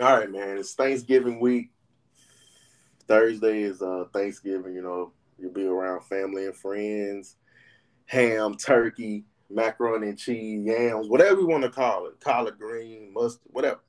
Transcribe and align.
All 0.00 0.16
right, 0.16 0.32
man. 0.32 0.56
It's 0.56 0.72
Thanksgiving 0.72 1.40
week. 1.40 1.72
Thursday 3.06 3.62
is 3.64 3.82
uh 3.82 4.04
Thanksgiving, 4.14 4.72
you 4.74 4.80
know, 4.80 5.12
you'll 5.38 5.52
be 5.52 5.66
around 5.66 6.04
family 6.04 6.46
and 6.46 6.56
friends, 6.56 7.36
ham, 8.06 8.54
turkey, 8.54 9.24
macaroni 9.50 10.08
and 10.08 10.18
cheese, 10.18 10.64
yams, 10.64 11.08
whatever 11.08 11.40
you 11.40 11.48
want 11.48 11.64
to 11.64 11.70
call 11.70 12.06
it, 12.06 12.18
collard 12.20 12.56
green, 12.56 13.12
mustard, 13.12 13.42
whatever. 13.46 13.80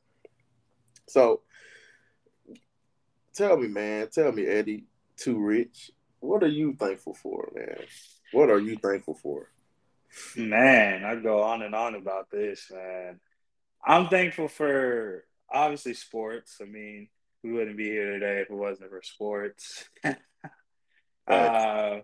So 1.07 1.43
tell 3.33 3.55
me, 3.55 3.69
man, 3.69 4.09
tell 4.09 4.33
me, 4.33 4.47
Eddie, 4.47 4.87
too 5.15 5.39
rich. 5.39 5.91
What 6.19 6.43
are 6.43 6.47
you 6.47 6.75
thankful 6.77 7.13
for, 7.13 7.49
man? 7.55 7.85
What 8.33 8.49
are 8.49 8.59
you 8.59 8.75
thankful 8.75 9.13
for? 9.13 9.49
Man, 10.35 11.05
I 11.05 11.15
go 11.15 11.41
on 11.43 11.61
and 11.61 11.73
on 11.73 11.95
about 11.95 12.29
this, 12.31 12.69
man. 12.69 13.21
I'm 13.85 14.09
thankful 14.09 14.49
for 14.49 15.23
obviously 15.51 15.93
sports. 15.93 16.57
I 16.61 16.65
mean, 16.65 17.09
we 17.43 17.51
wouldn't 17.51 17.77
be 17.77 17.89
here 17.89 18.11
today 18.11 18.41
if 18.41 18.49
it 18.49 18.55
wasn't 18.55 18.89
for 18.89 19.01
sports. 19.01 19.85
uh, 21.27 21.99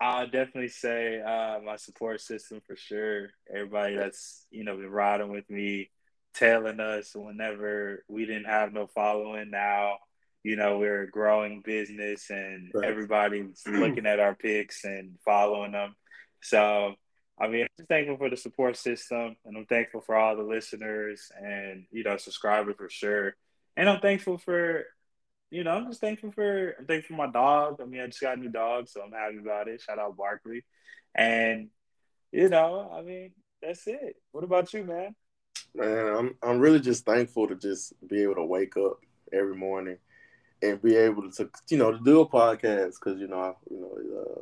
I'll 0.00 0.26
definitely 0.26 0.68
say 0.68 1.20
uh, 1.20 1.60
my 1.64 1.76
support 1.76 2.20
system 2.20 2.60
for 2.66 2.76
sure. 2.76 3.28
Everybody 3.52 3.96
that's 3.96 4.46
you 4.50 4.64
know 4.64 4.76
been 4.76 4.90
riding 4.90 5.30
with 5.30 5.48
me, 5.50 5.90
telling 6.34 6.80
us 6.80 7.12
whenever 7.14 8.04
we 8.08 8.24
didn't 8.26 8.46
have 8.46 8.72
no 8.72 8.86
following. 8.86 9.50
Now 9.50 9.96
you 10.44 10.56
know 10.56 10.78
we're 10.78 11.02
a 11.02 11.10
growing 11.10 11.62
business, 11.62 12.30
and 12.30 12.70
right. 12.74 12.88
everybody's 12.88 13.62
looking 13.66 14.06
at 14.06 14.20
our 14.20 14.34
picks 14.34 14.84
and 14.84 15.16
following 15.24 15.72
them. 15.72 15.96
So 16.40 16.94
I 17.40 17.46
mean, 17.46 17.66
I'm 17.78 17.86
thankful 17.86 18.16
for 18.16 18.30
the 18.30 18.36
support 18.36 18.76
system, 18.76 19.36
and 19.44 19.56
I'm 19.56 19.66
thankful 19.66 20.00
for 20.00 20.16
all 20.16 20.36
the 20.36 20.42
listeners 20.42 21.30
and 21.40 21.84
you 21.90 22.02
know 22.02 22.16
subscribers 22.16 22.74
for 22.76 22.90
sure. 22.90 23.36
And 23.76 23.88
I'm 23.88 24.00
thankful 24.00 24.38
for, 24.38 24.84
you 25.50 25.62
know, 25.62 25.70
I'm 25.70 25.86
just 25.86 26.00
thankful 26.00 26.32
for 26.32 26.74
I'm 26.78 26.86
thankful 26.86 27.16
for 27.16 27.26
my 27.26 27.30
dog. 27.30 27.80
I 27.80 27.84
mean, 27.84 28.00
I 28.00 28.06
just 28.06 28.20
got 28.20 28.36
a 28.36 28.40
new 28.40 28.48
dog, 28.48 28.88
so 28.88 29.02
I'm 29.02 29.12
happy 29.12 29.38
about 29.38 29.68
it. 29.68 29.80
Shout 29.80 30.00
out 30.00 30.16
Barkley, 30.16 30.64
and 31.14 31.68
you 32.32 32.48
know, 32.48 32.90
I 32.92 33.02
mean, 33.02 33.32
that's 33.62 33.86
it. 33.86 34.16
What 34.32 34.44
about 34.44 34.72
you, 34.74 34.84
man? 34.84 35.14
Man, 35.74 36.16
I'm 36.16 36.34
I'm 36.42 36.58
really 36.58 36.80
just 36.80 37.06
thankful 37.06 37.46
to 37.48 37.54
just 37.54 37.92
be 38.08 38.22
able 38.22 38.36
to 38.36 38.44
wake 38.44 38.76
up 38.76 38.98
every 39.32 39.54
morning 39.54 39.98
and 40.60 40.82
be 40.82 40.96
able 40.96 41.30
to, 41.30 41.48
you 41.68 41.78
know, 41.78 41.92
to 41.92 42.00
do 42.00 42.20
a 42.20 42.28
podcast 42.28 42.94
because 42.98 43.20
you 43.20 43.28
know, 43.28 43.56
you 43.70 43.80
know, 43.80 44.20
uh, 44.20 44.40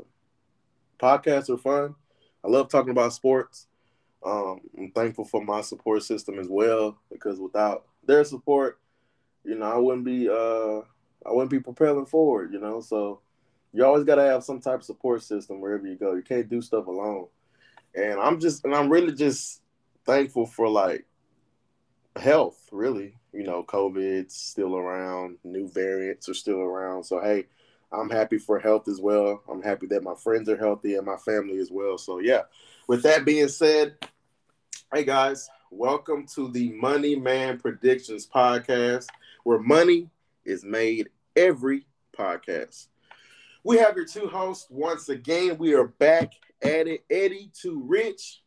podcasts 0.99 1.51
are 1.51 1.59
fun 1.59 1.95
I 2.47 2.49
love 2.49 2.69
talking 2.69 2.91
about 2.91 3.13
sports. 3.13 3.67
Um, 4.25 4.61
I'm 4.79 4.93
thankful 4.93 5.25
for 5.25 5.45
my 5.45 5.63
support 5.63 6.03
system 6.05 6.39
as 6.39 6.47
well 6.49 6.97
because 7.11 7.41
without 7.41 7.87
their 8.07 8.25
support, 8.25 8.79
you 9.45 9.57
know, 9.57 9.67
I 9.67 9.77
wouldn't 9.77 10.05
be 10.05 10.29
uh, 10.29 10.81
I 11.27 11.33
wouldn't 11.33 11.51
be 11.51 11.59
propelling 11.59 12.07
forward. 12.07 12.53
You 12.53 12.61
know, 12.61 12.81
so 12.81 13.21
you 13.73 13.85
always 13.85 14.05
got 14.05 14.17
to 14.17 14.23
have 14.23 14.45
some 14.45 14.61
type 14.61 14.81
of 14.81 14.85
support 14.85 15.23
system 15.23 15.61
wherever 15.61 15.87
you 15.87 15.97
go. 15.97 16.15
You 16.15 16.23
can't 16.23 16.49
do 16.49 16.63
stuff 16.63 16.87
alone. 16.87 17.27
And 17.95 18.21
I'm 18.21 18.39
just 18.39 18.65
and 18.65 18.75
I'm 18.75 18.91
really 18.91 19.13
just 19.13 19.63
thankful 20.05 20.47
for 20.47 20.69
like 20.69 21.05
health. 22.15 22.69
Really, 22.71 23.17
you 23.33 23.43
know, 23.43 23.65
COVID's 23.65 24.35
still 24.35 24.77
around, 24.77 25.39
new 25.43 25.69
variants 25.69 26.29
are 26.29 26.35
still 26.35 26.61
around. 26.61 27.05
So 27.05 27.21
hey, 27.21 27.47
I'm 27.93 28.11
happy 28.11 28.39
for 28.39 28.59
health 28.59 28.89
as 28.89 29.01
well. 29.01 29.43
I'm 29.49 29.63
happy 29.63 29.87
that 29.89 30.03
my 30.03 30.15
friends 30.15 30.49
are 30.49 30.57
healthy 30.57 30.97
and 30.97 31.07
my 31.07 31.17
family 31.17 31.59
as 31.59 31.71
well. 31.71 31.99
So, 31.99 32.19
yeah, 32.19 32.43
with 32.89 33.03
that 33.05 33.25
being 33.25 33.49
said, 33.49 33.97
hey 34.93 35.05
guys, 35.05 35.49
welcome 35.71 36.27
to 36.35 36.51
the 36.51 36.73
Money 36.73 37.15
Man 37.15 37.59
Predictions 37.59 38.27
podcast, 38.27 39.07
where 39.45 39.61
money 39.61 40.11
is 40.45 40.65
made 40.65 41.09
every 41.37 41.87
podcast. 42.17 42.89
We 43.63 43.79
have 43.79 43.97
your 43.97 44.07
two 44.07 44.27
hosts 44.27 44.67
once 44.69 45.09
again. 45.09 45.57
We 45.59 45.75
are 45.75 45.87
back 45.87 46.33
at 46.63 46.89
it. 46.89 47.05
Eddie 47.09 47.51
Too 47.55 47.83
Rich 47.85 48.43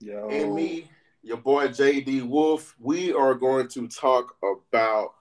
Yo. 0.00 0.28
and 0.28 0.54
me, 0.54 0.88
your 1.22 1.38
boy 1.38 1.68
JD 1.68 2.22
Wolf. 2.22 2.76
We 2.78 3.12
are 3.12 3.34
going 3.34 3.68
to 3.68 3.88
talk 3.88 4.36
about 4.42 5.14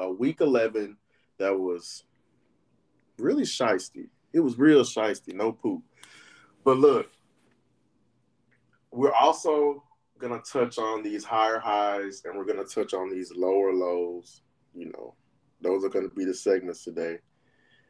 a 0.00 0.10
week 0.10 0.40
11 0.40 0.96
that 1.38 1.58
was 1.58 2.04
really 3.20 3.44
shisty. 3.44 4.08
It 4.32 4.40
was 4.40 4.58
real 4.58 4.82
shisty, 4.82 5.34
no 5.34 5.52
poop. 5.52 5.82
But 6.64 6.78
look, 6.78 7.10
we're 8.90 9.12
also 9.12 9.82
gonna 10.18 10.40
touch 10.40 10.78
on 10.78 11.02
these 11.02 11.24
higher 11.24 11.58
highs 11.58 12.22
and 12.24 12.36
we're 12.36 12.44
gonna 12.44 12.64
touch 12.64 12.94
on 12.94 13.10
these 13.10 13.32
lower 13.34 13.72
lows. 13.72 14.42
You 14.74 14.92
know, 14.92 15.14
those 15.60 15.84
are 15.84 15.88
gonna 15.88 16.08
be 16.08 16.24
the 16.24 16.34
segments 16.34 16.84
today. 16.84 17.18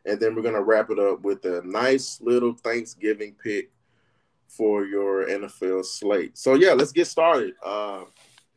And 0.06 0.18
then 0.18 0.34
we're 0.34 0.42
gonna 0.42 0.62
wrap 0.62 0.90
it 0.90 0.98
up 0.98 1.22
with 1.22 1.44
a 1.44 1.62
nice 1.64 2.20
little 2.20 2.54
Thanksgiving 2.54 3.34
pick 3.42 3.70
for 4.46 4.84
your 4.84 5.26
NFL 5.26 5.84
slate. 5.84 6.36
So 6.38 6.54
yeah, 6.54 6.72
let's 6.72 6.92
get 6.92 7.06
started. 7.06 7.54
Uh, 7.64 8.04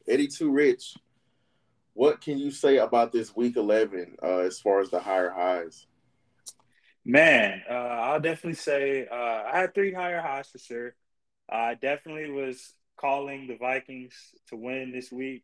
Eddie 0.08 0.28
Too 0.28 0.52
Rich, 0.52 0.96
what 1.94 2.22
can 2.22 2.38
you 2.38 2.52
say 2.52 2.78
about 2.78 3.12
this 3.12 3.36
week 3.36 3.56
11 3.56 4.18
uh, 4.22 4.40
as 4.40 4.60
far 4.60 4.80
as 4.80 4.90
the 4.90 5.00
higher 5.00 5.30
highs? 5.30 5.86
Man, 7.06 7.62
uh, 7.70 7.74
I'll 7.74 8.20
definitely 8.20 8.54
say 8.54 9.08
uh, 9.12 9.16
I 9.16 9.60
had 9.60 9.74
three 9.74 9.94
higher 9.94 10.22
highs 10.22 10.50
for 10.50 10.58
sure. 10.58 10.96
I 11.50 11.74
definitely 11.76 12.32
was 12.32 12.74
calling 12.98 13.48
the 13.48 13.58
Vikings 13.58 14.14
to 14.50 14.56
win 14.56 14.92
this 14.92 15.12
week. 15.12 15.44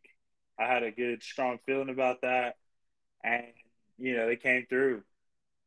I 0.58 0.64
had 0.64 0.82
a 0.82 0.90
good, 0.90 1.22
strong 1.22 1.58
feeling 1.66 1.90
about 1.90 2.22
that, 2.22 2.56
and 3.22 3.44
you 3.98 4.16
know 4.16 4.26
they 4.26 4.36
came 4.36 4.66
through, 4.68 5.02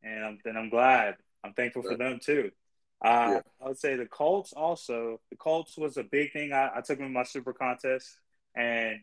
and 0.02 0.24
I'm, 0.24 0.38
and 0.44 0.58
I'm 0.58 0.68
glad. 0.68 1.16
I'm 1.44 1.52
thankful 1.52 1.82
for 1.82 1.96
them 1.96 2.18
too. 2.20 2.50
Uh, 3.04 3.34
yeah. 3.34 3.40
I 3.62 3.68
would 3.68 3.78
say 3.78 3.96
the 3.96 4.06
Colts 4.06 4.52
also. 4.52 5.20
The 5.30 5.36
Colts 5.36 5.76
was 5.76 5.96
a 5.96 6.02
big 6.02 6.32
thing. 6.32 6.52
I, 6.52 6.70
I 6.76 6.80
took 6.80 6.98
them 6.98 7.08
in 7.08 7.12
my 7.12 7.24
super 7.24 7.52
contest, 7.52 8.18
and 8.56 9.00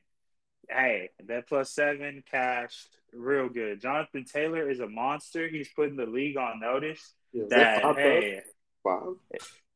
hey, 0.69 1.09
that 1.27 1.47
plus 1.47 1.71
seven 1.71 2.23
cashed 2.29 2.97
real 3.13 3.49
good. 3.49 3.81
Jonathan 3.81 4.25
Taylor 4.25 4.69
is 4.69 4.79
a 4.79 4.87
monster. 4.87 5.47
He's 5.47 5.69
putting 5.75 5.95
the 5.95 6.05
league 6.05 6.37
on 6.37 6.59
notice 6.59 7.13
yeah, 7.33 7.45
that, 7.49 7.95
hey, 7.95 8.41
five? 8.83 9.15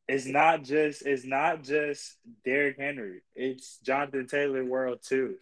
it's 0.08 0.26
not 0.26 0.62
just 0.62 1.04
it's 1.06 1.24
not 1.24 1.62
just 1.62 2.16
Derrick 2.44 2.76
Henry. 2.78 3.22
It's 3.34 3.78
Jonathan 3.78 4.26
Taylor 4.26 4.64
world 4.64 5.00
too, 5.06 5.36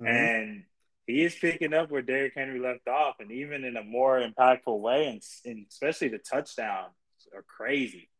mm-hmm. 0.00 0.06
and 0.06 0.64
he 1.06 1.24
is 1.24 1.34
picking 1.34 1.72
up 1.72 1.90
where 1.90 2.02
Derrick 2.02 2.34
Henry 2.36 2.60
left 2.60 2.88
off, 2.88 3.16
and 3.20 3.30
even 3.30 3.64
in 3.64 3.76
a 3.76 3.84
more 3.84 4.20
impactful 4.20 4.78
way, 4.80 5.06
and, 5.08 5.22
and 5.44 5.66
especially 5.70 6.08
the 6.08 6.18
touchdowns 6.18 6.92
are 7.34 7.44
crazy. 7.46 8.10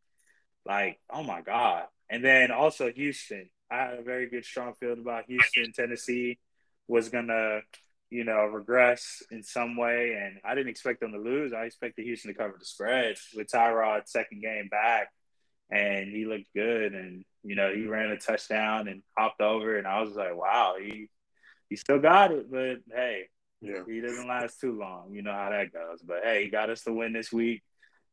Like, 0.65 0.99
oh 1.11 1.22
my 1.22 1.43
god! 1.43 1.84
And 2.11 2.25
then 2.25 2.50
also 2.50 2.91
Houston. 2.91 3.50
I 3.71 3.77
had 3.77 3.99
a 3.99 4.03
very 4.03 4.31
good 4.31 4.47
strong 4.47 4.72
feeling 4.81 5.00
about 5.00 5.25
Houston, 5.27 5.72
Tennessee 5.72 6.38
was 6.88 7.11
gonna, 7.11 7.61
you 8.10 8.24
know, 8.24 8.44
regress 8.44 9.22
in 9.30 9.42
some 9.42 9.76
way. 9.76 10.19
And 10.20 10.38
I 10.44 10.54
didn't 10.54 10.70
expect 10.70 11.00
them 11.00 11.12
to 11.12 11.19
lose. 11.19 11.52
I 11.52 11.64
expected 11.64 12.04
Houston 12.04 12.32
to 12.32 12.38
cover 12.38 12.56
the 12.58 12.64
spread 12.64 13.16
with 13.34 13.48
Tyrod's 13.48 14.10
second 14.10 14.42
game 14.42 14.69
back. 14.69 15.08
And 15.70 16.10
he 16.10 16.24
looked 16.24 16.52
good. 16.54 16.94
And, 16.94 17.24
you 17.42 17.54
know, 17.54 17.72
he 17.72 17.86
ran 17.86 18.10
a 18.10 18.19
touchdown 18.19 18.88
and 18.88 19.02
hopped 19.16 19.41
over. 19.41 19.76
And 19.76 19.86
I 19.86 20.00
was 20.00 20.14
like, 20.14 20.34
wow, 20.34 20.76
he 20.80 21.08
he 21.69 21.76
still 21.76 21.98
got 21.98 22.32
it. 22.32 22.50
But 22.50 22.78
hey, 22.94 23.24
yeah. 23.60 23.82
he 23.86 24.00
doesn't 24.00 24.26
last 24.26 24.60
too 24.60 24.78
long. 24.78 25.12
You 25.12 25.22
know 25.22 25.32
how 25.32 25.50
that 25.50 25.72
goes. 25.72 26.00
But 26.02 26.20
hey, 26.25 26.44
he 26.44 26.50
got 26.50 26.70
us 26.70 26.84
to 26.84 26.92
win 26.92 27.12
this 27.12 27.32
week. 27.32 27.62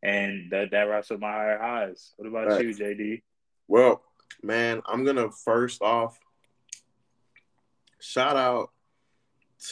And 0.04 0.52
that, 0.52 0.72
that 0.72 0.84
wraps 0.84 1.10
up 1.10 1.20
my 1.20 1.32
higher 1.32 1.58
highs. 1.58 2.14
What 2.18 2.28
about 2.28 2.48
right. 2.48 2.66
you, 2.66 2.76
JD? 2.76 3.22
Well, 3.68 4.04
man, 4.44 4.82
I'm 4.86 5.06
gonna 5.06 5.32
first 5.32 5.82
off 5.82 6.20
shout 8.00 8.38
out 8.38 8.70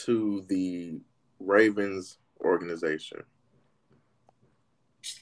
to 0.04 0.44
the 0.48 1.00
Ravens 1.38 2.18
organization. 2.40 3.22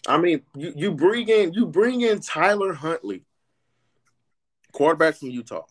I 0.06 0.18
mean, 0.18 0.42
you, 0.56 0.72
you 0.76 0.92
bring 0.92 1.28
in 1.28 1.52
you 1.52 1.66
bring 1.66 2.02
in 2.02 2.20
Tyler 2.20 2.72
Huntley, 2.72 3.24
quarterback 4.72 5.16
from 5.16 5.30
Utah. 5.30 5.64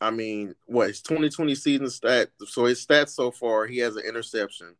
I 0.00 0.10
mean, 0.10 0.54
what 0.66 0.88
his 0.88 1.02
2020 1.02 1.54
season 1.54 1.90
stat? 1.90 2.30
So 2.46 2.64
his 2.64 2.84
stats 2.84 3.10
so 3.10 3.30
far, 3.30 3.66
he 3.66 3.78
has 3.78 3.96
an 3.96 4.04
interception. 4.04 4.74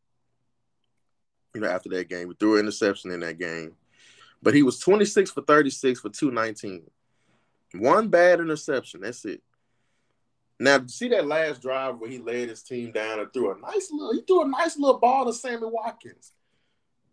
You 1.55 1.61
know, 1.61 1.69
after 1.69 1.91
that 1.91 2.09
game, 2.09 2.29
he 2.29 2.35
threw 2.35 2.55
an 2.55 2.61
interception 2.61 3.11
in 3.11 3.21
that 3.21 3.39
game, 3.39 3.77
but 4.43 4.55
he 4.55 4.63
was 4.63 4.79
26 4.79 5.31
for 5.31 5.43
36 5.43 6.01
for 6.01 6.09
219. 6.09 6.83
One 7.75 8.09
bad 8.09 8.41
interception. 8.41 9.03
That's 9.03 9.25
it. 9.25 9.43
Now, 10.61 10.87
see 10.87 11.09
that 11.09 11.27
last 11.27 11.63
drive 11.63 11.99
where 11.99 12.11
he 12.11 12.19
laid 12.19 12.49
his 12.49 12.63
team 12.63 12.93
down 12.93 13.21
and 13.21 13.33
threw 13.33 13.53
a 13.53 13.59
nice 13.59 13.91
little, 13.93 14.13
he 14.13 14.23
threw 14.23 14.43
a 14.43 14.49
nice 14.49 14.79
little 14.79 14.99
ball 14.99 15.27
to 15.27 15.33
Sammy 15.33 15.67
Watkins. 15.67 16.33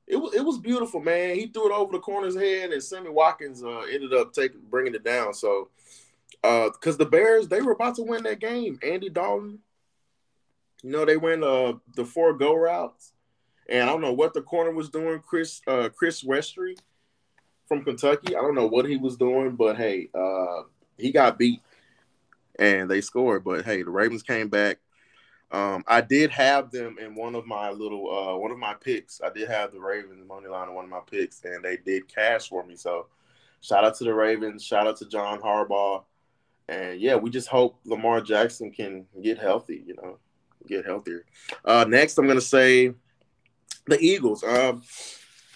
It 0.07 0.17
was 0.17 0.33
it 0.33 0.43
was 0.45 0.57
beautiful, 0.57 1.01
man. 1.01 1.35
He 1.35 1.47
threw 1.47 1.71
it 1.71 1.75
over 1.75 1.91
the 1.93 1.99
corner's 1.99 2.35
head, 2.35 2.71
and 2.71 2.83
Sammy 2.83 3.09
Watkins 3.09 3.63
uh, 3.63 3.81
ended 3.91 4.13
up 4.13 4.33
taking 4.33 4.61
bringing 4.69 4.95
it 4.95 5.03
down. 5.03 5.33
So, 5.33 5.69
because 6.41 6.95
uh, 6.95 6.97
the 6.97 7.05
Bears 7.05 7.47
they 7.47 7.61
were 7.61 7.73
about 7.73 7.95
to 7.95 8.03
win 8.03 8.23
that 8.23 8.39
game, 8.39 8.79
Andy 8.83 9.09
Dalton, 9.09 9.59
You 10.83 10.91
know, 10.91 11.05
they 11.05 11.17
went 11.17 11.43
uh 11.43 11.73
the 11.95 12.05
four 12.05 12.33
go 12.33 12.55
routes, 12.55 13.13
and 13.67 13.83
I 13.83 13.87
don't 13.91 14.01
know 14.01 14.13
what 14.13 14.33
the 14.33 14.41
corner 14.41 14.71
was 14.71 14.89
doing. 14.89 15.19
Chris 15.19 15.61
uh 15.67 15.89
Chris 15.89 16.23
Westry 16.23 16.77
from 17.67 17.83
Kentucky. 17.83 18.35
I 18.35 18.41
don't 18.41 18.55
know 18.55 18.67
what 18.67 18.85
he 18.85 18.97
was 18.97 19.17
doing, 19.17 19.55
but 19.55 19.77
hey, 19.77 20.09
uh 20.13 20.63
he 20.97 21.11
got 21.11 21.37
beat 21.37 21.61
and 22.59 22.91
they 22.91 23.01
scored. 23.01 23.43
But 23.43 23.65
hey, 23.65 23.81
the 23.81 23.89
Ravens 23.89 24.21
came 24.21 24.49
back. 24.49 24.77
Um, 25.51 25.83
I 25.87 26.01
did 26.01 26.29
have 26.29 26.69
them 26.69 26.97
in 26.99 27.15
one 27.15 27.33
of 27.33 27.47
my 27.47 27.71
little 27.71 28.05
uh, 28.15 28.37
one 28.37 28.51
of 28.51 28.59
my 28.59 28.75
picks. 28.75 29.19
I 29.23 29.31
did 29.31 29.49
have 29.49 29.71
the 29.71 29.79
Ravens 29.79 30.27
money 30.27 30.47
line 30.47 30.67
in 30.67 30.75
one 30.75 30.85
of 30.85 30.91
my 30.91 31.01
picks, 31.09 31.43
and 31.43 31.63
they 31.63 31.77
did 31.77 32.13
cash 32.13 32.49
for 32.49 32.63
me. 32.63 32.75
So 32.75 33.07
shout 33.61 33.83
out 33.83 33.95
to 33.95 34.03
the 34.03 34.13
Ravens. 34.13 34.63
Shout 34.63 34.85
out 34.85 34.97
to 34.97 35.07
John 35.07 35.39
Harbaugh. 35.39 36.03
And 36.67 37.01
yeah, 37.01 37.15
we 37.15 37.31
just 37.31 37.47
hope 37.47 37.79
Lamar 37.83 38.21
Jackson 38.21 38.71
can 38.71 39.07
get 39.23 39.39
healthy. 39.39 39.83
You 39.87 39.95
know, 39.95 40.19
get 40.67 40.85
healthier. 40.85 41.25
Uh, 41.65 41.85
next, 41.87 42.19
I'm 42.19 42.27
gonna 42.27 42.41
say 42.41 42.93
the 43.87 43.99
Eagles. 43.99 44.43
Um, 44.43 44.83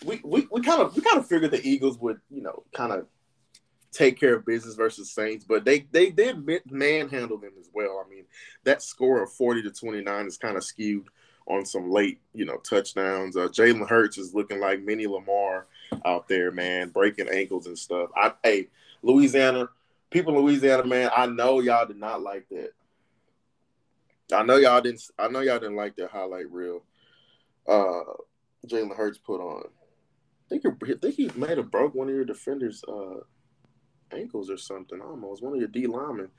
we 0.04 0.22
we 0.24 0.48
we 0.52 0.62
kind 0.62 0.82
of 0.82 0.96
we 0.96 1.04
kind 1.04 1.20
of 1.20 1.28
figured 1.28 1.52
the 1.52 1.66
Eagles 1.68 2.00
would 2.00 2.20
you 2.32 2.42
know 2.42 2.64
kind 2.74 2.92
of 2.92 3.06
take 3.94 4.20
care 4.20 4.36
of 4.36 4.46
business 4.46 4.76
versus 4.76 5.12
Saints, 5.12 5.46
but 5.46 5.66
they 5.66 5.86
they 5.92 6.10
did 6.10 6.46
manhandle 6.70 7.38
them 7.38 7.54
as 7.60 7.70
well. 7.74 8.04
I 8.06 8.10
mean, 8.10 8.26
that 8.64 8.82
score 8.82 9.24
of 9.24 9.32
forty 9.32 9.62
to 9.64 9.72
twenty 9.72 10.02
nine 10.02 10.26
is 10.26 10.38
kind 10.38 10.58
of 10.58 10.64
skewed 10.64 11.08
on 11.46 11.66
some 11.66 11.90
late 11.90 12.20
you 12.34 12.46
know 12.46 12.58
touchdowns. 12.58 13.38
Uh, 13.38 13.48
Jalen 13.48 13.88
Hurts 13.88 14.18
is 14.18 14.34
looking 14.34 14.60
like 14.60 14.82
mini 14.82 15.08
Lamar 15.08 15.68
out 16.06 16.28
there, 16.28 16.52
man, 16.52 16.90
breaking 16.90 17.30
ankles 17.30 17.68
and 17.68 17.78
stuff. 17.78 18.10
I 18.16 18.34
hey 18.44 18.68
Louisiana 19.02 19.70
people 20.14 20.38
in 20.38 20.46
Louisiana, 20.46 20.86
man, 20.86 21.10
I 21.14 21.26
know 21.26 21.60
y'all 21.60 21.88
did 21.88 21.98
not 21.98 22.22
like 22.22 22.48
that. 22.50 22.72
I 24.32 24.44
know 24.44 24.56
y'all 24.56 24.80
didn't. 24.80 25.02
I 25.20 25.28
know 25.28 25.42
y'all 25.42 25.60
didn't 25.60 25.76
like 25.76 25.98
that 25.98 26.12
highlight 26.12 26.50
reel. 26.50 26.84
Uh, 27.68 28.04
Jalen 28.68 28.96
Hurts 28.96 29.18
put 29.18 29.42
on. 29.42 29.64
I 29.66 30.50
think, 30.50 30.66
I 30.66 30.94
think 31.02 31.16
he 31.16 31.32
might 31.36 31.58
have 31.58 31.72
broke 31.72 31.96
one 31.96 32.08
of 32.08 32.16
your 32.16 32.26
defenders' 32.26 32.84
uh, 32.88 33.22
ankles 34.14 34.50
or 34.50 34.58
something. 34.58 35.02
Almost 35.02 35.44
one 35.44 35.54
of 35.54 35.60
your 35.60 35.68
D 35.68 35.88
linemen. 35.88 36.30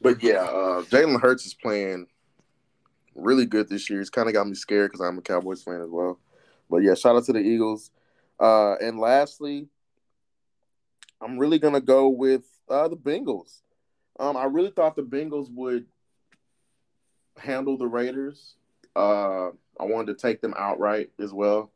But 0.00 0.22
yeah, 0.22 0.42
uh, 0.42 0.82
Jalen 0.82 1.20
Hurts 1.20 1.46
is 1.46 1.54
playing 1.54 2.06
really 3.14 3.46
good 3.46 3.68
this 3.68 3.88
year. 3.90 3.98
He's 3.98 4.10
kind 4.10 4.28
of 4.28 4.34
got 4.34 4.46
me 4.46 4.54
scared 4.54 4.90
because 4.90 5.06
I'm 5.06 5.18
a 5.18 5.22
Cowboys 5.22 5.62
fan 5.62 5.80
as 5.80 5.90
well. 5.90 6.18
But 6.68 6.78
yeah, 6.78 6.94
shout 6.94 7.16
out 7.16 7.24
to 7.24 7.32
the 7.32 7.40
Eagles. 7.40 7.90
Uh, 8.38 8.74
and 8.76 8.98
lastly, 8.98 9.68
I'm 11.20 11.38
really 11.38 11.58
gonna 11.58 11.80
go 11.80 12.08
with 12.08 12.44
uh, 12.68 12.88
the 12.88 12.96
Bengals. 12.96 13.60
Um, 14.18 14.36
I 14.36 14.44
really 14.44 14.70
thought 14.70 14.96
the 14.96 15.02
Bengals 15.02 15.48
would 15.52 15.86
handle 17.36 17.76
the 17.76 17.86
Raiders. 17.86 18.54
Uh, 18.94 19.48
I 19.78 19.84
wanted 19.84 20.18
to 20.18 20.22
take 20.26 20.40
them 20.40 20.54
outright 20.58 21.10
as 21.18 21.32
well. 21.32 21.70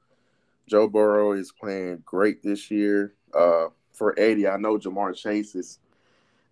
Joe 0.67 0.89
Burrow 0.89 1.33
is 1.33 1.53
playing 1.53 2.03
great 2.05 2.43
this 2.43 2.71
year. 2.71 3.15
Uh, 3.33 3.67
for 3.95 4.19
Eddie, 4.19 4.49
I 4.49 4.57
know 4.57 4.77
Ja'Marr 4.77 5.17
Chase 5.17 5.55
is 5.55 5.79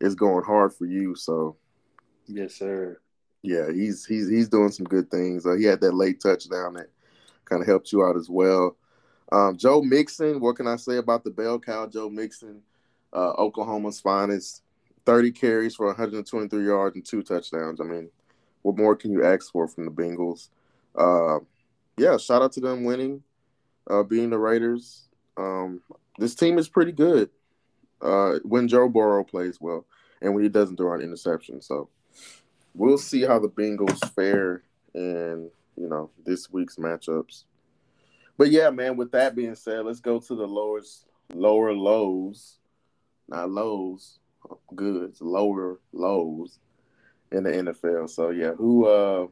is 0.00 0.14
going 0.14 0.44
hard 0.44 0.72
for 0.72 0.86
you. 0.86 1.14
So, 1.14 1.56
yes, 2.26 2.54
sir. 2.54 2.98
Yeah, 3.42 3.70
he's 3.72 4.06
he's 4.06 4.28
he's 4.28 4.48
doing 4.48 4.70
some 4.70 4.86
good 4.86 5.10
things. 5.10 5.44
Uh, 5.44 5.54
he 5.54 5.64
had 5.64 5.80
that 5.80 5.94
late 5.94 6.20
touchdown 6.20 6.74
that 6.74 6.88
kind 7.44 7.60
of 7.60 7.68
helped 7.68 7.92
you 7.92 8.04
out 8.04 8.16
as 8.16 8.30
well. 8.30 8.76
Um, 9.32 9.56
Joe 9.56 9.82
Mixon, 9.82 10.40
what 10.40 10.56
can 10.56 10.66
I 10.66 10.76
say 10.76 10.98
about 10.98 11.24
the 11.24 11.30
bell 11.30 11.58
cow? 11.58 11.86
Joe 11.86 12.10
Mixon, 12.10 12.60
uh, 13.12 13.32
Oklahoma's 13.38 13.98
finest, 13.98 14.62
30 15.06 15.32
carries 15.32 15.74
for 15.74 15.86
123 15.86 16.64
yards 16.64 16.96
and 16.96 17.04
two 17.04 17.22
touchdowns. 17.22 17.80
I 17.80 17.84
mean, 17.84 18.10
what 18.60 18.76
more 18.76 18.94
can 18.94 19.10
you 19.10 19.24
ask 19.24 19.50
for 19.50 19.66
from 19.66 19.86
the 19.86 19.90
Bengals? 19.90 20.50
Uh, 20.94 21.38
yeah, 21.96 22.16
shout 22.18 22.42
out 22.42 22.52
to 22.52 22.60
them 22.60 22.84
winning, 22.84 23.22
uh, 23.88 24.02
being 24.02 24.30
the 24.30 24.38
Raiders. 24.38 25.08
Um, 25.36 25.80
this 26.18 26.34
team 26.34 26.58
is 26.58 26.68
pretty 26.68 26.92
good 26.92 27.30
uh, 28.00 28.38
when 28.42 28.68
Joe 28.68 28.88
Burrow 28.88 29.24
plays 29.24 29.60
well 29.60 29.86
and 30.20 30.34
when 30.34 30.42
he 30.42 30.48
doesn't 30.48 30.76
throw 30.76 30.94
an 30.94 31.00
interception. 31.00 31.60
So 31.60 31.88
we'll 32.74 32.98
see 32.98 33.22
how 33.22 33.38
the 33.38 33.48
Bengals 33.48 34.00
fare 34.14 34.62
in 34.94 35.50
you 35.76 35.88
know 35.88 36.10
this 36.24 36.50
week's 36.50 36.76
matchups. 36.76 37.44
But 38.36 38.50
yeah, 38.50 38.70
man. 38.70 38.96
With 38.96 39.12
that 39.12 39.34
being 39.34 39.54
said, 39.54 39.84
let's 39.84 40.00
go 40.00 40.18
to 40.18 40.34
the 40.34 40.46
lowest 40.46 41.06
lower 41.34 41.72
lows, 41.72 42.58
not 43.28 43.50
lows, 43.50 44.18
goods, 44.74 45.20
lower 45.20 45.80
lows 45.92 46.58
in 47.30 47.44
the 47.44 47.50
NFL. 47.50 48.10
So 48.10 48.30
yeah, 48.30 48.52
who 48.52 48.86
uh 48.86 49.26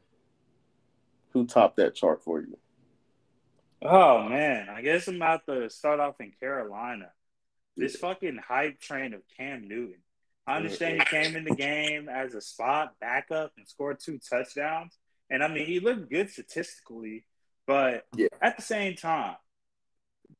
who 1.33 1.47
topped 1.47 1.77
that 1.77 1.95
chart 1.95 2.23
for 2.23 2.41
you? 2.41 2.57
Oh 3.83 4.29
man, 4.29 4.69
I 4.69 4.83
guess 4.83 5.09
I'm 5.09 5.17
about 5.17 5.47
to 5.47 5.71
start 5.71 6.01
off 6.01 6.21
in 6.21 6.33
Carolina. 6.39 7.11
This 7.77 7.97
fucking 7.97 8.39
hype 8.47 8.81
train 8.81 9.15
of 9.15 9.23
Cam 9.37 9.67
Newton. 9.67 10.03
I 10.47 10.57
understand 10.57 11.01
he 11.01 11.05
came 11.07 11.37
in 11.37 11.45
the 11.45 11.55
game 11.55 12.09
as 12.09 12.35
a 12.35 12.41
spot 12.41 12.95
backup 13.01 13.53
and 13.57 13.67
scored 13.67 14.01
two 14.01 14.19
touchdowns. 14.19 14.99
And 15.31 15.43
I 15.43 15.49
mean, 15.49 15.67
he 15.67 15.81
looked 15.81 16.11
good 16.11 16.29
statistically, 16.29 17.25
but 17.67 18.05
yeah. 18.17 18.29
at 18.43 18.57
the 18.57 18.63
same 18.63 18.97
time, 18.97 19.37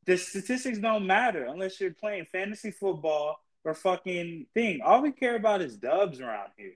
the 0.05 0.17
statistics 0.17 0.79
don't 0.79 1.07
matter 1.07 1.45
unless 1.45 1.79
you're 1.79 1.93
playing 1.93 2.25
fantasy 2.25 2.71
football 2.71 3.37
or 3.63 3.73
fucking 3.73 4.47
thing. 4.53 4.81
All 4.83 5.01
we 5.01 5.11
care 5.11 5.35
about 5.35 5.61
is 5.61 5.77
dubs 5.77 6.19
around 6.19 6.49
here. 6.57 6.73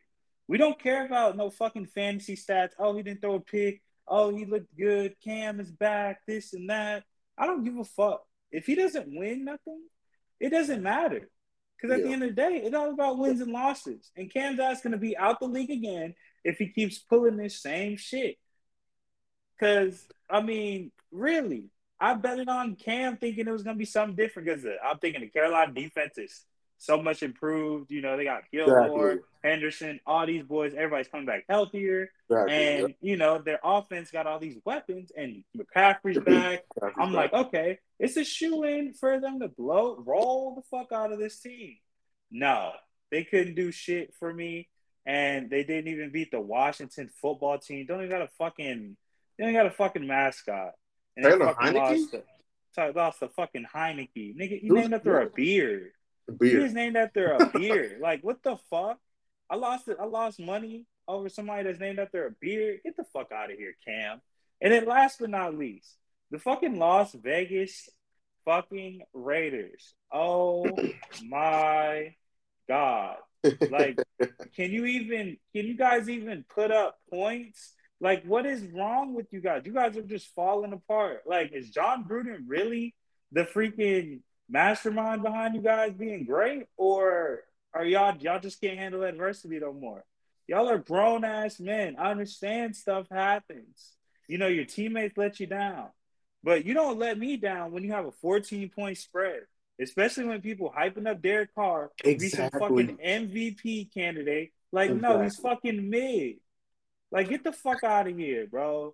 We 0.48 0.58
don't 0.58 0.80
care 0.80 1.06
about 1.06 1.36
no 1.36 1.50
fucking 1.50 1.88
fantasy 1.88 2.36
stats. 2.36 2.72
Oh, 2.80 2.96
he 2.96 3.04
didn't 3.04 3.22
throw 3.22 3.36
a 3.36 3.40
pick. 3.40 3.82
Oh, 4.08 4.36
he 4.36 4.46
looked 4.46 4.76
good. 4.78 5.16
Cam 5.24 5.60
is 5.60 5.72
back. 5.72 6.22
This 6.28 6.54
and 6.54 6.70
that. 6.70 7.04
I 7.38 7.46
don't 7.46 7.64
give 7.64 7.78
a 7.78 7.84
fuck. 7.84 8.24
If 8.52 8.66
he 8.66 8.76
doesn't 8.76 9.08
win 9.08 9.46
nothing, 9.46 9.82
it 10.40 10.50
doesn't 10.50 10.84
matter. 10.84 11.30
Because 11.76 11.94
at 11.94 12.00
yeah. 12.00 12.08
the 12.08 12.14
end 12.14 12.24
of 12.24 12.30
the 12.30 12.36
day, 12.36 12.62
it's 12.64 12.76
all 12.76 12.92
about 12.92 13.18
wins 13.18 13.42
and 13.42 13.52
losses. 13.52 14.12
And 14.16 14.32
Cam's 14.32 14.60
ass 14.60 14.82
going 14.82 14.94
to 14.94 14.98
be 14.98 15.18
out 15.18 15.40
the 15.40 15.48
league 15.48 15.72
again 15.72 16.16
if 16.44 16.58
he 16.58 16.70
keeps 16.70 17.00
pulling 17.00 17.38
this 17.38 17.62
same 17.62 17.98
shit. 17.98 18.38
Because, 19.60 20.08
I 20.30 20.42
mean, 20.42 20.92
really, 21.12 21.66
I 22.00 22.14
bet 22.14 22.40
it 22.40 22.50
on 22.50 22.76
Cam 22.76 23.18
thinking 23.18 23.48
it 23.48 23.52
was 23.52 23.64
going 23.64 23.76
to 23.76 23.80
be 23.80 23.86
something 23.86 24.16
different 24.16 24.48
because 24.48 24.66
uh, 24.66 24.76
I'm 24.86 25.00
thinking 25.00 25.22
the 25.22 25.28
Carolina 25.28 25.74
defense 25.74 26.18
is 26.18 26.46
so 26.78 27.02
much 27.02 27.24
improved. 27.24 27.92
You 27.92 28.02
know, 28.02 28.18
they 28.18 28.24
got 28.24 28.44
Gilmore, 28.52 29.12
exactly. 29.12 29.30
Henderson, 29.44 30.00
all 30.06 30.26
these 30.26 30.44
boys. 30.44 30.74
Everybody's 30.74 31.08
coming 31.08 31.26
back 31.26 31.46
healthier, 31.50 32.10
exactly. 32.30 32.54
and 32.56 32.96
you 33.02 33.18
know 33.18 33.40
their 33.40 33.60
offense 33.64 34.12
got 34.12 34.28
all 34.28 34.40
these 34.40 34.58
weapons. 34.66 35.12
And 35.16 35.44
McCaffrey's 35.58 36.20
back. 36.20 36.64
McCaffrey's 36.80 36.94
I'm 36.98 37.14
back. 37.14 37.32
like, 37.32 37.48
okay, 37.48 37.80
it's 38.00 38.18
a 38.18 38.24
shoe 38.24 38.64
in 38.64 38.94
for 38.94 39.20
them 39.20 39.40
to 39.40 39.48
blow, 39.48 39.96
roll 40.06 40.56
the 40.56 40.78
fuck 40.78 40.92
out 40.92 41.12
of 41.12 41.20
this 41.20 41.40
team. 41.40 41.78
No, 42.32 42.72
they 43.12 43.24
couldn't 43.24 43.56
do 43.56 43.72
shit 43.72 44.14
for 44.20 44.34
me, 44.34 44.70
and 45.06 45.50
they 45.50 45.64
didn't 45.64 45.92
even 45.92 46.12
beat 46.12 46.32
the 46.32 46.42
Washington 46.42 47.10
football 47.22 47.60
team. 47.60 47.86
Don't 47.86 48.00
even 48.00 48.10
got 48.10 48.22
a 48.22 48.30
fucking, 48.38 48.98
they 49.38 49.44
don't 49.46 49.54
got 49.54 49.68
a 49.68 49.72
fucking 49.72 50.06
mascot. 50.06 50.72
And 51.16 51.26
Taylor 51.26 51.54
Heinicke. 51.54 51.76
Lost 51.76 52.12
the, 52.12 52.94
lost 52.94 53.20
the 53.22 53.30
fucking 53.30 53.66
Heinicke. 53.74 54.36
Nigga, 54.36 54.62
you 54.62 54.74
named 54.74 54.94
after 54.94 55.22
a 55.22 55.30
beard. 55.30 55.92
Beer. 56.32 56.66
He 56.68 56.74
named 56.74 56.98
after 56.98 57.34
a 57.34 57.46
beer. 57.48 57.98
like 58.02 58.24
what 58.24 58.44
the 58.44 58.58
fuck? 58.70 59.00
I 59.50 59.56
lost 59.56 59.88
it. 59.88 59.98
I 60.00 60.06
lost 60.06 60.40
money 60.40 60.86
over 61.08 61.30
somebody 61.30 61.64
that's 61.64 61.80
named 61.80 62.00
after 62.00 62.26
a 62.26 62.32
beer. 62.32 62.80
Get 62.84 62.98
the 62.98 63.04
fuck 63.04 63.32
out 63.32 63.52
of 63.52 63.58
here, 63.58 63.76
Cam. 63.86 64.22
And 64.62 64.74
then 64.74 64.86
last 64.86 65.20
but 65.20 65.30
not 65.30 65.58
least, 65.58 65.98
the 66.32 66.40
fucking 66.40 66.80
Las 66.80 67.14
Vegas 67.14 67.90
fucking 68.46 69.02
Raiders. 69.14 69.94
Oh 70.12 70.68
my 71.26 72.16
god. 72.68 73.18
Like, 73.70 74.00
can 74.56 74.72
you 74.72 74.86
even 74.86 75.38
can 75.54 75.66
you 75.66 75.76
guys 75.76 76.10
even 76.10 76.46
put 76.50 76.72
up 76.72 76.98
points? 77.10 77.74
Like, 78.02 78.24
what 78.26 78.46
is 78.46 78.62
wrong 78.74 79.14
with 79.14 79.28
you 79.32 79.42
guys? 79.42 79.64
You 79.66 79.74
guys 79.74 79.96
are 79.98 80.04
just 80.04 80.34
falling 80.36 80.74
apart. 80.74 81.22
Like, 81.26 81.52
is 81.54 81.70
Jon 81.70 82.06
Gruden 82.06 82.44
really 82.48 82.94
the 83.32 83.44
freaking 83.44 84.20
mastermind 84.50 85.24
behind 85.24 85.56
you 85.56 85.62
guys 85.62 85.94
being 85.94 86.26
great, 86.26 86.68
or 86.78 87.44
are 87.74 87.86
y'all 87.86 88.16
y'all 88.18 88.40
just 88.40 88.62
can't 88.62 88.78
handle 88.78 89.04
adversity 89.04 89.60
no 89.60 89.74
more? 89.74 90.04
Y'all 90.48 90.70
are 90.70 90.78
grown 90.78 91.26
ass 91.26 91.60
men. 91.60 91.96
I 91.98 92.12
understand 92.12 92.76
stuff 92.76 93.08
happens. 93.10 93.94
You 94.28 94.38
know, 94.38 94.48
your 94.48 94.66
teammates 94.66 95.18
let 95.18 95.40
you 95.40 95.48
down. 95.48 95.90
But 96.44 96.66
you 96.66 96.76
don't 96.76 97.00
let 97.00 97.18
me 97.18 97.38
down 97.38 97.72
when 97.72 97.84
you 97.84 97.92
have 97.92 98.06
a 98.06 98.12
14 98.12 98.70
point 98.70 99.00
spread, 99.00 99.42
especially 99.82 100.26
when 100.26 100.42
people 100.42 100.72
hyping 100.76 101.10
up 101.10 101.22
Derek 101.22 101.54
Carr 101.56 101.92
exactly. 102.04 102.16
be 102.18 102.30
some 102.30 102.50
fucking 102.52 102.98
MVP 103.04 103.92
candidate. 103.92 104.54
Like, 104.72 104.92
exactly. 104.92 105.18
no, 105.18 105.24
he's 105.24 105.38
fucking 105.38 105.90
mid. 105.90 106.36
Like, 107.12 107.30
get 107.30 107.44
the 107.44 107.52
fuck 107.52 107.84
out 107.84 108.08
of 108.08 108.16
here, 108.16 108.46
bro. 108.46 108.94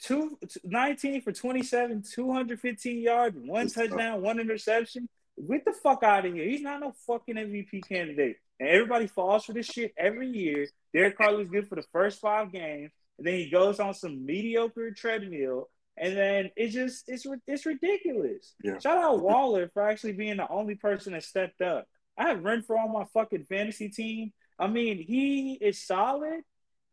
Two, 0.00 0.38
19 0.62 1.22
for 1.22 1.32
27, 1.32 2.02
215 2.14 3.02
yards, 3.02 3.36
one 3.38 3.68
touchdown, 3.68 4.20
one 4.22 4.38
interception. 4.38 5.08
Get 5.48 5.64
the 5.64 5.72
fuck 5.72 6.02
out 6.02 6.26
of 6.26 6.34
here. 6.34 6.44
He's 6.44 6.62
not 6.62 6.80
no 6.80 6.92
fucking 7.06 7.34
MVP 7.36 7.88
candidate. 7.88 8.36
And 8.60 8.68
everybody 8.68 9.06
falls 9.06 9.44
for 9.44 9.52
this 9.52 9.66
shit 9.66 9.92
every 9.98 10.28
year. 10.28 10.66
Derek 10.94 11.16
Carr 11.18 11.34
was 11.36 11.48
good 11.48 11.68
for 11.68 11.74
the 11.76 11.84
first 11.92 12.20
five 12.20 12.52
games. 12.52 12.90
and 13.18 13.26
then 13.26 13.34
he 13.34 13.50
goes 13.50 13.80
on 13.80 13.94
some 13.94 14.24
mediocre 14.24 14.90
treadmill, 14.92 15.68
and 15.96 16.16
then 16.16 16.50
it's 16.56 16.74
just 16.74 17.04
it's 17.08 17.26
it's 17.46 17.66
ridiculous. 17.66 18.54
Yeah. 18.62 18.78
Shout 18.78 18.98
out 18.98 19.22
Waller 19.22 19.70
for 19.72 19.82
actually 19.82 20.12
being 20.12 20.36
the 20.38 20.48
only 20.48 20.74
person 20.74 21.12
that 21.14 21.24
stepped 21.24 21.60
up. 21.62 21.86
I 22.18 22.28
have 22.28 22.38
Renfrow 22.40 22.78
on 22.84 22.92
my 22.92 23.04
fucking 23.12 23.44
fantasy 23.44 23.88
team. 23.90 24.32
I 24.58 24.68
mean, 24.68 24.98
he 24.98 25.54
is 25.60 25.82
solid, 25.86 26.40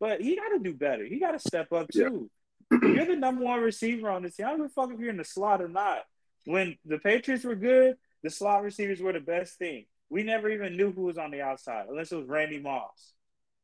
but 0.00 0.20
he 0.20 0.36
got 0.36 0.48
to 0.50 0.58
do 0.58 0.74
better. 0.74 1.04
He 1.04 1.18
got 1.18 1.32
to 1.32 1.38
step 1.38 1.72
up 1.72 1.88
too. 1.90 2.30
You're 2.70 3.06
the 3.06 3.16
number 3.16 3.44
one 3.44 3.60
receiver 3.60 4.10
on 4.10 4.22
this 4.22 4.36
team. 4.36 4.46
I 4.46 4.50
don't 4.50 4.58
give 4.58 4.66
a 4.66 4.68
fuck 4.70 4.92
if 4.92 5.00
you're 5.00 5.10
in 5.10 5.16
the 5.16 5.24
slot 5.24 5.62
or 5.62 5.68
not. 5.68 6.00
When 6.46 6.76
the 6.84 6.98
Patriots 6.98 7.44
were 7.44 7.54
good, 7.54 7.96
the 8.22 8.30
slot 8.30 8.62
receivers 8.62 9.00
were 9.00 9.12
the 9.12 9.20
best 9.20 9.58
thing. 9.58 9.86
We 10.10 10.22
never 10.22 10.48
even 10.50 10.76
knew 10.76 10.92
who 10.92 11.02
was 11.02 11.18
on 11.18 11.30
the 11.30 11.42
outside 11.42 11.86
unless 11.88 12.12
it 12.12 12.16
was 12.16 12.28
Randy 12.28 12.60
Moss. 12.60 13.12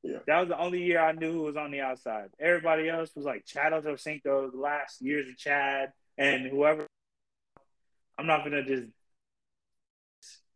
Yeah. 0.02 0.18
That 0.26 0.40
was 0.40 0.48
the 0.48 0.58
only 0.58 0.82
year 0.82 1.00
I 1.00 1.12
knew 1.12 1.32
who 1.32 1.42
was 1.42 1.56
on 1.56 1.70
the 1.70 1.80
outside. 1.80 2.30
Everybody 2.38 2.88
else 2.88 3.10
was 3.14 3.26
like 3.26 3.44
Chad 3.44 3.72
Ochocinco, 3.72 4.50
the 4.50 4.58
last 4.58 5.02
years 5.02 5.28
of 5.28 5.36
Chad, 5.36 5.92
and 6.16 6.46
whoever. 6.46 6.86
I'm 8.18 8.26
not 8.26 8.44
gonna 8.44 8.64
just 8.64 8.88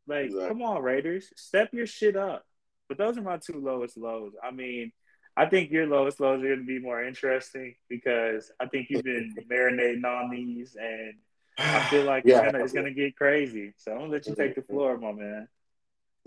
like, 0.06 0.26
exactly. 0.26 0.48
come 0.48 0.62
on, 0.62 0.82
Raiders, 0.82 1.30
step 1.36 1.70
your 1.72 1.86
shit 1.86 2.16
up. 2.16 2.44
But 2.88 2.98
those 2.98 3.16
are 3.16 3.22
my 3.22 3.38
two 3.38 3.60
lowest 3.60 3.96
lows. 3.96 4.32
I 4.42 4.50
mean, 4.50 4.92
I 5.36 5.46
think 5.46 5.70
your 5.70 5.86
lowest 5.86 6.20
lows 6.20 6.42
are 6.42 6.46
going 6.46 6.60
to 6.60 6.64
be 6.64 6.78
more 6.78 7.02
interesting 7.02 7.74
because 7.88 8.52
I 8.60 8.66
think 8.66 8.88
you've 8.88 9.04
been 9.04 9.34
marinating 9.50 10.04
on 10.04 10.30
these, 10.30 10.76
and 10.80 11.14
I 11.58 11.80
feel 11.90 12.04
like 12.06 12.24
yeah. 12.24 12.50
it's 12.54 12.72
going 12.72 12.86
to 12.86 12.92
get 12.92 13.16
crazy. 13.16 13.74
So 13.76 13.92
I'm 13.92 13.98
going 13.98 14.10
to 14.10 14.16
let 14.16 14.26
you 14.26 14.34
take 14.34 14.54
the 14.54 14.62
floor, 14.62 14.96
my 14.96 15.12
man. 15.12 15.48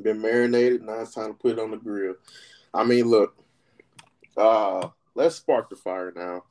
Been 0.02 0.22
marinated. 0.22 0.84
Now 0.84 1.02
it's 1.02 1.14
time 1.14 1.28
to 1.28 1.34
put 1.34 1.54
it 1.54 1.60
on 1.60 1.72
the 1.72 1.78
grill. 1.78 2.16
I 2.74 2.84
mean, 2.84 3.06
look, 3.06 3.36
uh, 4.36 4.90
let's 5.16 5.36
spark 5.36 5.70
the 5.70 5.76
fire 5.76 6.14
now. 6.16 6.44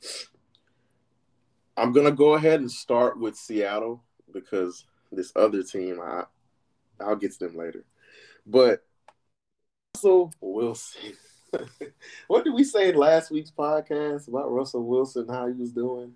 I'm 1.76 1.92
going 1.92 2.06
to 2.06 2.12
go 2.12 2.34
ahead 2.34 2.60
and 2.60 2.70
start 2.70 3.20
with 3.20 3.36
Seattle 3.36 4.02
because 4.32 4.86
this 5.12 5.30
other 5.36 5.62
team, 5.62 6.00
I, 6.02 6.24
I'll 6.98 7.16
get 7.16 7.32
to 7.32 7.46
them 7.46 7.56
later. 7.56 7.84
But 8.46 8.82
Russell 9.94 10.32
Wilson. 10.40 11.12
what 12.28 12.44
did 12.44 12.54
we 12.54 12.64
say 12.64 12.90
in 12.90 12.96
last 12.96 13.30
week's 13.30 13.50
podcast 13.50 14.28
about 14.28 14.52
Russell 14.52 14.86
Wilson, 14.86 15.28
how 15.28 15.46
he 15.46 15.52
was 15.52 15.72
doing? 15.72 16.12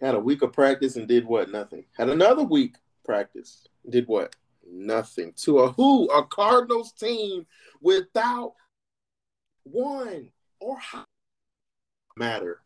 Had 0.00 0.14
a 0.14 0.20
week 0.20 0.42
of 0.42 0.52
practice 0.52 0.96
and 0.96 1.06
did 1.06 1.26
what? 1.26 1.50
Nothing. 1.50 1.84
Had 1.96 2.08
another 2.08 2.42
week 2.42 2.76
practice. 3.04 3.66
Did 3.88 4.06
what? 4.08 4.34
Nothing. 4.66 5.32
To 5.44 5.60
a 5.60 5.72
who? 5.72 6.06
A 6.10 6.24
Cardinals 6.24 6.92
team 6.92 7.46
without 7.80 8.54
one 9.64 10.30
or 10.58 10.78
how 10.78 11.04
matter. 12.16 12.60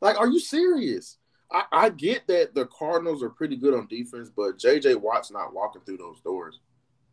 Like, 0.00 0.18
are 0.18 0.28
you 0.28 0.40
serious? 0.40 1.18
I, 1.50 1.64
I 1.72 1.88
get 1.90 2.26
that 2.26 2.54
the 2.54 2.66
Cardinals 2.66 3.22
are 3.22 3.30
pretty 3.30 3.56
good 3.56 3.74
on 3.74 3.86
defense, 3.86 4.30
but 4.34 4.58
JJ 4.58 4.96
Watt's 4.96 5.30
not 5.30 5.54
walking 5.54 5.82
through 5.82 5.98
those 5.98 6.20
doors. 6.20 6.60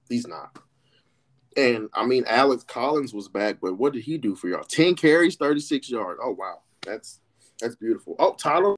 He's 0.09 0.27
not. 0.27 0.57
And 1.55 1.89
I 1.93 2.05
mean, 2.05 2.25
Alex 2.27 2.63
Collins 2.63 3.13
was 3.13 3.29
back, 3.29 3.57
but 3.61 3.77
what 3.77 3.93
did 3.93 4.03
he 4.03 4.17
do 4.17 4.35
for 4.35 4.49
y'all? 4.49 4.63
10 4.63 4.95
carries, 4.95 5.35
36 5.35 5.89
yards. 5.89 6.19
Oh 6.21 6.31
wow. 6.31 6.61
That's 6.81 7.19
that's 7.59 7.75
beautiful. 7.75 8.15
Oh, 8.19 8.33
Tyler 8.35 8.75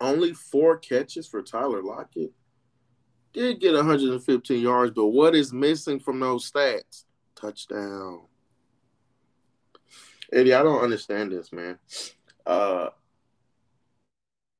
only 0.00 0.32
four 0.32 0.78
catches 0.78 1.26
for 1.26 1.42
Tyler 1.42 1.82
Lockett. 1.82 2.32
Did 3.32 3.60
get 3.60 3.74
115 3.74 4.62
yards, 4.62 4.92
but 4.94 5.06
what 5.06 5.34
is 5.34 5.52
missing 5.52 5.98
from 5.98 6.20
those 6.20 6.50
stats? 6.50 7.04
Touchdown. 7.34 8.22
Eddie, 10.32 10.54
I 10.54 10.62
don't 10.62 10.82
understand 10.82 11.32
this, 11.32 11.52
man. 11.52 11.78
Uh 12.46 12.90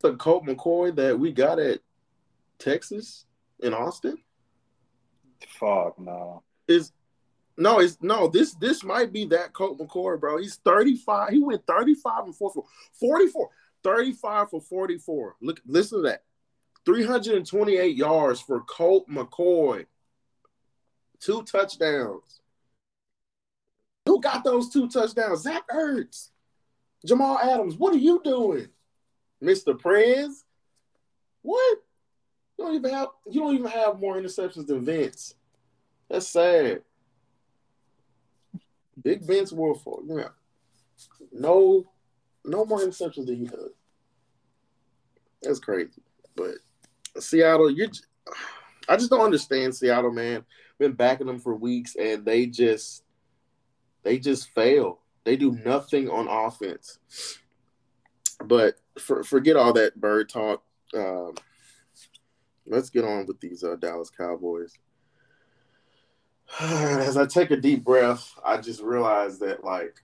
the 0.00 0.14
Colt 0.16 0.44
McCoy 0.44 0.94
that 0.96 1.18
we 1.18 1.32
got 1.32 1.58
at 1.58 1.80
Texas 2.58 3.26
in 3.60 3.74
Austin? 3.74 4.16
Fuck 5.58 5.98
no. 5.98 6.42
Is 6.68 6.92
no, 7.56 7.80
it's 7.80 7.98
no. 8.00 8.28
This 8.28 8.54
this 8.54 8.84
might 8.84 9.12
be 9.12 9.24
that 9.26 9.52
Colt 9.52 9.78
McCoy, 9.78 10.20
bro. 10.20 10.38
He's 10.38 10.56
35. 10.64 11.30
He 11.30 11.40
went 11.40 11.66
35 11.66 12.26
and 12.26 12.36
44. 12.36 12.64
44. 13.00 13.50
35 13.82 14.50
for 14.50 14.60
44. 14.60 15.36
Look, 15.40 15.60
listen 15.66 16.02
to 16.02 16.08
that. 16.08 16.22
328 16.84 17.96
yards 17.96 18.40
for 18.40 18.60
Colt 18.62 19.08
McCoy. 19.08 19.86
Two 21.20 21.42
touchdowns. 21.42 22.40
Who 24.06 24.20
got 24.20 24.44
those 24.44 24.70
two 24.70 24.88
touchdowns? 24.88 25.42
Zach 25.42 25.64
Ertz. 25.68 26.30
Jamal 27.04 27.38
Adams. 27.38 27.76
What 27.76 27.94
are 27.94 27.98
you 27.98 28.20
doing? 28.24 28.68
Mr. 29.42 29.78
Prez. 29.78 30.44
What? 31.42 31.78
You 32.56 32.64
don't 32.64 32.74
even 32.74 32.90
have 32.92 33.08
you 33.30 33.40
don't 33.40 33.54
even 33.54 33.70
have 33.70 34.00
more 34.00 34.16
interceptions 34.16 34.66
than 34.66 34.84
Vince. 34.84 35.34
That's 36.08 36.28
sad. 36.28 36.82
Big 39.02 39.22
Vince 39.22 39.52
Wilfork. 39.52 40.02
Yeah. 40.06 40.28
No, 41.32 41.84
no 42.44 42.64
more 42.64 42.80
interceptions 42.80 43.26
than 43.26 43.36
he 43.36 43.46
does. 43.46 43.70
That's 45.42 45.60
crazy. 45.60 46.02
But 46.34 46.54
Seattle, 47.18 47.70
you 47.70 47.88
I 48.88 48.96
just 48.96 49.10
don't 49.10 49.20
understand 49.20 49.74
Seattle, 49.74 50.12
man. 50.12 50.44
Been 50.78 50.92
backing 50.92 51.26
them 51.26 51.38
for 51.38 51.54
weeks 51.54 51.94
and 51.96 52.24
they 52.24 52.46
just 52.46 53.04
they 54.02 54.18
just 54.18 54.50
fail. 54.54 55.00
They 55.24 55.36
do 55.36 55.52
nothing 55.64 56.08
on 56.08 56.28
offense. 56.28 56.98
But 58.44 58.76
for, 58.98 59.22
forget 59.22 59.56
all 59.56 59.72
that 59.74 60.00
bird 60.00 60.28
talk. 60.28 60.62
Um, 60.94 61.34
let's 62.66 62.90
get 62.90 63.04
on 63.04 63.26
with 63.26 63.40
these 63.40 63.64
uh, 63.64 63.76
Dallas 63.76 64.10
Cowboys. 64.10 64.72
As 66.60 67.16
I 67.16 67.26
take 67.26 67.50
a 67.50 67.56
deep 67.56 67.84
breath, 67.84 68.34
I 68.44 68.58
just 68.58 68.82
realized 68.82 69.40
that, 69.40 69.64
like, 69.64 69.96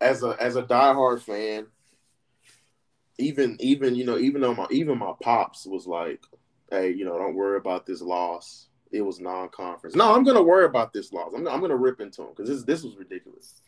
as 0.00 0.22
a 0.22 0.36
as 0.38 0.56
a 0.56 0.62
diehard 0.62 1.22
fan, 1.22 1.66
even 3.18 3.56
even 3.60 3.94
you 3.94 4.04
know 4.04 4.18
even 4.18 4.42
though 4.42 4.54
my 4.54 4.66
even 4.70 4.98
my 4.98 5.12
pops 5.22 5.66
was 5.66 5.86
like, 5.86 6.22
hey, 6.70 6.92
you 6.92 7.04
know, 7.04 7.18
don't 7.18 7.34
worry 7.34 7.56
about 7.56 7.86
this 7.86 8.02
loss. 8.02 8.68
It 8.92 9.00
was 9.02 9.18
non-conference. 9.20 9.96
No, 9.96 10.14
I'm 10.14 10.22
gonna 10.22 10.42
worry 10.42 10.66
about 10.66 10.92
this 10.92 11.12
loss. 11.12 11.32
I'm, 11.34 11.48
I'm 11.48 11.60
gonna 11.60 11.76
rip 11.76 12.00
into 12.00 12.22
him 12.22 12.28
because 12.36 12.48
this 12.48 12.62
this 12.62 12.84
was 12.84 12.96
ridiculous 12.96 13.62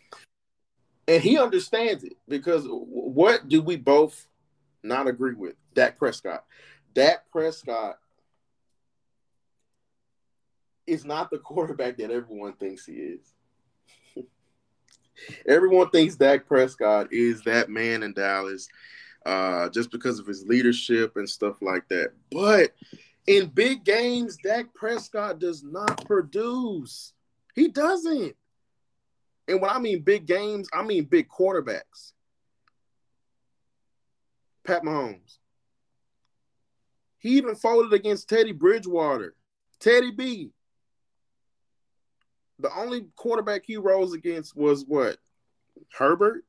and 1.08 1.22
he 1.22 1.38
understands 1.38 2.04
it 2.04 2.16
because 2.28 2.66
what 2.68 3.48
do 3.48 3.62
we 3.62 3.76
both 3.76 4.28
not 4.82 5.08
agree 5.08 5.34
with? 5.34 5.54
Dak 5.74 5.98
Prescott. 5.98 6.44
Dak 6.94 7.28
Prescott 7.32 7.98
is 10.88 11.04
not 11.04 11.30
the 11.30 11.38
quarterback 11.38 11.98
that 11.98 12.10
everyone 12.10 12.54
thinks 12.54 12.86
he 12.86 12.94
is. 12.94 13.34
everyone 15.46 15.90
thinks 15.90 16.16
Dak 16.16 16.46
Prescott 16.46 17.12
is 17.12 17.42
that 17.42 17.68
man 17.68 18.02
in 18.02 18.12
Dallas 18.12 18.68
uh, 19.26 19.68
just 19.68 19.90
because 19.90 20.18
of 20.18 20.26
his 20.26 20.46
leadership 20.46 21.16
and 21.16 21.28
stuff 21.28 21.60
like 21.60 21.86
that. 21.88 22.12
But 22.30 22.74
in 23.26 23.48
big 23.48 23.84
games, 23.84 24.38
Dak 24.42 24.72
Prescott 24.74 25.38
does 25.38 25.62
not 25.62 26.06
produce. 26.06 27.12
He 27.54 27.68
doesn't. 27.68 28.34
And 29.48 29.60
when 29.60 29.70
I 29.70 29.78
mean 29.78 30.02
big 30.02 30.26
games, 30.26 30.68
I 30.72 30.82
mean 30.82 31.04
big 31.04 31.28
quarterbacks. 31.28 32.12
Pat 34.64 34.82
Mahomes. 34.82 35.38
He 37.18 37.30
even 37.30 37.54
folded 37.54 37.92
against 37.92 38.28
Teddy 38.28 38.52
Bridgewater. 38.52 39.34
Teddy 39.80 40.10
B. 40.10 40.52
The 42.58 42.74
only 42.76 43.06
quarterback 43.16 43.62
he 43.66 43.76
rose 43.76 44.12
against 44.12 44.56
was 44.56 44.84
what? 44.84 45.18
Herbert, 45.96 46.44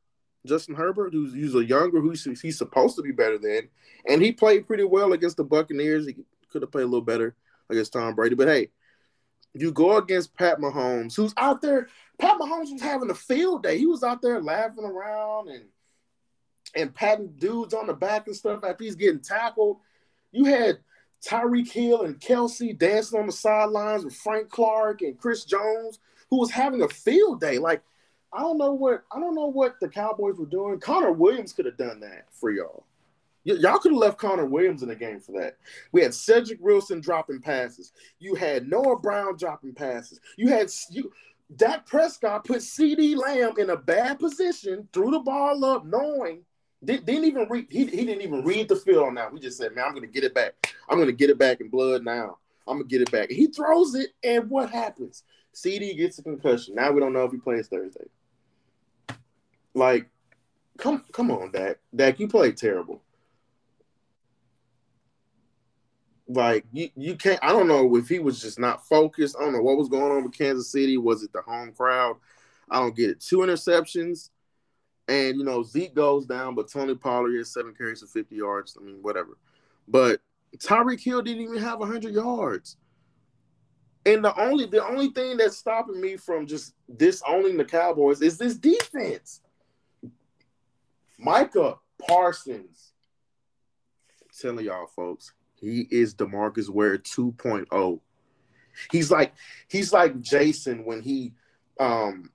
Justin 0.46 0.76
Herbert, 0.76 1.14
who's, 1.14 1.56
a 1.56 1.64
younger, 1.64 2.02
who's 2.02 2.24
he's 2.42 2.58
supposed 2.58 2.96
to 2.96 3.02
be 3.02 3.12
better 3.12 3.38
than. 3.38 3.70
And 4.08 4.22
he 4.22 4.32
played 4.32 4.68
pretty 4.68 4.86
well 4.86 5.14
against 5.14 5.38
the 5.38 5.44
Buccaneers. 5.44 6.08
He 6.08 6.16
could 6.50 6.64
have 6.64 6.72
played 6.72 6.84
a 6.84 6.88
little 6.88 7.02
better 7.02 7.36
against 7.70 7.94
Tom 7.94 8.16
Brady. 8.16 8.36
But 8.36 8.48
hey, 8.48 8.70
you 9.54 9.72
go 9.72 9.98
against 9.98 10.36
Pat 10.36 10.60
Mahomes, 10.60 11.16
who's 11.16 11.34
out 11.38 11.62
there 11.62 11.90
Pat 12.20 12.38
Mahomes 12.38 12.72
was 12.72 12.82
having 12.82 13.10
a 13.10 13.16
field 13.16 13.64
day. 13.64 13.78
He 13.78 13.86
was 13.86 14.04
out 14.04 14.22
there 14.22 14.42
laughing 14.42 14.84
around 14.84 15.50
and 15.50 15.66
and 16.76 16.94
patting 16.94 17.34
dudes 17.38 17.74
on 17.74 17.88
the 17.88 17.94
back 17.94 18.28
and 18.28 18.36
stuff 18.36 18.64
after 18.64 18.84
he's 18.84 18.96
getting 18.96 19.22
tackled. 19.22 19.78
You 20.32 20.46
had 20.46 20.80
Tyreek 21.26 21.72
Hill 21.72 22.04
and 22.04 22.20
Kelce 22.20 22.78
dancing 22.78 23.20
on 23.20 23.26
the 23.26 23.32
sidelines 23.32 24.06
with 24.06 24.16
Frank 24.16 24.50
Clark 24.50 25.02
and 25.02 25.18
Chris 25.18 25.46
Jones, 25.46 26.00
who 26.30 26.40
was 26.40 26.52
having 26.52 26.82
a 26.82 26.88
field 26.88 27.42
day. 27.42 27.58
Like, 27.58 27.82
I 28.32 28.42
don't 28.42 28.58
know 28.58 28.74
what 28.74 29.04
I 29.12 29.20
don't 29.20 29.36
know 29.36 29.48
what 29.48 29.80
the 29.80 29.90
Cowboys 29.90 30.38
were 30.38 30.46
doing. 30.46 30.80
Connor 30.80 31.12
Williams 31.12 31.54
could 31.54 31.66
have 31.66 31.78
done 31.78 32.00
that 32.02 32.26
for 32.32 32.52
y'all. 32.52 32.86
Y- 33.46 33.56
y'all 33.56 33.80
could 33.80 33.92
have 33.92 34.00
left 34.00 34.20
Connor 34.20 34.46
Williams 34.46 34.84
in 34.84 34.90
the 34.90 34.96
game 34.96 35.20
for 35.20 35.32
that. 35.40 35.58
We 35.92 36.02
had 36.02 36.14
Cedric 36.14 36.60
Wilson 36.62 37.02
dropping 37.02 37.42
passes. 37.42 37.92
You 38.20 38.36
had 38.36 38.70
Noah 38.70 39.00
Brown 39.00 39.36
dropping 39.38 39.74
passes. 39.74 40.20
You 40.38 40.50
had 40.50 40.70
you 40.92 41.12
Dak 41.56 41.88
Prescott 41.88 42.46
put 42.46 42.60
CeeDee 42.60 43.16
Lamb 43.16 43.54
in 43.58 43.72
a 43.72 43.78
bad 43.78 44.20
position, 44.20 44.88
threw 44.94 45.10
the 45.12 45.20
ball 45.20 45.66
up, 45.66 45.86
knowing 45.86 46.44
didn't 46.84 47.26
even 47.26 47.48
read. 47.50 47.68
He, 47.70 47.86
he 47.86 48.06
didn't 48.06 48.22
even 48.22 48.44
read 48.44 48.70
the 48.70 48.76
field 48.76 49.08
on 49.08 49.16
that. 49.16 49.34
We 49.34 49.40
just 49.40 49.58
said, 49.58 49.76
"Man, 49.76 49.86
I'm 49.88 49.96
to 50.00 50.08
get 50.08 50.24
it 50.24 50.34
back. 50.34 50.74
I'm 50.90 51.04
to 51.06 51.12
get 51.12 51.30
it 51.30 51.38
back 51.38 51.62
in 51.62 51.70
blood 51.70 52.04
now. 52.04 52.38
I'm 52.68 52.78
to 52.78 52.86
get 52.86 53.02
it 53.02 53.12
back." 53.12 53.30
He 53.30 53.48
throws 53.48 53.96
it, 53.96 54.12
and 54.24 54.50
what 54.50 54.70
happens? 54.70 55.24
CeeDee 55.54 55.98
gets 55.98 56.20
a 56.20 56.24
concussion. 56.24 56.76
Now 56.76 56.92
we 56.92 57.00
don't 57.00 57.14
know 57.14 57.26
if 57.26 57.32
he 57.32 57.38
plays 57.38 57.68
Thursday. 57.68 58.06
Like, 59.74 60.10
come 60.78 61.04
come 61.12 61.32
on, 61.32 61.52
Dak. 61.52 61.78
Dak, 61.96 62.20
you 62.20 62.28
played 62.28 62.58
terrible. 62.58 63.02
Like 66.28 66.66
you, 66.72 66.90
you 66.96 67.16
can't. 67.16 67.40
I 67.42 67.52
don't 67.52 67.68
know 67.68 67.96
if 67.98 68.08
he 68.08 68.20
was 68.20 68.40
just 68.40 68.60
not 68.60 68.88
focused. 68.88 69.36
I 69.38 69.44
don't 69.44 69.54
know 69.54 69.62
what 69.62 69.78
was 69.78 69.90
going 69.90 70.12
on 70.12 70.24
with 70.24 70.38
Kansas 70.38 70.72
City. 70.72 70.98
Was 70.98 71.24
it 71.24 71.34
the 71.34 71.42
home 71.42 71.74
crowd? 71.74 72.18
I 72.70 72.80
don't 72.80 72.96
get 72.96 73.10
it. 73.10 73.20
Two 73.20 73.40
interceptions, 73.40 74.30
and 75.10 75.38
you 75.40 75.44
know 75.44 75.64
Zeke 75.64 75.96
goes 75.96 76.26
down, 76.26 76.56
but 76.56 76.72
Tony 76.72 76.96
Pollard 76.96 77.36
has 77.38 77.52
seven 77.52 77.74
carries 77.74 78.02
for 78.02 78.08
fifty 78.08 78.36
yards. 78.36 78.78
I 78.80 78.84
mean, 78.84 79.00
whatever. 79.02 79.38
But 79.88 80.22
Tyreek 80.58 81.02
Hill 81.02 81.24
didn't 81.24 81.42
even 81.42 81.58
have 81.58 81.80
hundred 81.80 82.14
yards. 82.14 82.78
And 84.06 84.24
the 84.24 84.40
only 84.40 84.66
the 84.66 84.86
only 84.86 85.10
thing 85.10 85.38
that's 85.38 85.58
stopping 85.58 86.00
me 86.00 86.16
from 86.16 86.46
just 86.46 86.74
disowning 86.96 87.58
the 87.58 87.66
Cowboys 87.66 88.22
is 88.22 88.38
this 88.38 88.56
defense. 88.56 89.42
Micah 91.18 91.76
Parsons. 92.08 92.94
I'm 94.22 94.30
telling 94.40 94.66
y'all, 94.66 94.88
folks, 94.88 95.34
he 95.56 95.88
is 95.92 96.16
Demarcus 96.16 96.70
Ware 96.70 96.98
2.0. 96.98 98.00
He's 98.92 99.12
like 99.12 99.34
he's 99.68 99.92
like 99.92 100.22
Jason 100.22 100.86
when 100.86 101.02
he 101.02 101.34
um 101.80 102.32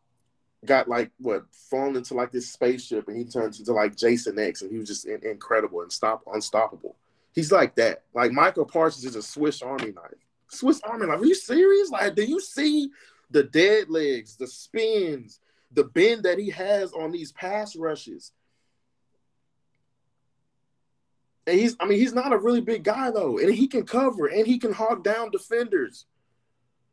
got 0.66 0.88
like 0.88 1.11
what 1.18 1.44
fallen 1.71 1.97
into 1.97 2.14
like 2.14 2.30
this 2.30 2.50
spaceship 2.50 3.09
and 3.09 3.16
he 3.16 3.25
turns 3.25 3.59
into 3.59 3.73
like 3.73 3.97
Jason 3.97 4.38
X 4.38 4.62
and 4.62 4.71
he 4.71 4.78
was 4.78 4.88
just 4.88 5.06
in, 5.06 5.25
incredible 5.26 5.83
and 5.83 5.92
stop 5.92 6.23
unstoppable. 6.33 6.97
He's 7.33 7.50
like 7.52 7.75
that. 7.76 8.02
Like 8.14 8.33
Michael 8.33 8.64
Parsons 8.64 9.04
is 9.04 9.16
a 9.16 9.23
Swiss 9.23 9.62
Army 9.62 9.92
knife. 9.92 10.14
Swiss 10.49 10.80
Army 10.83 11.06
knife. 11.06 11.21
Are 11.21 11.25
you 11.26 11.35
serious? 11.35 11.90
Like, 11.90 12.14
do 12.14 12.25
you 12.25 12.40
see 12.40 12.90
the 13.30 13.42
dead 13.42 13.90
legs, 13.90 14.37
the 14.37 14.47
spins, 14.47 15.40
the 15.73 15.85
bend 15.85 16.23
that 16.25 16.38
he 16.38 16.50
has 16.50 16.92
on 16.92 17.11
these 17.11 17.33
pass 17.33 17.75
rushes? 17.75 18.33
And 21.47 21.59
he's, 21.59 21.76
I 21.80 21.87
mean, 21.87 21.99
he's 21.99 22.14
not 22.14 22.33
a 22.33 22.38
really 22.38 22.61
big 22.61 22.85
guy 22.85 23.11
though, 23.11 23.38
and 23.38 23.52
he 23.52 23.66
can 23.66 23.85
cover 23.85 24.26
and 24.26 24.47
he 24.47 24.59
can 24.59 24.73
hog 24.73 25.04
down 25.04 25.30
defenders. 25.30 26.06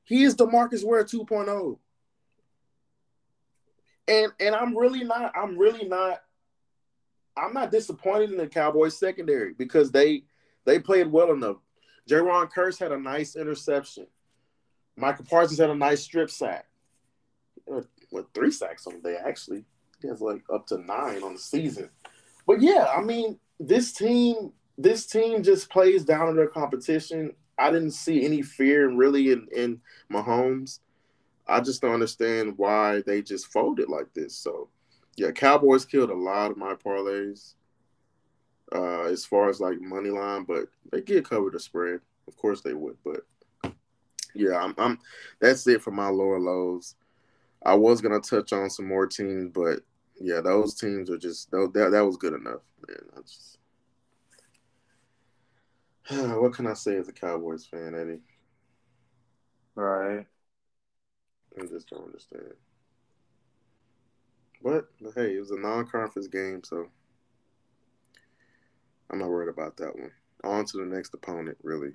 He 0.04 0.24
is 0.24 0.36
Demarcus 0.36 0.84
Ware 0.84 1.06
2.0. 1.06 1.78
And 4.12 4.32
and 4.40 4.54
I'm 4.54 4.78
really 4.78 5.04
not, 5.04 5.32
I'm 5.36 5.58
really 5.58 5.88
not, 5.88 6.22
I'm 7.38 7.54
not 7.54 7.72
disappointed 7.72 8.32
in 8.32 8.38
the 8.38 8.48
Cowboys 8.48 8.98
secondary 9.00 9.54
because 9.54 9.92
they 9.92 10.24
they 10.66 10.80
played 10.80 11.12
well 11.12 11.32
enough. 11.32 11.58
Jayron 12.10 12.52
Kearse 12.52 12.78
had 12.78 12.92
a 12.92 13.00
nice 13.00 13.36
interception. 13.36 14.08
Michael 14.98 15.26
Parsons 15.26 15.60
had 15.60 15.70
a 15.70 15.76
nice 15.76 16.02
strip 16.04 16.30
sack. 16.30 16.66
With 17.66 18.26
three 18.34 18.52
sacks 18.52 18.86
on 18.86 18.96
the 18.96 19.10
day, 19.10 19.18
actually. 19.26 19.64
He 20.02 20.08
has 20.10 20.20
like 20.20 20.44
up 20.54 20.68
to 20.68 20.78
nine 20.78 21.24
on 21.24 21.34
the 21.34 21.40
season. 21.40 21.90
But 22.46 22.62
yeah, 22.62 22.88
I 22.94 23.02
mean, 23.02 23.40
this 23.60 23.94
team, 23.94 24.52
this 24.78 25.06
team 25.06 25.44
just 25.44 25.70
plays 25.70 26.04
down 26.04 26.28
in 26.28 26.36
their 26.36 26.48
competition. 26.48 27.34
I 27.58 27.72
didn't 27.72 27.92
see 27.92 28.26
any 28.26 28.42
fear 28.42 28.90
really 28.90 29.32
in, 29.32 29.48
in 29.56 29.82
Mahomes. 30.12 30.80
I 31.48 31.60
just 31.60 31.82
don't 31.82 31.94
understand 31.94 32.58
why 32.58 33.02
they 33.06 33.22
just 33.22 33.48
folded 33.48 33.90
like 33.90 34.14
this. 34.14 34.36
So 34.36 34.70
yeah, 35.18 35.32
Cowboys 35.32 35.86
killed 35.86 36.10
a 36.10 36.16
lot 36.16 36.52
of 36.52 36.58
my 36.58 36.76
parlays 36.76 37.54
uh, 38.74 39.04
as 39.04 39.26
far 39.26 39.50
as 39.50 39.60
like 39.60 39.82
money 39.82 40.10
line, 40.10 40.44
but 40.44 40.66
they 40.92 41.02
get 41.02 41.28
cover 41.28 41.50
the 41.50 41.60
spread. 41.60 42.00
Of 42.28 42.38
course 42.38 42.62
they 42.62 42.74
would, 42.74 42.98
but 43.04 43.74
yeah, 44.34 44.58
I'm, 44.58 44.74
I'm 44.78 45.00
that's 45.40 45.68
it 45.68 45.82
for 45.82 45.92
my 45.92 46.08
lower 46.08 46.40
lows. 46.40 46.96
I 47.64 47.76
was 47.76 48.02
gonna 48.02 48.20
touch 48.20 48.54
on 48.54 48.70
some 48.70 48.88
more 48.88 49.08
teams, 49.08 49.52
but 49.54 49.82
yeah, 50.20 50.42
those 50.42 50.76
teams 50.76 51.10
are 51.10 51.18
just 51.18 51.52
that 51.52 51.90
that 51.92 52.06
was 52.06 52.18
good 52.18 52.34
enough, 52.34 52.62
man. 52.88 53.04
I 53.18 53.22
just 53.22 53.58
what 56.40 56.54
can 56.54 56.68
I 56.68 56.74
say 56.74 56.98
as 56.98 57.08
a 57.08 57.14
Cowboys 57.14 57.66
fan, 57.66 57.96
Eddie? 57.96 58.22
Right. 59.76 60.26
I 61.60 61.66
just 61.66 61.90
don't 61.90 62.06
understand. 62.06 62.54
But, 64.64 64.86
but 65.02 65.14
hey, 65.16 65.36
it 65.36 65.40
was 65.40 65.52
a 65.52 65.60
non-conference 65.60 66.28
game, 66.28 66.62
so 66.64 66.88
I'm 69.10 69.20
not 69.20 69.30
worried 69.30 69.50
about 69.50 69.78
that 69.78 69.96
one. 69.98 70.12
On 70.44 70.66
to 70.66 70.78
the 70.78 70.86
next 70.86 71.14
opponent, 71.14 71.58
really. 71.64 71.92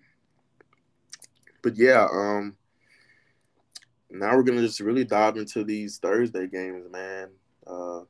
But 1.63 1.77
yeah, 1.77 2.07
um, 2.13 2.57
now 4.11 4.37
we're 4.37 4.43
gonna 4.43 4.61
just 4.61 4.81
really 4.81 5.05
dive 5.05 5.37
into 5.37 5.65
these 5.65 5.99
Thursday 5.99 6.47
games, 6.47 6.87
man. 6.91 7.29
Uh, 7.67 8.01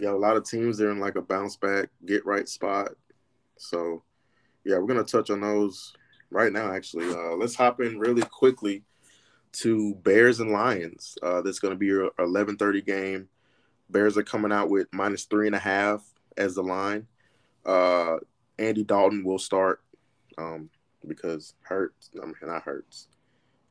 got 0.00 0.14
a 0.14 0.18
lot 0.18 0.36
of 0.36 0.44
teams 0.44 0.78
that 0.78 0.86
are 0.86 0.90
in 0.90 1.00
like 1.00 1.16
a 1.16 1.22
bounce 1.22 1.56
back, 1.56 1.90
get 2.06 2.26
right 2.26 2.48
spot. 2.48 2.92
So, 3.58 4.02
yeah, 4.64 4.78
we're 4.78 4.86
gonna 4.86 5.04
touch 5.04 5.30
on 5.30 5.40
those 5.40 5.92
right 6.30 6.52
now. 6.52 6.72
Actually, 6.72 7.10
uh, 7.10 7.36
let's 7.36 7.54
hop 7.54 7.80
in 7.80 7.98
really 7.98 8.22
quickly 8.22 8.84
to 9.52 9.94
Bears 9.96 10.40
and 10.40 10.50
Lions. 10.50 11.16
Uh, 11.22 11.42
that's 11.42 11.58
gonna 11.58 11.76
be 11.76 11.86
your 11.86 12.10
11:30 12.18 12.84
game. 12.84 13.28
Bears 13.88 14.16
are 14.16 14.22
coming 14.22 14.52
out 14.52 14.70
with 14.70 14.88
minus 14.92 15.24
three 15.24 15.46
and 15.46 15.56
a 15.56 15.60
half 15.60 16.04
as 16.36 16.54
the 16.54 16.62
line. 16.62 17.06
Uh, 17.64 18.16
Andy 18.58 18.84
Dalton 18.84 19.24
will 19.24 19.38
start 19.38 19.82
um, 20.38 20.70
because 21.06 21.54
Hurts. 21.62 22.10
I 22.20 22.26
mean, 22.26 22.34
not 22.42 22.62
Hurts. 22.62 23.08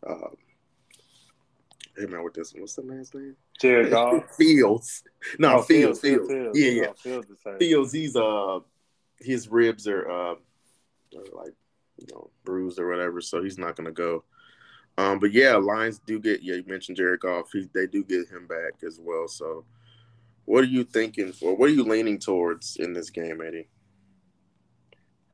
Uh, 0.05 0.29
hey 1.97 2.05
man, 2.05 2.23
what 2.23 2.33
this? 2.33 2.53
What's 2.53 2.75
the 2.75 2.83
man's 2.83 3.13
name? 3.13 3.35
Jared 3.59 3.89
Goff. 3.91 4.35
Fields. 4.35 5.03
No, 5.37 5.57
oh, 5.57 5.61
Fields. 5.61 5.99
Fields. 5.99 6.27
Fields. 6.27 6.57
Fields. 6.57 6.59
Yeah, 6.59 6.71
yeah. 6.71 6.87
Oh, 6.89 6.93
Fields. 6.93 7.27
Fields. 7.59 7.91
He's 7.93 8.15
uh, 8.15 8.59
his 9.19 9.49
ribs 9.49 9.87
are 9.87 10.09
uh, 10.09 10.35
are 11.15 11.25
like 11.33 11.53
you 11.99 12.07
know 12.11 12.29
bruised 12.43 12.79
or 12.79 12.89
whatever, 12.89 13.21
so 13.21 13.43
he's 13.43 13.57
not 13.57 13.75
gonna 13.75 13.91
go. 13.91 14.23
Um, 14.97 15.19
but 15.19 15.31
yeah, 15.31 15.55
Lions 15.55 15.99
do 15.99 16.19
get. 16.19 16.41
Yeah, 16.43 16.55
you 16.55 16.63
mentioned 16.67 16.97
Jared 16.97 17.21
Goff. 17.21 17.49
He, 17.53 17.67
they 17.73 17.87
do 17.87 18.03
get 18.03 18.27
him 18.29 18.47
back 18.47 18.83
as 18.85 18.99
well. 19.01 19.27
So, 19.27 19.65
what 20.45 20.63
are 20.63 20.67
you 20.67 20.83
thinking 20.83 21.31
for? 21.31 21.55
What 21.55 21.69
are 21.69 21.73
you 21.73 21.83
leaning 21.83 22.19
towards 22.19 22.75
in 22.77 22.93
this 22.93 23.09
game, 23.09 23.39
Eddie? 23.41 23.69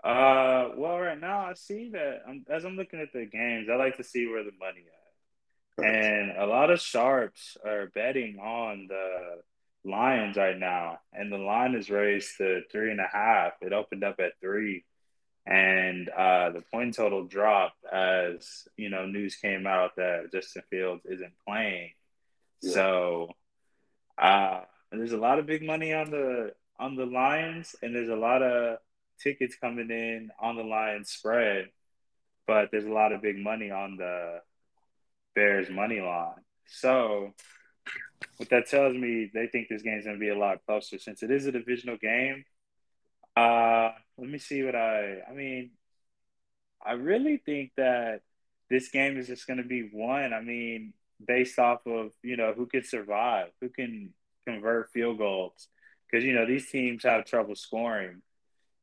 Uh, 0.03 0.69
well, 0.77 0.99
right 0.99 1.19
now 1.19 1.47
I 1.47 1.53
see 1.55 1.89
that 1.93 2.19
I'm, 2.27 2.45
as 2.47 2.63
I'm 2.63 2.75
looking 2.75 2.99
at 2.99 3.11
the 3.11 3.25
games, 3.25 3.67
I 3.71 3.75
like 3.75 3.97
to 3.97 4.03
see 4.03 4.27
where 4.27 4.43
the 4.43 4.51
money 4.59 4.85
at, 5.79 5.83
and 5.83 6.37
a 6.37 6.45
lot 6.45 6.69
of 6.69 6.79
sharps 6.79 7.57
are 7.65 7.87
betting 7.95 8.37
on 8.37 8.85
the 8.87 9.41
Lions 9.83 10.37
right 10.37 10.57
now, 10.59 10.99
and 11.11 11.31
the 11.31 11.37
line 11.37 11.73
is 11.73 11.89
raised 11.89 12.37
to 12.37 12.61
three 12.71 12.91
and 12.91 12.99
a 12.99 13.09
half. 13.11 13.53
It 13.61 13.73
opened 13.73 14.03
up 14.03 14.19
at 14.19 14.33
three, 14.39 14.85
and 15.45 16.09
uh, 16.09 16.49
the 16.49 16.61
point 16.71 16.95
total 16.95 17.25
dropped 17.25 17.83
as 17.91 18.67
you 18.77 18.89
know 18.89 19.05
news 19.05 19.35
came 19.35 19.67
out 19.67 19.95
that 19.97 20.31
Justin 20.31 20.63
Fields 20.69 21.05
isn't 21.05 21.33
playing. 21.47 21.91
Yeah. 22.61 22.73
So, 22.73 23.29
uh, 24.17 24.61
there's 24.91 25.11
a 25.11 25.17
lot 25.17 25.39
of 25.39 25.45
big 25.45 25.61
money 25.61 25.93
on 25.93 26.09
the 26.09 26.53
on 26.79 26.95
the 26.95 27.05
Lions, 27.05 27.75
and 27.81 27.95
there's 27.95 28.09
a 28.09 28.15
lot 28.15 28.41
of 28.41 28.79
tickets 29.21 29.55
coming 29.55 29.89
in 29.89 30.31
on 30.39 30.55
the 30.55 30.63
Lions 30.63 31.09
spread, 31.09 31.69
but 32.47 32.69
there's 32.71 32.85
a 32.85 32.91
lot 32.91 33.11
of 33.11 33.21
big 33.21 33.37
money 33.37 33.71
on 33.71 33.97
the 33.97 34.39
Bears 35.35 35.69
money 35.69 36.01
line. 36.01 36.41
So 36.67 37.33
what 38.37 38.49
that 38.49 38.67
tells 38.67 38.95
me, 38.95 39.29
they 39.33 39.47
think 39.47 39.69
this 39.69 39.81
game's 39.81 40.05
gonna 40.05 40.17
be 40.17 40.29
a 40.29 40.37
lot 40.37 40.65
closer 40.65 40.97
since 40.97 41.23
it 41.23 41.31
is 41.31 41.45
a 41.45 41.51
divisional 41.51 41.97
game. 41.97 42.45
Uh, 43.35 43.91
let 44.17 44.29
me 44.29 44.37
see 44.37 44.63
what 44.63 44.75
I. 44.75 45.21
I 45.29 45.33
mean, 45.33 45.71
I 46.83 46.93
really 46.93 47.37
think 47.37 47.71
that 47.77 48.21
this 48.69 48.89
game 48.89 49.17
is 49.17 49.27
just 49.27 49.47
gonna 49.47 49.63
be 49.63 49.89
won. 49.91 50.33
I 50.33 50.41
mean, 50.41 50.93
based 51.25 51.59
off 51.59 51.85
of 51.87 52.11
you 52.23 52.37
know 52.37 52.53
who 52.53 52.65
can 52.67 52.83
survive, 52.83 53.49
who 53.61 53.69
can 53.69 54.13
convert 54.47 54.91
field 54.91 55.17
goals, 55.17 55.67
because 56.09 56.23
you 56.25 56.33
know 56.33 56.45
these 56.45 56.69
teams 56.69 57.03
have 57.03 57.25
trouble 57.25 57.55
scoring. 57.55 58.21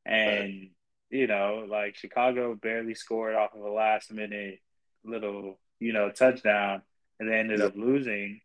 And 0.07 0.71
you 1.11 1.27
know, 1.27 1.67
like 1.69 1.97
Chicago 1.97 2.55
barely 2.55 2.95
scored 2.95 3.35
off 3.35 3.55
of 3.55 3.63
a 3.63 3.71
last 3.71 4.13
minute 4.13 4.61
little, 5.05 5.59
you 5.81 5.93
know, 5.93 6.11
touchdown 6.11 6.83
and 7.21 7.29
they 7.31 7.39
ended 7.39 7.61
Yeah. 7.61 7.67
up 7.67 7.77
losing 7.77 8.41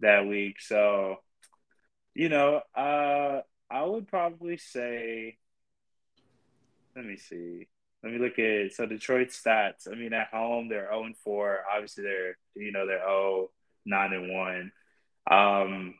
that 0.00 0.26
week. 0.26 0.60
So, 0.60 1.18
you 2.14 2.28
know, 2.28 2.62
uh 2.74 3.42
I 3.70 3.84
would 3.84 4.08
probably 4.08 4.56
say 4.56 5.38
let 6.98 7.06
me 7.06 7.16
see. 7.16 7.68
let 8.02 8.12
me 8.12 8.18
look 8.18 8.38
at 8.40 8.72
so 8.72 8.84
Detroit 8.84 9.28
stats. 9.28 9.90
I 9.90 9.94
mean, 9.94 10.12
at 10.12 10.28
home 10.28 10.68
they're 10.68 10.88
0 10.90 11.04
and 11.04 11.16
4. 11.16 11.60
Obviously, 11.72 12.02
they're 12.02 12.36
you 12.56 12.72
know 12.72 12.86
they're 12.86 12.98
0 12.98 13.50
9 13.86 14.12
and 14.12 14.32
1. 14.32 14.72
Um, 15.30 15.94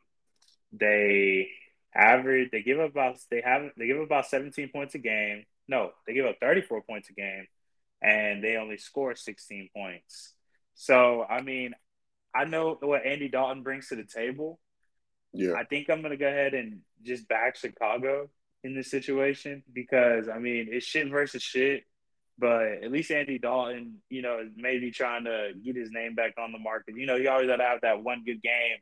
they 0.73 1.49
average 1.95 2.51
they 2.51 2.63
give 2.63 2.81
about 2.81 3.17
they 3.31 3.41
have 3.43 3.71
they 3.77 3.87
give 3.87 3.99
about 3.99 4.27
17 4.27 4.71
points 4.71 4.97
a 4.97 4.99
game. 4.99 5.45
No, 5.69 5.93
they 6.07 6.15
give 6.15 6.27
up 6.27 6.37
34 6.41 6.83
points 6.83 7.11
a 7.11 7.13
game, 7.13 7.47
and 8.03 8.43
they 8.43 8.57
only 8.57 8.79
score 8.79 9.15
16 9.15 9.71
points. 9.75 10.35
So 10.75 11.25
I 11.25 11.43
mean, 11.43 11.75
I 12.35 12.45
know 12.45 12.77
what 12.81 13.07
Andy 13.07 13.29
Dalton 13.29 13.63
brings 13.63 13.89
to 13.89 13.97
the 13.97 14.05
table. 14.05 14.59
Yeah, 15.33 15.55
I 15.55 15.63
think 15.63 15.91
I'm 15.91 16.03
gonna 16.03 16.17
go 16.17 16.27
ahead 16.27 16.55
and 16.55 16.81
just 17.05 17.29
back 17.29 17.55
Chicago 17.55 18.31
in 18.64 18.75
this 18.75 18.90
situation 18.90 19.62
because 19.73 20.29
I 20.29 20.38
mean 20.38 20.68
it's 20.71 20.87
shit 20.87 21.09
versus 21.11 21.42
shit, 21.42 21.85
but 22.38 22.62
at 22.83 22.90
least 22.90 23.11
Andy 23.11 23.38
Dalton, 23.38 23.99
you 24.09 24.23
know, 24.23 24.40
maybe 24.57 24.90
trying 24.90 25.25
to 25.25 25.53
get 25.64 25.77
his 25.77 25.90
name 25.90 26.14
back 26.14 26.35
on 26.38 26.53
the 26.53 26.59
market. 26.59 26.97
You 26.97 27.07
know, 27.07 27.18
he 27.18 27.27
always 27.27 27.49
gotta 27.49 27.64
have 27.64 27.81
that 27.83 28.03
one 28.03 28.23
good 28.25 28.42
game 28.42 28.79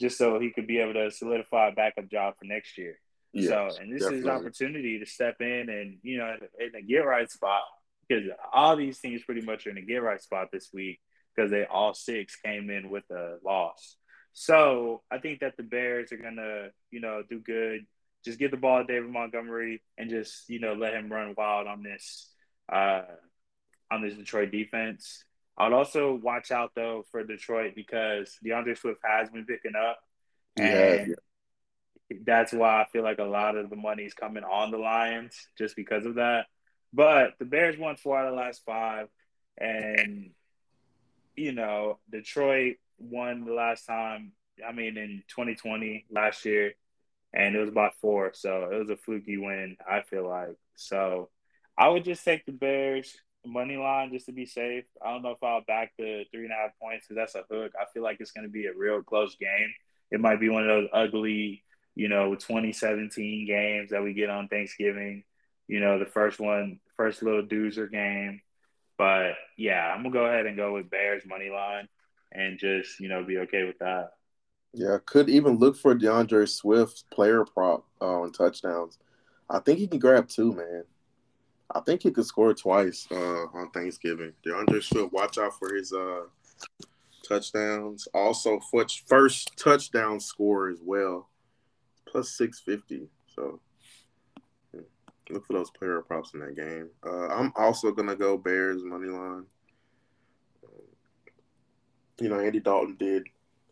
just 0.00 0.18
so 0.18 0.38
he 0.38 0.50
could 0.50 0.66
be 0.66 0.78
able 0.78 0.94
to 0.94 1.10
solidify 1.10 1.68
a 1.68 1.72
backup 1.72 2.10
job 2.10 2.34
for 2.38 2.44
next 2.44 2.76
year. 2.76 2.98
Yes, 3.32 3.48
so, 3.48 3.82
and 3.82 3.92
this 3.92 4.02
definitely. 4.02 4.18
is 4.18 4.24
an 4.24 4.30
opportunity 4.30 4.98
to 4.98 5.06
step 5.06 5.36
in 5.40 5.68
and 5.68 5.98
you 6.02 6.18
know 6.18 6.36
in 6.58 6.74
a 6.74 6.82
get 6.82 6.98
right 6.98 7.30
spot 7.30 7.62
because 8.08 8.24
all 8.52 8.76
these 8.76 8.98
teams 8.98 9.22
pretty 9.24 9.42
much 9.42 9.66
are 9.66 9.70
in 9.70 9.78
a 9.78 9.82
get 9.82 10.02
right 10.02 10.22
spot 10.22 10.48
this 10.52 10.70
week 10.72 11.00
because 11.34 11.50
they 11.50 11.64
all 11.64 11.92
six 11.92 12.36
came 12.36 12.70
in 12.70 12.88
with 12.88 13.04
a 13.10 13.36
loss. 13.44 13.96
So 14.32 15.02
I 15.10 15.18
think 15.18 15.40
that 15.40 15.56
the 15.56 15.62
Bears 15.62 16.12
are 16.12 16.16
gonna 16.16 16.68
you 16.90 17.00
know 17.00 17.22
do 17.28 17.40
good. 17.40 17.86
Just 18.26 18.40
get 18.40 18.50
the 18.50 18.56
ball 18.56 18.84
to 18.84 18.92
David 18.92 19.08
Montgomery 19.08 19.80
and 19.96 20.10
just 20.10 20.50
you 20.50 20.58
know 20.58 20.74
let 20.74 20.94
him 20.94 21.10
run 21.10 21.32
wild 21.38 21.68
on 21.68 21.84
this 21.84 22.28
uh, 22.68 23.02
on 23.88 24.02
this 24.02 24.14
Detroit 24.14 24.50
defense. 24.50 25.22
I'd 25.56 25.72
also 25.72 26.12
watch 26.12 26.50
out 26.50 26.72
though 26.74 27.04
for 27.12 27.22
Detroit 27.22 27.74
because 27.76 28.36
D'Andre 28.44 28.74
Swift 28.74 28.98
has 29.04 29.30
been 29.30 29.46
picking 29.46 29.76
up, 29.76 30.00
and 30.56 31.14
yeah. 32.10 32.16
that's 32.26 32.52
why 32.52 32.82
I 32.82 32.86
feel 32.92 33.04
like 33.04 33.20
a 33.20 33.24
lot 33.24 33.56
of 33.56 33.70
the 33.70 33.76
money 33.76 34.02
is 34.02 34.12
coming 34.12 34.42
on 34.42 34.72
the 34.72 34.78
Lions 34.78 35.34
just 35.56 35.76
because 35.76 36.04
of 36.04 36.16
that. 36.16 36.46
But 36.92 37.34
the 37.38 37.44
Bears 37.44 37.78
won 37.78 37.94
four 37.94 38.18
out 38.18 38.26
of 38.26 38.32
the 38.32 38.40
last 38.40 38.62
five, 38.66 39.06
and 39.56 40.30
you 41.36 41.52
know 41.52 42.00
Detroit 42.10 42.78
won 42.98 43.44
the 43.44 43.54
last 43.54 43.86
time. 43.86 44.32
I 44.66 44.72
mean, 44.72 44.96
in 44.96 45.22
2020 45.28 46.06
last 46.10 46.44
year, 46.44 46.72
and 47.34 47.54
it 47.54 47.58
was 47.58 47.68
about 47.68 47.94
four, 48.00 48.32
so 48.34 48.68
it 48.72 48.78
was 48.78 48.90
a 48.90 48.96
fluky 48.96 49.36
win. 49.36 49.76
I 49.88 50.02
feel 50.02 50.28
like 50.28 50.56
so. 50.74 51.28
I 51.78 51.88
would 51.88 52.04
just 52.04 52.24
take 52.24 52.46
the 52.46 52.52
Bears 52.52 53.14
money 53.46 53.76
line 53.76 54.10
just 54.12 54.26
to 54.26 54.32
be 54.32 54.46
safe. 54.46 54.84
I 55.04 55.12
don't 55.12 55.22
know 55.22 55.30
if 55.30 55.42
I'll 55.42 55.62
back 55.66 55.92
the 55.98 56.24
three 56.30 56.44
and 56.44 56.52
a 56.52 56.56
half 56.56 56.70
points 56.80 57.06
because 57.06 57.20
that's 57.20 57.34
a 57.34 57.54
hook. 57.54 57.72
I 57.80 57.84
feel 57.92 58.02
like 58.02 58.18
it's 58.20 58.32
going 58.32 58.46
to 58.46 58.52
be 58.52 58.66
a 58.66 58.76
real 58.76 59.02
close 59.02 59.36
game. 59.36 59.72
It 60.10 60.20
might 60.20 60.40
be 60.40 60.48
one 60.48 60.62
of 60.62 60.68
those 60.68 60.88
ugly, 60.92 61.62
you 61.94 62.08
know, 62.08 62.34
2017 62.34 63.46
games 63.46 63.90
that 63.90 64.02
we 64.02 64.14
get 64.14 64.30
on 64.30 64.48
Thanksgiving. 64.48 65.24
You 65.68 65.80
know, 65.80 65.98
the 65.98 66.06
first 66.06 66.38
one, 66.38 66.80
first 66.96 67.22
little 67.22 67.42
doozer 67.42 67.90
game. 67.90 68.40
But 68.98 69.32
yeah, 69.58 69.92
I'm 69.92 70.02
gonna 70.02 70.12
go 70.12 70.26
ahead 70.26 70.46
and 70.46 70.56
go 70.56 70.72
with 70.74 70.90
Bears 70.90 71.22
money 71.26 71.50
line 71.50 71.88
and 72.32 72.58
just 72.58 72.98
you 73.00 73.08
know 73.08 73.24
be 73.24 73.38
okay 73.38 73.64
with 73.64 73.78
that. 73.80 74.10
Yeah, 74.78 74.98
could 75.06 75.30
even 75.30 75.56
look 75.56 75.74
for 75.74 75.94
D'Andre 75.94 76.44
Swift 76.44 77.08
player 77.10 77.46
prop 77.46 77.86
uh, 78.02 78.20
on 78.20 78.30
touchdowns. 78.30 78.98
I 79.48 79.58
think 79.58 79.78
he 79.78 79.86
can 79.86 79.98
grab 79.98 80.28
two, 80.28 80.52
man. 80.52 80.84
I 81.74 81.80
think 81.80 82.02
he 82.02 82.10
could 82.10 82.26
score 82.26 82.52
twice 82.52 83.08
uh, 83.10 83.46
on 83.54 83.70
Thanksgiving. 83.70 84.34
D'Andre 84.44 84.82
Swift, 84.82 85.14
watch 85.14 85.38
out 85.38 85.58
for 85.58 85.74
his 85.74 85.94
uh, 85.94 86.24
touchdowns. 87.26 88.06
Also, 88.12 88.60
first 89.06 89.56
touchdown 89.56 90.20
score 90.20 90.68
as 90.68 90.80
well, 90.84 91.30
plus 92.06 92.36
six 92.36 92.60
fifty. 92.60 93.08
So 93.34 93.60
look 95.30 95.46
for 95.46 95.54
those 95.54 95.70
player 95.70 96.02
props 96.02 96.34
in 96.34 96.40
that 96.40 96.54
game. 96.54 96.90
Uh, 97.02 97.28
I'm 97.28 97.50
also 97.56 97.92
gonna 97.92 98.14
go 98.14 98.36
Bears 98.36 98.84
money 98.84 99.08
line. 99.08 99.46
You 102.20 102.28
know, 102.28 102.40
Andy 102.40 102.60
Dalton 102.60 102.96
did 102.98 103.26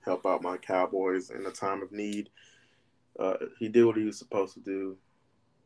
help 0.04 0.26
out 0.26 0.42
my 0.42 0.56
Cowboys 0.56 1.30
in 1.30 1.46
a 1.46 1.50
time 1.50 1.82
of 1.82 1.92
need. 1.92 2.30
Uh, 3.18 3.34
he 3.58 3.68
did 3.68 3.84
what 3.84 3.96
he 3.96 4.04
was 4.04 4.18
supposed 4.18 4.54
to 4.54 4.60
do. 4.60 4.96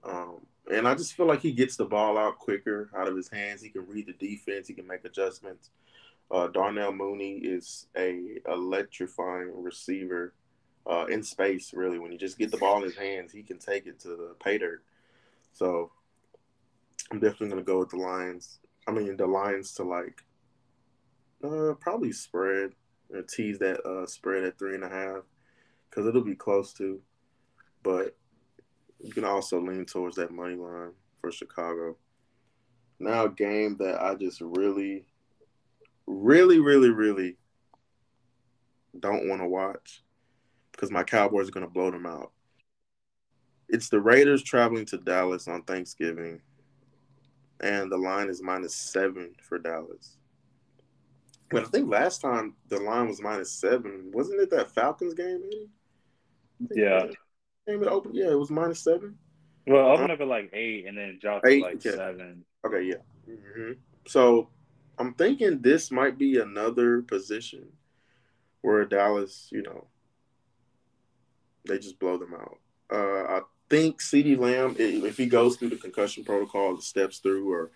Um, 0.04 0.40
and 0.70 0.86
I 0.86 0.94
just 0.94 1.14
feel 1.14 1.26
like 1.26 1.40
he 1.40 1.52
gets 1.52 1.76
the 1.76 1.84
ball 1.84 2.18
out 2.18 2.38
quicker 2.38 2.90
out 2.96 3.08
of 3.08 3.16
his 3.16 3.28
hands. 3.28 3.62
He 3.62 3.70
can 3.70 3.86
read 3.86 4.06
the 4.06 4.12
defense. 4.12 4.68
He 4.68 4.74
can 4.74 4.86
make 4.86 5.04
adjustments. 5.04 5.70
Uh, 6.30 6.48
Darnell 6.48 6.92
Mooney 6.92 7.38
is 7.38 7.86
a 7.96 8.38
electrifying 8.46 9.50
receiver 9.54 10.34
uh, 10.86 11.06
in 11.06 11.22
space. 11.22 11.72
Really, 11.72 11.98
when 11.98 12.12
you 12.12 12.18
just 12.18 12.38
get 12.38 12.50
the 12.50 12.58
ball 12.58 12.78
in 12.78 12.82
his 12.82 12.96
hands, 12.96 13.32
he 13.32 13.42
can 13.42 13.58
take 13.58 13.86
it 13.86 13.98
to 14.00 14.08
the 14.08 14.34
pay 14.42 14.58
dirt. 14.58 14.82
So 15.52 15.90
I'm 17.10 17.18
definitely 17.18 17.48
gonna 17.48 17.62
go 17.62 17.78
with 17.78 17.90
the 17.90 17.96
Lions. 17.96 18.58
I 18.86 18.90
mean, 18.92 19.16
the 19.16 19.26
Lions 19.26 19.72
to 19.74 19.84
like 19.84 20.22
uh, 21.42 21.74
probably 21.80 22.12
spread 22.12 22.72
or 23.12 23.22
tease 23.22 23.58
that 23.58 23.84
uh, 23.86 24.06
spread 24.06 24.44
at 24.44 24.58
three 24.58 24.74
and 24.74 24.84
a 24.84 24.88
half 24.88 25.22
because 25.88 26.06
it'll 26.06 26.22
be 26.22 26.34
close 26.34 26.72
to. 26.74 27.00
But 27.82 28.16
you 29.00 29.12
can 29.12 29.24
also 29.24 29.60
lean 29.60 29.84
towards 29.84 30.16
that 30.16 30.32
money 30.32 30.56
line 30.56 30.92
for 31.20 31.30
Chicago. 31.30 31.96
Now, 32.98 33.26
a 33.26 33.30
game 33.30 33.76
that 33.78 34.02
I 34.02 34.14
just 34.14 34.40
really, 34.40 35.06
really, 36.06 36.58
really, 36.58 36.90
really 36.90 37.36
don't 38.98 39.28
want 39.28 39.40
to 39.40 39.46
watch 39.46 40.02
because 40.72 40.90
my 40.90 41.04
Cowboys 41.04 41.48
are 41.48 41.52
going 41.52 41.66
to 41.66 41.72
blow 41.72 41.90
them 41.90 42.06
out. 42.06 42.32
It's 43.68 43.88
the 43.88 44.00
Raiders 44.00 44.42
traveling 44.42 44.86
to 44.86 44.98
Dallas 44.98 45.46
on 45.46 45.62
Thanksgiving, 45.62 46.40
and 47.60 47.92
the 47.92 47.98
line 47.98 48.30
is 48.30 48.42
minus 48.42 48.74
seven 48.74 49.34
for 49.42 49.58
Dallas. 49.58 50.17
But 51.50 51.62
I 51.62 51.66
think 51.66 51.90
last 51.90 52.20
time 52.20 52.54
the 52.68 52.78
line 52.78 53.08
was 53.08 53.22
minus 53.22 53.52
seven. 53.52 54.10
Wasn't 54.12 54.40
it 54.40 54.50
that 54.50 54.74
Falcons 54.74 55.14
game, 55.14 55.40
Eddie? 55.46 55.68
Yeah 56.74 57.06
game 57.68 57.82
it 57.82 57.88
open? 57.88 58.14
Yeah, 58.14 58.30
it 58.30 58.38
was 58.38 58.50
minus 58.50 58.80
seven. 58.80 59.16
Well, 59.66 59.88
opened 59.88 60.12
up 60.12 60.20
at 60.20 60.26
like 60.26 60.50
eight 60.54 60.86
and 60.86 60.96
then 60.96 61.18
dropped 61.20 61.46
eight, 61.46 61.60
to 61.60 61.66
like 61.66 61.76
okay. 61.76 61.90
seven. 61.90 62.44
Okay, 62.66 62.82
yeah. 62.82 62.94
Mm-hmm. 63.28 63.72
So 64.06 64.48
I'm 64.98 65.14
thinking 65.14 65.60
this 65.60 65.90
might 65.90 66.16
be 66.16 66.38
another 66.38 67.02
position 67.02 67.66
where 68.62 68.84
Dallas, 68.86 69.48
you 69.52 69.62
know, 69.62 69.86
they 71.68 71.78
just 71.78 71.98
blow 71.98 72.16
them 72.16 72.34
out. 72.34 72.58
Uh, 72.90 73.24
I 73.24 73.40
think 73.68 74.00
CeeDee 74.00 74.38
Lamb, 74.38 74.74
if 74.78 75.18
he 75.18 75.26
goes 75.26 75.56
through 75.56 75.68
the 75.68 75.76
concussion 75.76 76.24
protocol, 76.24 76.74
the 76.74 76.82
steps 76.82 77.18
through, 77.18 77.52
or 77.52 77.70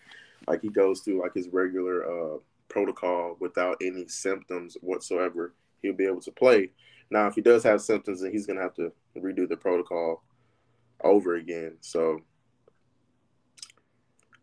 like 0.48 0.62
he 0.62 0.70
goes 0.70 1.00
through 1.00 1.20
like 1.20 1.34
his 1.34 1.48
regular 1.52 2.04
uh, 2.04 2.38
protocol 2.72 3.36
without 3.38 3.76
any 3.80 4.08
symptoms 4.08 4.76
whatsoever, 4.80 5.54
he'll 5.82 5.92
be 5.92 6.06
able 6.06 6.22
to 6.22 6.32
play. 6.32 6.70
Now, 7.10 7.26
if 7.26 7.34
he 7.34 7.42
does 7.42 7.62
have 7.64 7.82
symptoms, 7.82 8.22
then 8.22 8.32
he's 8.32 8.46
gonna 8.46 8.62
have 8.62 8.74
to 8.74 8.92
redo 9.16 9.48
the 9.48 9.56
protocol 9.56 10.22
over 11.04 11.36
again. 11.36 11.76
So, 11.80 12.20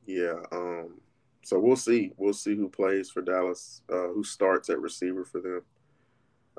yeah. 0.05 0.41
Um, 0.51 1.01
so 1.41 1.59
we'll 1.59 1.75
see. 1.75 2.11
We'll 2.17 2.33
see 2.33 2.55
who 2.55 2.69
plays 2.69 3.09
for 3.09 3.21
Dallas, 3.21 3.81
uh, 3.91 4.09
who 4.09 4.23
starts 4.23 4.69
at 4.69 4.79
receiver 4.79 5.25
for 5.25 5.41
them. 5.41 5.61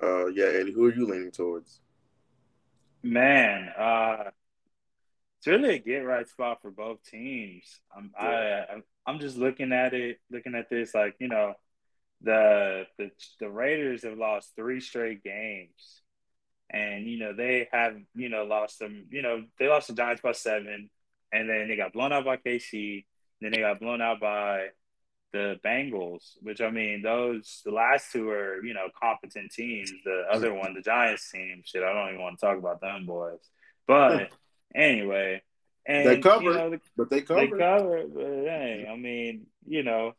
Uh, 0.02 0.26
yeah, 0.26 0.46
Eddie, 0.46 0.72
who 0.72 0.84
are 0.86 0.94
you 0.94 1.06
leaning 1.06 1.30
towards? 1.30 1.80
Man, 3.02 3.68
uh, 3.78 4.30
it's 5.40 5.46
really 5.46 5.76
a 5.76 5.78
get 5.78 6.00
right 6.00 6.28
spot 6.28 6.58
for 6.60 6.70
both 6.70 7.02
teams. 7.04 7.80
I'm 7.96 8.12
yeah. 8.20 8.64
I 8.70 9.10
I'm 9.10 9.18
just 9.18 9.36
looking 9.36 9.72
at 9.72 9.94
it, 9.94 10.18
looking 10.30 10.54
at 10.54 10.70
this 10.70 10.94
like 10.94 11.16
you 11.18 11.28
know, 11.28 11.54
the 12.20 12.84
the 12.98 13.10
the 13.40 13.48
Raiders 13.48 14.04
have 14.04 14.18
lost 14.18 14.52
three 14.54 14.80
straight 14.80 15.24
games 15.24 16.02
and 16.72 17.06
you 17.06 17.18
know 17.18 17.32
they 17.32 17.68
have 17.72 17.96
you 18.14 18.28
know 18.28 18.44
lost 18.44 18.78
them. 18.78 19.06
You 19.10 19.22
know 19.22 19.44
they 19.58 19.68
lost 19.68 19.88
the 19.88 19.94
Giants 19.94 20.22
by 20.22 20.32
seven, 20.32 20.90
and 21.32 21.48
then 21.48 21.68
they 21.68 21.76
got 21.76 21.92
blown 21.92 22.12
out 22.12 22.24
by 22.24 22.36
KC. 22.36 23.04
Then 23.40 23.52
they 23.52 23.60
got 23.60 23.80
blown 23.80 24.00
out 24.00 24.20
by 24.20 24.68
the 25.32 25.56
Bengals, 25.64 26.34
which 26.42 26.60
I 26.60 26.70
mean, 26.70 27.02
those 27.02 27.62
the 27.64 27.72
last 27.72 28.12
two 28.12 28.28
are 28.30 28.64
you 28.64 28.74
know 28.74 28.88
competent 29.00 29.52
teams. 29.52 29.92
The 30.04 30.24
other 30.30 30.54
one, 30.54 30.74
the 30.74 30.82
Giants 30.82 31.30
team, 31.30 31.62
shit, 31.64 31.82
I 31.82 31.92
don't 31.92 32.10
even 32.10 32.22
want 32.22 32.38
to 32.38 32.46
talk 32.46 32.58
about 32.58 32.80
them 32.80 33.06
boys. 33.06 33.40
But 33.86 34.30
anyway, 34.74 35.42
and 35.86 36.06
they 36.06 36.18
cover, 36.18 36.44
you 36.44 36.52
know, 36.52 36.70
the, 36.70 36.80
but 36.96 37.10
they 37.10 37.22
cover, 37.22 37.40
they 37.40 37.48
cover. 37.48 38.04
But 38.12 38.22
hey, 38.22 38.86
I 38.90 38.96
mean, 38.96 39.46
you 39.66 39.82
know, 39.82 40.12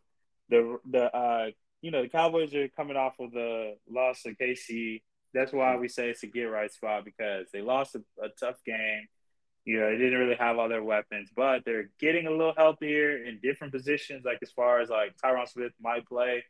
the 0.50 0.80
the 0.90 1.16
uh, 1.16 1.52
you 1.82 1.92
know 1.92 2.04
the 2.04 2.10
Cowboys 2.10 2.54
are 2.56 2.68
coming 2.70 2.98
off 2.98 3.20
of 3.20 3.32
the 3.32 3.76
loss 3.90 4.26
of 4.26 4.38
KC 4.38 5.02
that's 5.34 5.54
why 5.54 5.76
we 5.78 5.88
say 5.88 6.10
it's 6.10 6.24
a 6.24 6.28
get 6.28 6.44
right 6.44 6.72
spot 6.72 7.06
because 7.06 7.48
they 7.52 7.62
lost 7.62 7.96
a, 7.96 8.00
a 8.24 8.30
tough 8.40 8.58
game 8.66 9.08
You 9.66 9.80
know, 9.80 9.92
they 9.92 9.98
didn't 9.98 10.20
really 10.20 10.36
have 10.36 10.58
all 10.58 10.70
their 10.70 10.84
weapons, 10.84 11.30
but 11.36 11.64
they're 11.66 11.90
getting 12.00 12.28
a 12.28 12.32
little 12.32 12.54
healthier 12.56 13.24
in 13.24 13.40
different 13.42 13.74
positions. 13.74 14.24
Like 14.26 14.40
as 14.42 14.52
far 14.52 14.80
as 14.80 14.90
like 14.90 15.16
Tyron 15.24 15.48
Smith 15.48 15.74
might 15.82 16.08
play, 16.08 16.44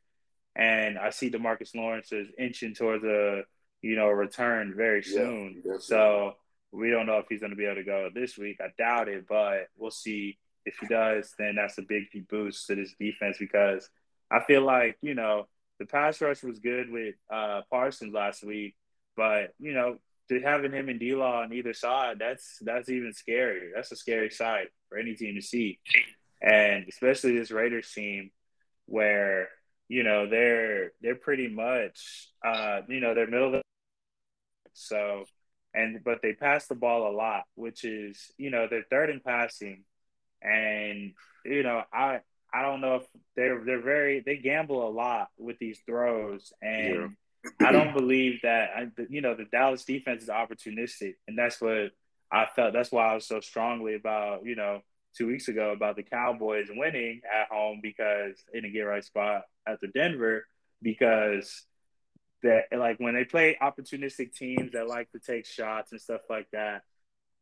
and 0.55 0.97
I 0.97 1.09
see 1.11 1.29
Demarcus 1.29 1.75
Lawrence 1.75 2.11
is 2.11 2.27
inching 2.39 2.73
towards 2.73 3.03
a 3.03 3.43
you 3.81 3.95
know 3.95 4.09
return 4.09 4.73
very 4.75 5.03
soon. 5.03 5.61
Yeah, 5.65 5.73
so 5.79 6.35
we 6.71 6.89
don't 6.89 7.05
know 7.05 7.17
if 7.17 7.25
he's 7.29 7.41
going 7.41 7.51
to 7.51 7.55
be 7.55 7.65
able 7.65 7.75
to 7.75 7.83
go 7.83 8.09
this 8.13 8.37
week. 8.37 8.57
I 8.61 8.67
doubt 8.77 9.09
it, 9.09 9.25
but 9.27 9.67
we'll 9.77 9.91
see. 9.91 10.37
If 10.63 10.75
he 10.79 10.87
does, 10.87 11.33
then 11.39 11.55
that's 11.55 11.79
a 11.79 11.81
big 11.81 12.03
boost 12.29 12.67
to 12.67 12.75
this 12.75 12.93
defense 12.99 13.37
because 13.39 13.89
I 14.29 14.43
feel 14.43 14.61
like 14.63 14.97
you 15.01 15.15
know 15.15 15.47
the 15.79 15.85
pass 15.85 16.21
rush 16.21 16.43
was 16.43 16.59
good 16.59 16.91
with 16.91 17.15
uh, 17.33 17.61
Parsons 17.69 18.13
last 18.13 18.43
week, 18.43 18.75
but 19.17 19.53
you 19.59 19.73
know 19.73 19.97
to 20.29 20.39
having 20.39 20.71
him 20.71 20.87
and 20.87 20.99
D 20.99 21.15
Law 21.15 21.41
on 21.41 21.51
either 21.51 21.73
side, 21.73 22.17
that's 22.19 22.59
that's 22.61 22.89
even 22.89 23.11
scarier. 23.11 23.71
That's 23.75 23.91
a 23.91 23.95
scary 23.95 24.29
sight 24.29 24.67
for 24.87 24.97
any 24.97 25.15
team 25.15 25.35
to 25.35 25.41
see, 25.41 25.79
and 26.41 26.85
especially 26.87 27.37
this 27.37 27.51
Raiders 27.51 27.91
team, 27.91 28.29
where 28.85 29.49
you 29.87 30.03
know 30.03 30.29
they're 30.29 30.91
they're 31.01 31.15
pretty 31.15 31.47
much 31.47 32.29
uh, 32.45 32.81
you 32.87 32.99
know 32.99 33.13
they're 33.13 33.27
middle 33.27 33.51
the 33.51 33.61
so 34.73 35.25
and 35.73 36.03
but 36.03 36.21
they 36.21 36.33
pass 36.33 36.67
the 36.67 36.75
ball 36.75 37.09
a 37.09 37.15
lot, 37.15 37.43
which 37.55 37.83
is 37.83 38.31
you 38.37 38.49
know 38.49 38.67
they're 38.69 38.85
third 38.89 39.09
in 39.09 39.19
passing, 39.19 39.83
and 40.41 41.13
you 41.45 41.63
know 41.63 41.83
I 41.93 42.21
I 42.53 42.61
don't 42.61 42.81
know 42.81 42.95
if 42.95 43.03
they're 43.35 43.63
they're 43.63 43.81
very 43.81 44.21
they 44.25 44.37
gamble 44.37 44.87
a 44.87 44.91
lot 44.91 45.29
with 45.37 45.57
these 45.59 45.79
throws, 45.85 46.51
and 46.61 47.15
yeah. 47.59 47.67
I 47.67 47.71
don't 47.71 47.93
believe 47.93 48.41
that 48.43 48.69
I, 48.75 48.87
you 49.09 49.21
know 49.21 49.35
the 49.35 49.45
Dallas 49.45 49.85
defense 49.85 50.23
is 50.23 50.29
opportunistic, 50.29 51.15
and 51.27 51.37
that's 51.37 51.61
what 51.61 51.91
I 52.31 52.47
felt. 52.55 52.73
That's 52.73 52.91
why 52.91 53.07
I 53.07 53.15
was 53.15 53.27
so 53.27 53.39
strongly 53.39 53.95
about 53.95 54.45
you 54.45 54.55
know 54.55 54.81
two 55.17 55.27
weeks 55.27 55.47
ago 55.47 55.71
about 55.71 55.95
the 55.95 56.03
Cowboys 56.03 56.67
winning 56.69 57.21
at 57.31 57.49
home 57.49 57.79
because 57.81 58.35
in 58.53 58.65
a 58.65 58.69
get 58.69 58.81
right 58.81 59.03
spot 59.03 59.43
after 59.67 59.87
Denver 59.87 60.45
because 60.81 61.65
that 62.43 62.65
like 62.75 62.99
when 62.99 63.13
they 63.15 63.23
play 63.23 63.57
opportunistic 63.61 64.33
teams 64.35 64.71
that 64.73 64.87
like 64.87 65.11
to 65.11 65.19
take 65.19 65.45
shots 65.45 65.91
and 65.91 66.01
stuff 66.01 66.21
like 66.29 66.47
that, 66.51 66.81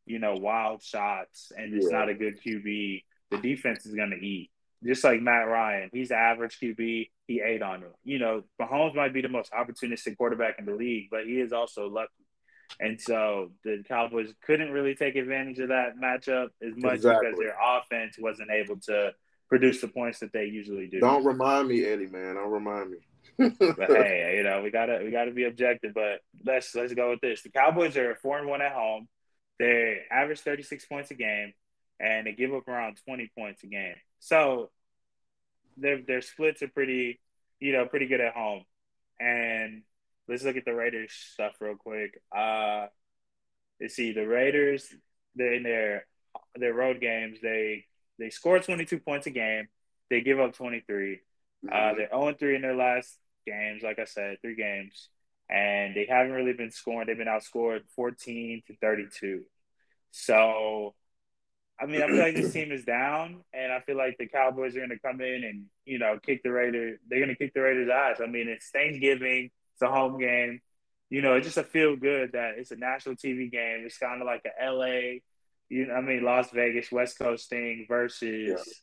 you 0.05 0.19
know, 0.19 0.35
wild 0.35 0.83
shots, 0.83 1.51
and 1.55 1.73
it's 1.73 1.87
yeah. 1.89 1.97
not 1.97 2.09
a 2.09 2.13
good 2.13 2.39
QB, 2.41 3.03
the 3.31 3.37
defense 3.37 3.85
is 3.85 3.95
gonna 3.95 4.15
eat. 4.15 4.51
Just 4.83 5.03
like 5.03 5.21
Matt 5.21 5.47
Ryan, 5.47 5.89
he's 5.91 6.11
average 6.11 6.57
QB. 6.61 7.09
He 7.27 7.41
ate 7.41 7.61
on 7.61 7.83
it. 7.83 7.93
You 8.03 8.17
know, 8.17 8.43
Mahomes 8.59 8.95
might 8.95 9.13
be 9.13 9.21
the 9.21 9.29
most 9.29 9.51
opportunistic 9.51 10.17
quarterback 10.17 10.55
in 10.57 10.65
the 10.65 10.73
league, 10.73 11.09
but 11.11 11.25
he 11.25 11.39
is 11.39 11.53
also 11.53 11.87
lucky. 11.89 12.11
And 12.79 12.99
so 12.99 13.51
the 13.63 13.83
Cowboys 13.87 14.33
couldn't 14.45 14.71
really 14.71 14.95
take 14.95 15.15
advantage 15.15 15.59
of 15.59 15.69
that 15.69 15.97
matchup 16.01 16.49
as 16.61 16.73
much 16.77 16.95
exactly. 16.95 17.29
because 17.29 17.39
their 17.39 17.55
offense 17.61 18.15
wasn't 18.19 18.51
able 18.51 18.77
to 18.81 19.11
produce 19.49 19.81
the 19.81 19.87
points 19.87 20.19
that 20.19 20.31
they 20.31 20.45
usually 20.45 20.87
do. 20.87 20.99
Don't 20.99 21.25
remind 21.25 21.67
me, 21.67 21.83
Eddie, 21.83 22.07
man. 22.07 22.35
Don't 22.35 22.51
remind 22.51 22.91
me 22.91 22.97
but 23.39 23.89
hey, 23.89 24.35
you 24.37 24.43
know, 24.43 24.61
we 24.61 24.71
gotta 24.71 25.01
we 25.03 25.11
gotta 25.11 25.31
be 25.31 25.45
objective. 25.45 25.93
But 25.93 26.19
let's 26.45 26.75
let's 26.75 26.93
go 26.93 27.11
with 27.11 27.21
this. 27.21 27.41
The 27.41 27.49
Cowboys 27.49 27.97
are 27.97 28.15
four 28.15 28.37
and 28.37 28.47
one 28.47 28.61
at 28.61 28.73
home. 28.73 29.07
They 29.57 30.01
average 30.09 30.39
36 30.39 30.85
points 30.85 31.11
a 31.11 31.15
game 31.15 31.53
and 31.99 32.25
they 32.25 32.31
give 32.31 32.53
up 32.53 32.67
around 32.67 32.97
20 33.05 33.29
points 33.37 33.63
a 33.63 33.67
game. 33.67 33.95
So 34.19 34.69
their 35.77 36.01
their 36.01 36.21
splits 36.21 36.61
are 36.61 36.69
pretty, 36.69 37.19
you 37.59 37.73
know, 37.73 37.85
pretty 37.85 38.07
good 38.07 38.21
at 38.21 38.33
home. 38.33 38.63
And 39.19 39.83
let's 40.27 40.43
look 40.43 40.55
at 40.55 40.65
the 40.65 40.73
Raiders 40.73 41.11
stuff 41.11 41.53
real 41.59 41.75
quick. 41.75 42.21
Uh 42.35 42.87
let's 43.81 43.95
see, 43.95 44.13
the 44.13 44.27
Raiders, 44.27 44.93
they're 45.35 45.53
in 45.53 45.63
their 45.63 46.05
their 46.55 46.73
road 46.73 46.99
games, 47.01 47.39
they 47.41 47.85
they 48.17 48.29
score 48.29 48.59
22 48.59 48.99
points 48.99 49.27
a 49.27 49.31
game. 49.31 49.67
They 50.09 50.21
give 50.21 50.39
up 50.39 50.53
23. 50.53 51.19
Uh, 51.67 51.71
mm-hmm. 51.71 51.97
they're 51.97 52.09
0 52.09 52.33
3 52.37 52.55
in 52.55 52.61
their 52.61 52.75
last 52.75 53.17
games, 53.45 53.83
like 53.83 53.99
I 53.99 54.05
said, 54.05 54.37
three 54.41 54.55
games, 54.55 55.09
and 55.49 55.95
they 55.95 56.05
haven't 56.09 56.33
really 56.33 56.53
been 56.53 56.71
scoring. 56.71 57.07
They've 57.07 57.17
been 57.17 57.27
outscored 57.27 57.81
14 57.95 58.63
to 58.67 58.75
32. 58.77 59.43
So, 60.11 60.95
I 61.79 61.85
mean, 61.85 62.01
I 62.01 62.07
feel 62.07 62.17
like 62.17 62.35
this 62.35 62.53
team 62.53 62.71
is 62.71 62.83
down, 62.83 63.43
and 63.53 63.71
I 63.71 63.79
feel 63.81 63.97
like 63.97 64.17
the 64.17 64.27
Cowboys 64.27 64.75
are 64.75 64.79
going 64.79 64.89
to 64.89 64.99
come 64.99 65.21
in 65.21 65.43
and, 65.43 65.65
you 65.85 65.99
know, 65.99 66.19
kick 66.23 66.43
the 66.43 66.51
Raiders. 66.51 66.99
They're 67.07 67.19
going 67.19 67.29
to 67.29 67.35
kick 67.35 67.53
the 67.53 67.61
Raiders' 67.61 67.89
ass. 67.89 68.21
I 68.21 68.27
mean, 68.27 68.47
it's 68.47 68.69
Thanksgiving, 68.69 69.49
it's 69.73 69.81
a 69.81 69.87
home 69.87 70.19
game. 70.19 70.61
You 71.09 71.21
know, 71.21 71.33
it's 71.33 71.47
just 71.47 71.57
a 71.57 71.63
feel 71.63 71.95
good 71.95 72.33
that 72.33 72.55
it's 72.57 72.71
a 72.71 72.75
national 72.75 73.15
TV 73.15 73.51
game. 73.51 73.83
It's 73.85 73.97
kind 73.97 74.21
of 74.21 74.27
like 74.27 74.43
a 74.45 74.71
LA, 74.71 75.19
you 75.69 75.87
know, 75.87 75.95
I 75.95 76.01
mean, 76.01 76.23
Las 76.23 76.51
Vegas, 76.51 76.91
West 76.91 77.17
Coast 77.17 77.49
thing 77.49 77.85
versus, 77.87 78.49
yeah. 78.49 78.73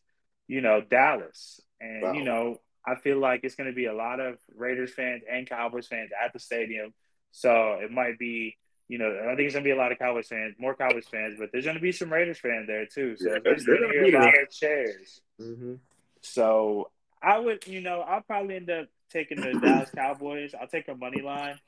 you 0.49 0.61
know, 0.61 0.81
Dallas. 0.81 1.61
And, 1.81 2.03
wow. 2.03 2.13
you 2.13 2.25
know, 2.25 2.57
I 2.87 2.95
feel 2.95 3.19
like 3.19 3.41
it's 3.43 3.57
going 3.57 3.69
to 3.69 3.75
be 3.75 3.87
a 3.87 3.95
lot 3.95 4.21
of 4.21 4.39
Raiders 4.55 4.93
fans 4.93 5.23
and 5.31 5.49
Cowboys 5.49 5.89
fans 5.89 6.11
at 6.23 6.33
the 6.33 6.39
stadium. 6.39 6.95
So 7.33 7.79
it 7.83 7.91
might 7.91 8.19
be, 8.19 8.57
you 8.89 8.99
know, 8.99 9.11
I 9.25 9.35
think 9.35 9.47
it's 9.47 9.55
going 9.55 9.65
to 9.65 9.69
be 9.69 9.73
a 9.73 9.77
lot 9.77 9.91
of 9.91 9.99
Cowboys 9.99 10.29
fans, 10.29 10.55
more 10.59 10.75
Cowboys 10.75 11.07
fans, 11.11 11.37
but 11.39 11.51
there's 11.53 11.65
going 11.65 11.77
to 11.77 11.83
be 11.83 11.93
some 11.93 12.13
Raiders 12.13 12.39
fans 12.39 12.67
there 12.67 12.87
too. 12.87 13.17
So 13.17 13.33
yeah, 13.33 13.39
there's 13.43 13.65
going 13.65 13.83
to 13.83 13.89
be 13.89 14.15
a 14.15 14.19
lot 14.19 14.29
of 14.29 14.51
chairs. 14.51 15.21
Mm-hmm. 15.41 15.75
So 16.23 16.91
I 17.21 17.39
would, 17.39 17.67
you 17.67 17.81
know, 17.81 18.01
I'll 18.01 18.23
probably 18.23 18.57
end 18.57 18.71
up 18.71 18.87
taking 19.11 19.41
the 19.41 19.59
Dallas 19.59 19.91
Cowboys. 19.95 20.55
I'll 20.59 20.69
take 20.69 20.89
a 20.89 20.95
money 20.95 21.23
line. 21.23 21.59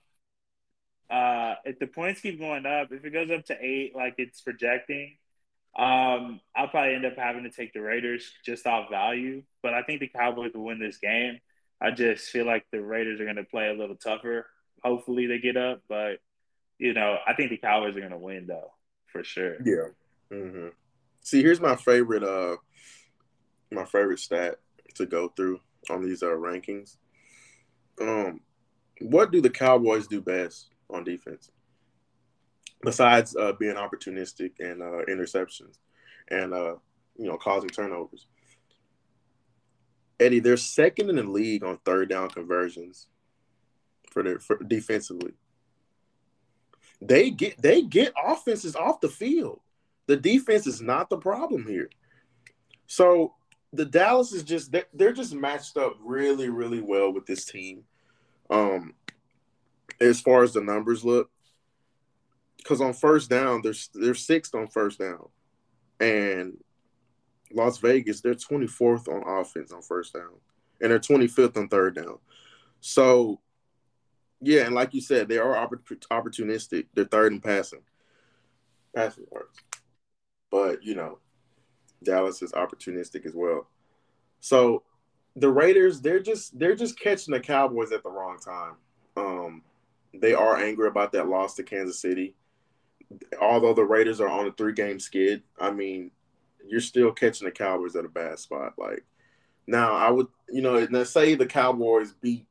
Uh, 1.11 1.55
if 1.65 1.79
the 1.79 1.87
points 1.87 2.21
keep 2.21 2.39
going 2.39 2.67
up, 2.67 2.93
if 2.93 3.05
it 3.05 3.11
goes 3.11 3.31
up 3.31 3.45
to 3.47 3.57
eight, 3.61 3.97
like 3.97 4.15
it's 4.19 4.41
projecting, 4.41 5.17
um, 5.77 6.41
I'll 6.57 6.69
probably 6.69 6.95
end 6.95 7.07
up 7.07 7.17
having 7.17 7.45
to 7.45 7.51
take 7.51 7.73
the 7.73 7.81
Raiders 7.81 8.33
just 8.45 8.67
off 8.67 8.91
value, 8.91 9.43
but 9.63 9.75
I 9.75 9.83
think 9.83 10.01
the 10.01 10.09
Cowboys 10.09 10.53
will 10.55 10.65
win 10.65 10.81
this 10.81 10.99
game. 10.99 11.39
I 11.81 11.93
just 11.93 12.31
feel 12.31 12.47
like 12.47 12.67
the 12.73 12.83
Raiders 12.83 13.21
are 13.21 13.25
going 13.25 13.37
to 13.37 13.45
play 13.45 13.69
a 13.69 13.75
little 13.75 13.97
tougher. 13.97 14.47
Hopefully 14.83 15.27
they 15.27 15.39
get 15.39 15.57
up, 15.57 15.83
but 15.89 16.19
you 16.79 16.95
know, 16.95 17.17
I 17.27 17.35
think 17.35 17.51
the 17.51 17.57
Cowboys 17.59 17.97
are 17.97 18.01
going 18.01 18.13
to 18.13 18.19
win 18.19 18.47
though, 18.47 18.73
for 19.07 19.23
sure. 19.23 19.57
Yeah. 19.65 19.89
Mm-hmm. 20.33 20.69
See, 21.23 21.43
here's 21.43 21.61
my 21.61 21.77
favorite 21.77 22.23
uh 22.23 22.57
my 23.71 23.85
favorite 23.85 24.19
stat 24.19 24.57
to 24.95 25.07
go 25.07 25.29
through 25.29 25.61
on 25.91 26.03
these 26.03 26.23
uh 26.23 26.29
rankings. 26.29 26.97
Um 28.01 28.41
what 29.01 29.31
do 29.31 29.41
the 29.41 29.51
Cowboys 29.51 30.07
do 30.07 30.21
best 30.21 30.71
on 30.91 31.05
defense? 31.05 31.51
Besides 32.83 33.37
uh, 33.37 33.53
being 33.53 33.75
opportunistic 33.75 34.53
and 34.61 34.83
uh, 34.83 35.05
interceptions 35.09 35.79
and 36.31 36.53
uh, 36.53 36.75
you 37.17 37.27
know 37.27 37.37
causing 37.37 37.69
turnovers. 37.69 38.27
Eddie, 40.21 40.41
they're 40.41 40.57
second 40.57 41.11
in 41.11 41.17
the 41.17 41.23
league 41.23 41.63
on 41.65 41.79
third 41.85 42.09
down 42.09 42.29
conversions 42.29 43.07
for 44.11 44.23
their 44.23 44.39
for 44.39 44.59
defensively. 44.59 45.33
They 47.01 47.31
get 47.31 47.61
they 47.63 47.83
get 47.83 48.13
offenses 48.23 48.75
off 48.75 49.01
the 49.01 49.09
field. 49.09 49.61
The 50.07 50.17
defense 50.17 50.67
is 50.67 50.81
not 50.81 51.11
the 51.11 51.19
problem 51.19 51.67
here. 51.67 51.91
So 52.87 53.35
the 53.73 53.85
Dallas 53.85 54.33
is 54.33 54.43
just 54.43 54.73
they're, 54.95 55.13
just 55.13 55.35
matched 55.35 55.77
up 55.77 55.97
really 56.01 56.49
really 56.49 56.81
well 56.81 57.13
with 57.13 57.27
this 57.27 57.45
team. 57.45 57.85
Um, 58.51 58.95
as 60.01 60.21
far 60.21 60.43
as 60.43 60.55
the 60.55 60.63
numbers 60.63 61.05
look, 61.05 61.31
because 62.59 62.81
on 62.81 62.93
first 62.93 63.31
down, 63.31 63.63
they're 63.63 63.75
they're 63.95 64.15
sixth 64.15 64.55
on 64.55 64.67
first 64.67 64.99
down, 64.99 65.29
and 66.01 66.59
Las 67.53 67.79
Vegas 67.79 68.21
they're 68.21 68.35
twenty 68.35 68.67
fourth 68.67 69.09
on 69.09 69.23
offense 69.27 69.73
on 69.73 69.81
first 69.81 70.13
down, 70.13 70.35
and 70.81 70.91
they're 70.91 70.99
twenty 70.99 71.29
fifth 71.29 71.57
on 71.57 71.69
third 71.69 71.95
down. 71.95 72.19
So, 72.81 73.41
yeah, 74.41 74.67
and 74.67 74.75
like 74.75 74.93
you 74.93 75.01
said, 75.01 75.29
they 75.29 75.39
are 75.39 75.55
opportunistic. 75.55 76.87
They're 76.95 77.05
third 77.05 77.33
in 77.33 77.41
passing, 77.41 77.83
passing 78.95 79.25
yards, 79.33 79.59
but 80.51 80.83
you 80.83 80.95
know, 80.95 81.19
Dallas 82.03 82.43
is 82.43 82.53
opportunistic 82.53 83.25
as 83.25 83.35
well. 83.35 83.69
So, 84.41 84.83
the 85.37 85.51
Raiders 85.51 86.01
they're 86.01 86.21
just 86.21 86.59
they're 86.59 86.77
just 86.77 86.99
catching 86.99 87.33
the 87.33 87.41
Cowboys 87.41 87.93
at 87.93 88.03
the 88.03 88.11
wrong 88.11 88.39
time. 88.39 88.75
Um, 89.17 89.63
they 90.13 90.35
are 90.35 90.57
angry 90.57 90.89
about 90.89 91.13
that 91.13 91.29
loss 91.29 91.55
to 91.55 91.63
Kansas 91.63 92.01
City 92.01 92.35
although 93.41 93.75
the 93.75 93.85
Raiders 93.85 94.21
are 94.21 94.29
on 94.29 94.47
a 94.47 94.53
three 94.53 94.73
game 94.73 95.01
skid, 95.01 95.43
I 95.59 95.71
mean, 95.71 96.11
you're 96.67 96.81
still 96.81 97.13
catching 97.13 97.47
the 97.47 97.53
Cowboys 97.53 97.97
at 97.97 98.05
a 98.05 98.09
bad 98.09 98.39
spot. 98.39 98.75
Like 98.79 99.05
now, 99.67 99.95
I 99.95 100.11
would, 100.11 100.29
you 100.49 100.63
know, 100.63 100.87
let's 100.91 101.11
say 101.11 101.35
the 101.35 101.47
Cowboys 101.47 102.13
beat, 102.13 102.47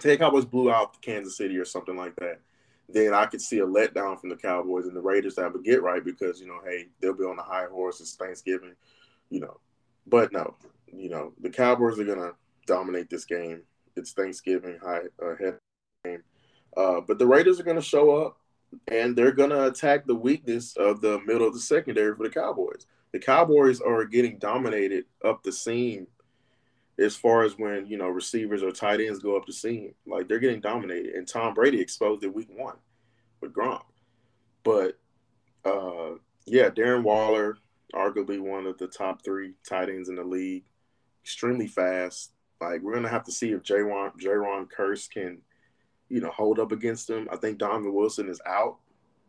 say 0.00 0.10
the 0.10 0.16
Cowboys 0.16 0.44
blew 0.44 0.70
out 0.70 1.00
Kansas 1.02 1.36
City 1.36 1.56
or 1.56 1.64
something 1.64 1.96
like 1.96 2.16
that. 2.16 2.40
Then 2.88 3.14
I 3.14 3.26
could 3.26 3.40
see 3.40 3.60
a 3.60 3.66
letdown 3.66 4.20
from 4.20 4.30
the 4.30 4.36
Cowboys 4.36 4.86
and 4.86 4.96
the 4.96 5.00
Raiders 5.00 5.38
have 5.38 5.54
a 5.54 5.62
get 5.62 5.82
right 5.82 6.04
because 6.04 6.40
you 6.40 6.46
know, 6.46 6.60
hey, 6.64 6.88
they'll 7.00 7.14
be 7.14 7.24
on 7.24 7.36
the 7.36 7.42
high 7.42 7.66
horse. 7.66 8.00
It's 8.00 8.14
Thanksgiving, 8.14 8.74
you 9.30 9.40
know. 9.40 9.60
But 10.06 10.32
no, 10.32 10.56
you 10.92 11.08
know, 11.08 11.32
the 11.40 11.50
Cowboys 11.50 11.98
are 11.98 12.04
gonna 12.04 12.32
dominate 12.66 13.08
this 13.08 13.24
game. 13.24 13.62
It's 13.96 14.12
Thanksgiving 14.12 14.78
high 14.82 15.02
uh, 15.22 15.36
head 15.38 15.58
game, 16.04 16.22
uh, 16.76 17.00
but 17.00 17.18
the 17.18 17.26
Raiders 17.26 17.60
are 17.60 17.64
gonna 17.64 17.80
show 17.80 18.16
up 18.16 18.38
and 18.88 19.16
they're 19.16 19.32
gonna 19.32 19.66
attack 19.66 20.06
the 20.06 20.14
weakness 20.14 20.76
of 20.76 21.00
the 21.00 21.20
middle 21.26 21.46
of 21.46 21.54
the 21.54 21.60
secondary 21.60 22.14
for 22.16 22.24
the 22.24 22.34
Cowboys. 22.34 22.86
The 23.12 23.18
Cowboys 23.18 23.80
are 23.80 24.04
getting 24.04 24.38
dominated 24.38 25.04
up 25.24 25.42
the 25.42 25.52
seam 25.52 26.06
as 26.98 27.16
far 27.16 27.42
as 27.42 27.58
when 27.58 27.86
you 27.86 27.96
know 27.96 28.08
receivers 28.08 28.62
or 28.62 28.70
tight 28.70 29.00
ends 29.00 29.18
go 29.18 29.36
up 29.36 29.46
the 29.46 29.52
seam. 29.52 29.94
Like 30.06 30.28
they're 30.28 30.38
getting 30.38 30.60
dominated, 30.60 31.14
and 31.14 31.26
Tom 31.26 31.54
Brady 31.54 31.80
exposed 31.80 32.24
it 32.24 32.34
week 32.34 32.48
one 32.50 32.76
with 33.40 33.52
Gronk. 33.52 33.82
But 34.62 34.98
uh, 35.64 36.16
yeah, 36.46 36.70
Darren 36.70 37.02
Waller, 37.02 37.58
arguably 37.94 38.40
one 38.40 38.66
of 38.66 38.78
the 38.78 38.86
top 38.86 39.24
three 39.24 39.54
tight 39.68 39.88
ends 39.88 40.08
in 40.08 40.16
the 40.16 40.24
league, 40.24 40.64
extremely 41.22 41.66
fast. 41.66 42.32
Like 42.60 42.82
we're 42.82 42.94
gonna 42.94 43.08
have 43.08 43.24
to 43.24 43.32
see 43.32 43.50
if 43.50 43.62
Jayron 43.62 44.12
Jayron 44.20 44.68
Kearse 44.70 45.10
can, 45.10 45.38
you 46.12 46.20
know, 46.20 46.30
hold 46.30 46.58
up 46.58 46.72
against 46.72 47.08
him. 47.08 47.28
I 47.32 47.36
think 47.36 47.58
Donovan 47.58 47.94
Wilson 47.94 48.28
is 48.28 48.40
out. 48.46 48.76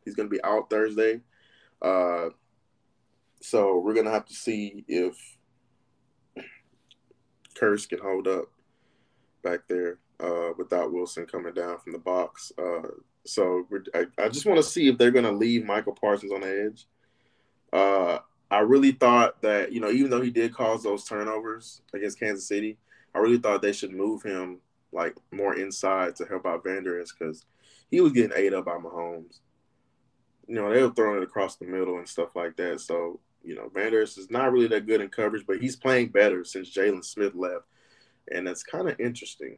He's 0.03 0.15
gonna 0.15 0.29
be 0.29 0.43
out 0.43 0.69
Thursday. 0.69 1.21
Uh, 1.81 2.29
so 3.41 3.79
we're 3.79 3.93
gonna 3.93 4.11
have 4.11 4.25
to 4.25 4.33
see 4.33 4.83
if 4.87 5.15
Kearse 7.55 7.87
can 7.87 7.99
hold 7.99 8.27
up 8.27 8.45
back 9.43 9.61
there 9.67 9.99
uh, 10.19 10.49
without 10.57 10.91
Wilson 10.91 11.25
coming 11.25 11.53
down 11.53 11.79
from 11.79 11.93
the 11.93 11.99
box. 11.99 12.51
Uh, 12.57 12.87
so 13.25 13.67
I, 13.93 14.05
I, 14.17 14.29
just 14.29 14.45
want 14.45 14.57
to 14.57 14.63
see 14.63 14.87
if 14.87 14.97
they're 14.97 15.11
going 15.11 15.25
to 15.25 15.31
leave 15.31 15.65
Micah 15.65 15.91
Parsons 15.91 16.31
on 16.31 16.41
the 16.41 16.65
edge. 16.65 16.85
Uh, 17.71 18.19
I 18.51 18.59
really 18.59 18.91
thought 18.91 19.41
that, 19.41 19.71
you 19.71 19.79
know, 19.79 19.89
even 19.89 20.09
though 20.09 20.21
he 20.21 20.29
did 20.29 20.53
cause 20.53 20.83
those 20.83 21.05
turnovers 21.05 21.81
against 21.93 22.19
Kansas 22.19 22.47
City, 22.47 22.77
I 23.15 23.19
really 23.19 23.37
thought 23.37 23.61
they 23.61 23.73
should 23.73 23.93
move 23.93 24.23
him 24.23 24.59
like 24.93 25.15
more 25.31 25.55
inside 25.55 26.15
to 26.17 26.25
help 26.25 26.45
out 26.45 26.63
Vander 26.63 27.03
because 27.19 27.45
he 27.89 28.01
was 28.01 28.13
getting 28.13 28.35
ate 28.35 28.53
up 28.53 28.65
by 28.65 28.77
Mahomes. 28.77 29.39
You 30.47 30.55
know, 30.55 30.73
they 30.73 30.81
were 30.81 30.93
throwing 30.93 31.21
it 31.21 31.23
across 31.23 31.55
the 31.55 31.65
middle 31.65 31.97
and 31.97 32.07
stuff 32.07 32.35
like 32.35 32.55
that. 32.57 32.81
So 32.81 33.19
you 33.43 33.55
know, 33.55 33.69
Vander 33.73 34.01
is 34.01 34.27
not 34.29 34.51
really 34.51 34.67
that 34.67 34.87
good 34.87 35.01
in 35.01 35.09
coverage, 35.09 35.45
but 35.45 35.59
he's 35.59 35.75
playing 35.75 36.09
better 36.09 36.43
since 36.45 36.73
Jaylon 36.73 37.03
Smith 37.03 37.35
left. 37.35 37.65
And 38.31 38.47
that's 38.47 38.63
kind 38.63 38.89
of 38.89 38.99
interesting. 38.99 39.57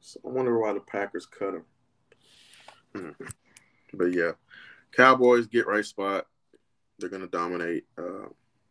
So 0.00 0.20
I 0.24 0.28
wonder 0.28 0.58
why 0.58 0.72
the 0.72 0.80
Packers 0.80 1.26
cut 1.26 1.54
him. 1.54 1.64
Hmm. 2.94 3.24
But 3.92 4.12
yeah, 4.12 4.32
Cowboys 4.92 5.46
get 5.46 5.66
right 5.66 5.84
spot. 5.84 6.26
They're 6.98 7.08
gonna 7.08 7.28
dominate. 7.28 7.84
Uh, 7.96 8.28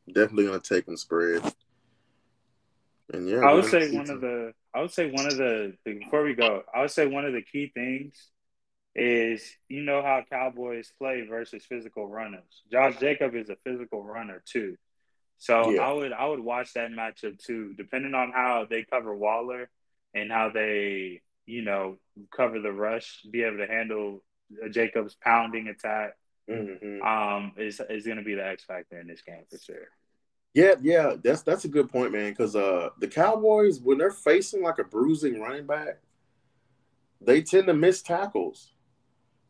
definitely 0.07 0.45
gonna 0.45 0.59
take 0.59 0.85
them 0.85 0.97
spread. 0.97 1.41
And 3.13 3.27
yeah, 3.27 3.39
I 3.39 3.53
would 3.53 3.65
say 3.65 3.91
one 3.95 4.09
of 4.09 4.21
the. 4.21 4.53
I 4.73 4.81
would 4.81 4.91
say 4.91 5.09
one 5.11 5.27
of 5.27 5.37
the 5.37 5.73
before 5.85 6.23
we 6.23 6.33
go. 6.33 6.63
I 6.73 6.81
would 6.81 6.91
say 6.91 7.05
one 7.05 7.25
of 7.25 7.33
the 7.33 7.41
key 7.41 7.71
things 7.73 8.15
is 8.95 9.43
you 9.69 9.81
know 9.81 10.01
how 10.01 10.23
Cowboys 10.29 10.91
play 10.97 11.25
versus 11.27 11.65
physical 11.65 12.07
runners. 12.07 12.63
Josh 12.71 12.99
Jacob 12.99 13.35
is 13.35 13.49
a 13.49 13.57
physical 13.63 14.03
runner 14.03 14.41
too. 14.45 14.77
So 15.37 15.71
yeah. 15.71 15.81
I 15.81 15.91
would 15.91 16.13
I 16.13 16.25
would 16.25 16.39
watch 16.39 16.73
that 16.73 16.91
matchup 16.91 17.37
too, 17.43 17.73
depending 17.77 18.13
on 18.13 18.31
how 18.31 18.65
they 18.69 18.83
cover 18.83 19.15
Waller 19.15 19.69
and 20.13 20.31
how 20.31 20.49
they, 20.49 21.21
you 21.45 21.63
know, 21.63 21.97
cover 22.35 22.59
the 22.59 22.71
rush, 22.71 23.21
be 23.29 23.43
able 23.43 23.57
to 23.57 23.67
handle 23.67 24.23
Jacob's 24.71 25.15
pounding 25.15 25.67
attack. 25.67 26.13
Mm-hmm. 26.49 27.01
Um, 27.01 27.53
is 27.57 27.81
is 27.89 28.05
going 28.05 28.17
to 28.17 28.23
be 28.23 28.35
the 28.35 28.45
X 28.45 28.65
factor 28.65 28.99
in 28.99 29.07
this 29.07 29.21
game 29.21 29.43
for 29.49 29.57
sure. 29.57 29.87
Yeah, 30.53 30.75
yeah, 30.81 31.15
that's 31.23 31.41
that's 31.41 31.65
a 31.65 31.69
good 31.69 31.89
point, 31.89 32.11
man. 32.11 32.31
Because 32.31 32.55
uh, 32.55 32.89
the 32.99 33.07
Cowboys, 33.07 33.79
when 33.79 33.97
they're 33.97 34.11
facing 34.11 34.61
like 34.61 34.79
a 34.79 34.83
bruising 34.83 35.41
running 35.41 35.65
back, 35.65 35.99
they 37.21 37.41
tend 37.41 37.67
to 37.67 37.73
miss 37.73 38.01
tackles 38.01 38.73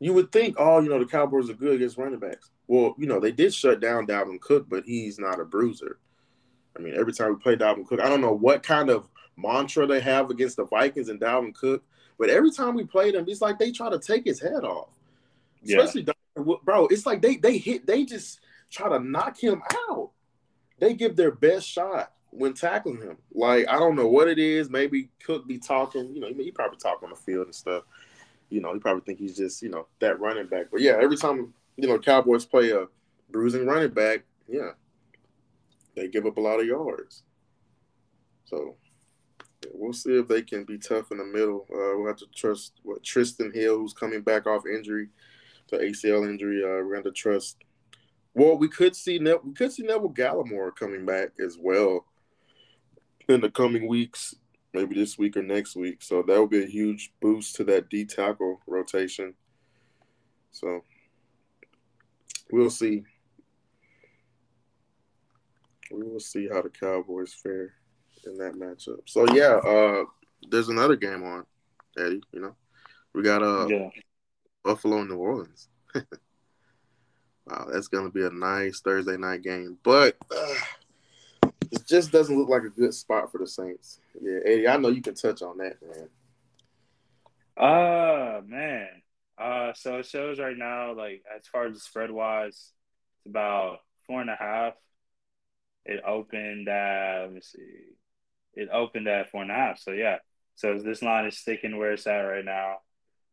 you 0.03 0.13
would 0.13 0.33
think, 0.33 0.55
oh, 0.59 0.81
you 0.81 0.89
know, 0.89 0.99
the 0.99 1.05
Cowboys 1.05 1.49
are 1.49 1.53
good 1.53 1.75
against 1.75 1.97
running 1.97 2.19
backs. 2.19 2.51
Well, 2.67 2.93
you 2.97 3.07
know, 3.07 3.21
they 3.21 3.31
did 3.31 3.53
shut 3.53 3.79
down 3.79 4.05
Dalvin 4.05 4.41
Cook, 4.41 4.65
but 4.67 4.83
he's 4.83 5.17
not 5.17 5.39
a 5.39 5.45
bruiser. 5.45 5.97
I 6.77 6.81
mean, 6.81 6.93
every 6.93 7.13
time 7.13 7.29
we 7.29 7.35
play 7.37 7.55
Dalvin 7.55 7.87
Cook, 7.87 8.01
I 8.01 8.09
don't 8.09 8.19
know 8.19 8.33
what 8.33 8.63
kind 8.63 8.89
of 8.89 9.07
mantra 9.37 9.87
they 9.87 10.01
have 10.01 10.29
against 10.29 10.57
the 10.57 10.65
Vikings 10.65 11.07
and 11.07 11.21
Dalvin 11.21 11.55
Cook, 11.55 11.85
but 12.19 12.29
every 12.29 12.51
time 12.51 12.75
we 12.75 12.83
play 12.83 13.11
them, 13.11 13.23
it's 13.29 13.41
like 13.41 13.57
they 13.57 13.71
try 13.71 13.89
to 13.89 13.97
take 13.97 14.25
his 14.25 14.41
head 14.41 14.65
off. 14.65 14.89
Especially, 15.65 16.05
yeah. 16.05 16.53
bro, 16.65 16.87
it's 16.87 17.05
like 17.05 17.21
they 17.21 17.37
they 17.37 17.57
hit, 17.57 17.87
they 17.87 18.03
just 18.03 18.41
try 18.69 18.89
to 18.89 18.99
knock 18.99 19.39
him 19.39 19.61
out. 19.89 20.11
They 20.79 20.93
give 20.93 21.15
their 21.15 21.31
best 21.31 21.67
shot 21.67 22.11
when 22.31 22.53
tackling 22.53 23.01
him. 23.01 23.17
Like 23.33 23.67
I 23.69 23.79
don't 23.79 23.95
know 23.95 24.07
what 24.07 24.27
it 24.27 24.39
is. 24.39 24.69
Maybe 24.69 25.09
Cook 25.23 25.47
be 25.47 25.57
talking. 25.57 26.13
You 26.13 26.21
know, 26.21 26.27
he, 26.27 26.51
probably 26.51 26.77
talk 26.77 27.03
on 27.03 27.09
the 27.09 27.15
field 27.15 27.45
and 27.45 27.55
stuff 27.55 27.83
you 28.53 28.61
know, 28.61 28.71
he 28.71 28.79
probably 28.79 29.01
think 29.01 29.17
he's 29.17 29.35
just, 29.35 29.63
you 29.63 29.69
know, 29.69 29.87
that 29.99 30.19
running 30.19 30.45
back. 30.45 30.67
But 30.71 30.81
yeah, 30.81 30.97
every 31.01 31.17
time, 31.17 31.53
you 31.75 31.87
know, 31.87 31.97
Cowboys 31.97 32.45
play 32.45 32.69
a 32.69 32.85
bruising 33.31 33.65
running 33.65 33.89
back, 33.89 34.25
yeah, 34.47 34.71
they 35.95 36.07
give 36.07 36.27
up 36.27 36.37
a 36.37 36.41
lot 36.41 36.59
of 36.59 36.67
yards. 36.67 37.23
So 38.45 38.75
yeah, 39.65 39.71
we'll 39.73 39.91
see 39.91 40.17
if 40.17 40.27
they 40.27 40.43
can 40.43 40.65
be 40.65 40.77
tough 40.77 41.11
in 41.11 41.17
the 41.17 41.25
middle. 41.25 41.65
Uh, 41.71 41.97
we'll 41.97 42.07
have 42.07 42.17
to 42.17 42.27
trust 42.35 42.73
what 42.83 43.01
Trysten 43.01 43.51
Hill, 43.53 43.79
who's 43.79 43.93
coming 43.93 44.21
back 44.21 44.45
off 44.45 44.67
injury, 44.67 45.09
the 45.71 45.77
ACL 45.77 46.29
injury. 46.29 46.63
Uh, 46.63 46.85
we're 46.85 46.91
going 46.91 47.03
to 47.05 47.11
trust. 47.11 47.57
Well, 48.35 48.57
we 48.57 48.67
could 48.67 48.95
see 48.95 49.19
ne- 49.19 49.35
we 49.43 49.53
could 49.53 49.71
see 49.71 49.83
Neville 49.83 50.13
Gallimore 50.13 50.75
coming 50.75 51.05
back 51.05 51.31
as 51.43 51.57
well 51.59 52.05
in 53.29 53.41
the 53.41 53.49
coming 53.49 53.87
weeks 53.87 54.35
maybe 54.73 54.95
this 54.95 55.17
week 55.17 55.37
or 55.37 55.43
next 55.43 55.75
week. 55.75 56.01
So 56.01 56.23
that 56.23 56.39
would 56.39 56.49
be 56.49 56.63
a 56.63 56.67
huge 56.67 57.13
boost 57.21 57.55
to 57.55 57.63
that 57.65 57.89
D 57.89 58.05
tackle 58.05 58.59
rotation. 58.67 59.35
So 60.51 60.81
we'll 62.51 62.69
see. 62.69 63.03
We 65.91 66.03
will 66.03 66.19
see 66.19 66.47
how 66.51 66.63
the 66.63 66.69
Cowboys 66.69 67.33
fare 67.33 67.73
in 68.25 68.37
that 68.37 68.55
matchup. 68.55 69.01
So 69.05 69.31
yeah, 69.33 69.57
uh 69.57 70.05
there's 70.49 70.69
another 70.69 70.95
game 70.95 71.23
on, 71.23 71.45
Eddie. 71.97 72.23
You 72.31 72.41
know, 72.41 72.55
we 73.13 73.21
got 73.21 73.43
uh 73.43 73.67
yeah. 73.67 73.89
Buffalo, 74.63 75.03
New 75.03 75.17
Orleans. 75.17 75.67
wow, 77.45 77.67
that's 77.71 77.87
gonna 77.87 78.09
be 78.09 78.25
a 78.25 78.29
nice 78.29 78.81
Thursday 78.81 79.17
night 79.17 79.41
game. 79.41 79.77
But 79.83 80.17
uh, 80.35 80.55
it 81.71 81.87
just 81.87 82.11
doesn't 82.11 82.37
look 82.37 82.49
like 82.49 82.63
a 82.63 82.69
good 82.69 82.93
spot 82.93 83.31
for 83.31 83.39
the 83.39 83.47
Saints. 83.47 83.99
Yeah, 84.21 84.39
Eddie, 84.45 84.67
I 84.67 84.77
know 84.77 84.89
you 84.89 85.01
can 85.01 85.15
touch 85.15 85.41
on 85.41 85.57
that, 85.57 85.77
man. 85.81 86.09
Uh 87.57 88.41
man. 88.45 88.87
Uh 89.37 89.73
so 89.73 89.97
it 89.97 90.05
shows 90.05 90.39
right 90.39 90.57
now, 90.57 90.93
like 90.93 91.23
as 91.35 91.47
far 91.47 91.65
as 91.65 91.73
the 91.73 91.79
spread 91.79 92.11
wise, 92.11 92.71
it's 93.17 93.29
about 93.29 93.79
four 94.07 94.21
and 94.21 94.29
a 94.29 94.35
half. 94.35 94.73
It 95.85 96.01
opened 96.05 96.67
at 96.67 97.23
let 97.23 97.33
me 97.33 97.41
see. 97.41 97.59
It 98.55 98.69
opened 98.71 99.07
at 99.07 99.29
four 99.29 99.41
and 99.41 99.51
a 99.51 99.55
half. 99.55 99.79
So 99.79 99.91
yeah. 99.91 100.17
So 100.55 100.77
this 100.77 101.01
line 101.01 101.25
is 101.25 101.37
sticking 101.37 101.77
where 101.77 101.93
it's 101.93 102.07
at 102.07 102.21
right 102.21 102.45
now. 102.45 102.77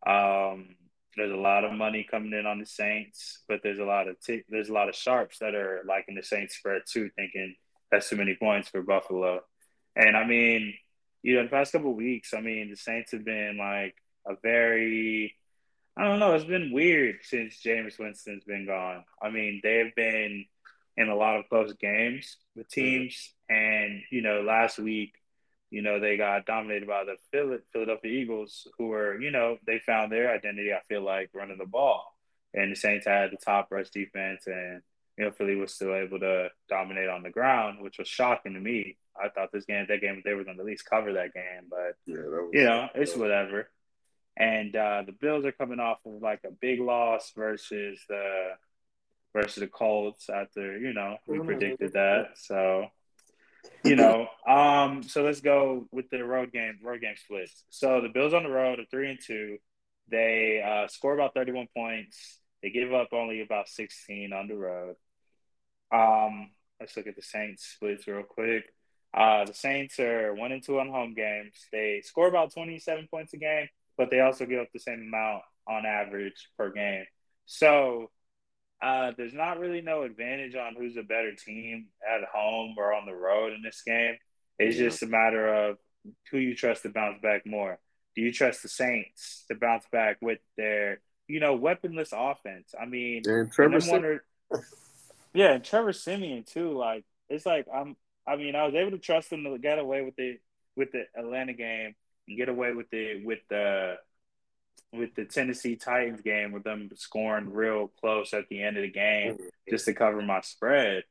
Um 0.06 0.76
there's 1.16 1.32
a 1.32 1.36
lot 1.36 1.64
of 1.64 1.72
money 1.72 2.06
coming 2.08 2.32
in 2.32 2.46
on 2.46 2.58
the 2.58 2.66
Saints, 2.66 3.42
but 3.48 3.60
there's 3.62 3.78
a 3.78 3.84
lot 3.84 4.08
of 4.08 4.20
t- 4.20 4.44
there's 4.48 4.68
a 4.68 4.72
lot 4.72 4.88
of 4.88 4.94
sharps 4.94 5.38
that 5.38 5.54
are 5.54 5.82
liking 5.86 6.14
the 6.14 6.22
Saints 6.22 6.56
spread 6.56 6.82
too, 6.90 7.10
thinking 7.16 7.54
that's 7.90 8.08
too 8.08 8.16
many 8.16 8.36
points 8.36 8.68
for 8.68 8.82
Buffalo. 8.82 9.40
And 9.96 10.16
I 10.16 10.26
mean, 10.26 10.74
you 11.22 11.36
know, 11.36 11.42
the 11.42 11.48
past 11.48 11.72
couple 11.72 11.94
weeks, 11.94 12.32
I 12.34 12.40
mean, 12.40 12.70
the 12.70 12.76
Saints 12.76 13.12
have 13.12 13.24
been 13.24 13.58
like 13.58 13.94
a 14.26 14.34
very, 14.42 15.34
I 15.96 16.04
don't 16.04 16.20
know, 16.20 16.34
it's 16.34 16.44
been 16.44 16.72
weird 16.72 17.16
since 17.22 17.60
Jameis 17.60 17.98
Winston's 17.98 18.44
been 18.44 18.66
gone. 18.66 19.04
I 19.20 19.30
mean, 19.30 19.60
they've 19.62 19.94
been 19.94 20.46
in 20.96 21.08
a 21.08 21.16
lot 21.16 21.38
of 21.38 21.48
close 21.48 21.72
games 21.74 22.36
with 22.54 22.68
mm-hmm. 22.68 22.80
teams. 22.80 23.34
And, 23.48 24.02
you 24.10 24.22
know, 24.22 24.42
last 24.42 24.78
week, 24.78 25.14
you 25.70 25.82
know, 25.82 26.00
they 26.00 26.16
got 26.16 26.46
dominated 26.46 26.88
by 26.88 27.04
the 27.04 27.16
Philadelphia 27.72 28.10
Eagles, 28.10 28.66
who 28.76 28.88
were, 28.88 29.20
you 29.20 29.30
know, 29.30 29.56
they 29.66 29.78
found 29.78 30.10
their 30.10 30.32
identity, 30.32 30.72
I 30.72 30.80
feel 30.88 31.02
like, 31.02 31.30
running 31.32 31.58
the 31.58 31.66
ball. 31.66 32.14
And 32.52 32.72
the 32.72 32.76
Saints 32.76 33.06
had 33.06 33.30
the 33.30 33.36
top 33.36 33.68
rush 33.70 33.90
defense 33.90 34.46
and 34.46 34.82
you 35.20 35.26
know, 35.26 35.32
Philly 35.32 35.54
was 35.54 35.74
still 35.74 35.94
able 35.94 36.18
to 36.20 36.48
dominate 36.70 37.10
on 37.10 37.22
the 37.22 37.28
ground, 37.28 37.82
which 37.82 37.98
was 37.98 38.08
shocking 38.08 38.54
to 38.54 38.60
me. 38.60 38.96
I 39.22 39.28
thought 39.28 39.52
this 39.52 39.66
game, 39.66 39.84
that 39.88 40.00
game, 40.00 40.22
they 40.24 40.32
were 40.32 40.44
going 40.44 40.56
to 40.56 40.62
at 40.62 40.66
least 40.66 40.88
cover 40.88 41.12
that 41.12 41.34
game, 41.34 41.68
but 41.68 41.94
yeah, 42.06 42.16
was, 42.16 42.50
you 42.54 42.64
know, 42.64 42.88
it's 42.94 43.14
whatever. 43.14 43.68
And 44.38 44.74
uh, 44.74 45.02
the 45.04 45.12
Bills 45.12 45.44
are 45.44 45.52
coming 45.52 45.78
off 45.78 45.98
of 46.06 46.22
like 46.22 46.40
a 46.46 46.50
big 46.50 46.80
loss 46.80 47.32
versus 47.36 48.00
the 48.08 48.52
versus 49.34 49.60
the 49.60 49.66
Colts 49.66 50.30
after 50.30 50.78
you 50.78 50.94
know 50.94 51.18
we 51.26 51.38
predicted 51.38 51.92
that. 51.92 52.30
So 52.36 52.86
you 53.84 53.96
know, 53.96 54.26
um, 54.46 55.02
so 55.02 55.22
let's 55.22 55.40
go 55.40 55.86
with 55.90 56.10
the 56.10 56.24
road 56.24 56.52
game, 56.52 56.78
road 56.82 57.00
game 57.00 57.16
splits. 57.16 57.64
So 57.70 58.00
the 58.00 58.08
Bills 58.08 58.34
on 58.34 58.42
the 58.42 58.50
road 58.50 58.78
are 58.78 58.84
three 58.90 59.10
and 59.10 59.18
two. 59.24 59.58
They 60.10 60.62
uh, 60.64 60.88
score 60.88 61.14
about 61.14 61.34
thirty 61.34 61.52
one 61.52 61.68
points. 61.76 62.40
They 62.62 62.70
give 62.70 62.92
up 62.92 63.08
only 63.12 63.40
about 63.42 63.68
sixteen 63.68 64.32
on 64.32 64.48
the 64.48 64.56
road. 64.56 64.96
Um, 65.92 66.50
let's 66.78 66.96
look 66.96 67.06
at 67.06 67.16
the 67.16 67.22
Saints 67.22 67.66
splits 67.66 68.06
real 68.06 68.22
quick. 68.22 68.64
Uh, 69.12 69.44
the 69.44 69.54
Saints 69.54 69.98
are 69.98 70.34
one 70.34 70.52
and 70.52 70.62
two 70.62 70.78
on 70.78 70.88
home 70.88 71.14
games. 71.14 71.54
They 71.72 72.02
score 72.04 72.28
about 72.28 72.52
27 72.52 73.08
points 73.10 73.32
a 73.34 73.38
game, 73.38 73.68
but 73.98 74.08
they 74.10 74.20
also 74.20 74.46
give 74.46 74.60
up 74.60 74.68
the 74.72 74.78
same 74.78 75.02
amount 75.02 75.42
on 75.68 75.84
average 75.84 76.48
per 76.56 76.70
game. 76.70 77.04
So 77.46 78.10
uh, 78.82 79.12
there's 79.16 79.34
not 79.34 79.58
really 79.58 79.82
no 79.82 80.02
advantage 80.02 80.54
on 80.54 80.74
who's 80.76 80.96
a 80.96 81.02
better 81.02 81.34
team 81.34 81.86
at 82.02 82.26
home 82.32 82.74
or 82.78 82.94
on 82.94 83.06
the 83.06 83.14
road 83.14 83.52
in 83.52 83.62
this 83.62 83.82
game. 83.86 84.16
It's 84.58 84.76
yeah. 84.76 84.88
just 84.88 85.02
a 85.02 85.06
matter 85.06 85.48
of 85.48 85.78
who 86.30 86.38
you 86.38 86.54
trust 86.54 86.82
to 86.82 86.88
bounce 86.88 87.20
back 87.20 87.46
more. 87.46 87.78
Do 88.16 88.22
you 88.22 88.32
trust 88.32 88.62
the 88.62 88.68
Saints 88.68 89.44
to 89.48 89.54
bounce 89.54 89.84
back 89.92 90.16
with 90.20 90.38
their, 90.56 91.00
you 91.28 91.40
know, 91.40 91.54
weaponless 91.54 92.10
offense? 92.12 92.74
I 92.80 92.86
mean, 92.86 93.22
and 93.26 93.52
Trevor 93.52 93.76
and 93.76 93.86
wonder, 93.86 94.24
yeah, 95.34 95.52
and 95.52 95.64
Trevor 95.64 95.92
Siemian 95.92 96.44
too. 96.44 96.76
Like 96.76 97.04
it's 97.28 97.46
like 97.46 97.66
I'm. 97.72 97.96
I 98.26 98.36
mean, 98.36 98.54
I 98.54 98.64
was 98.64 98.74
able 98.74 98.92
to 98.92 98.98
trust 98.98 99.30
them 99.30 99.44
to 99.44 99.58
get 99.58 99.78
away 99.78 100.02
with 100.02 100.16
the 100.16 100.38
with 100.76 100.92
the 100.92 101.04
Atlanta 101.16 101.52
game 101.52 101.94
and 102.28 102.36
get 102.36 102.48
away 102.48 102.72
with 102.72 102.90
the 102.90 103.22
with 103.24 103.40
the 103.48 103.96
with 104.92 105.14
the 105.14 105.24
Tennessee 105.24 105.76
Titans 105.76 106.20
game 106.20 106.52
with 106.52 106.64
them 106.64 106.90
scoring 106.94 107.52
real 107.52 107.88
close 108.00 108.34
at 108.34 108.48
the 108.48 108.62
end 108.62 108.76
of 108.76 108.82
the 108.82 108.90
game 108.90 109.38
just 109.68 109.84
to 109.84 109.94
cover 109.94 110.20
my 110.20 110.40
spread. 110.40 111.04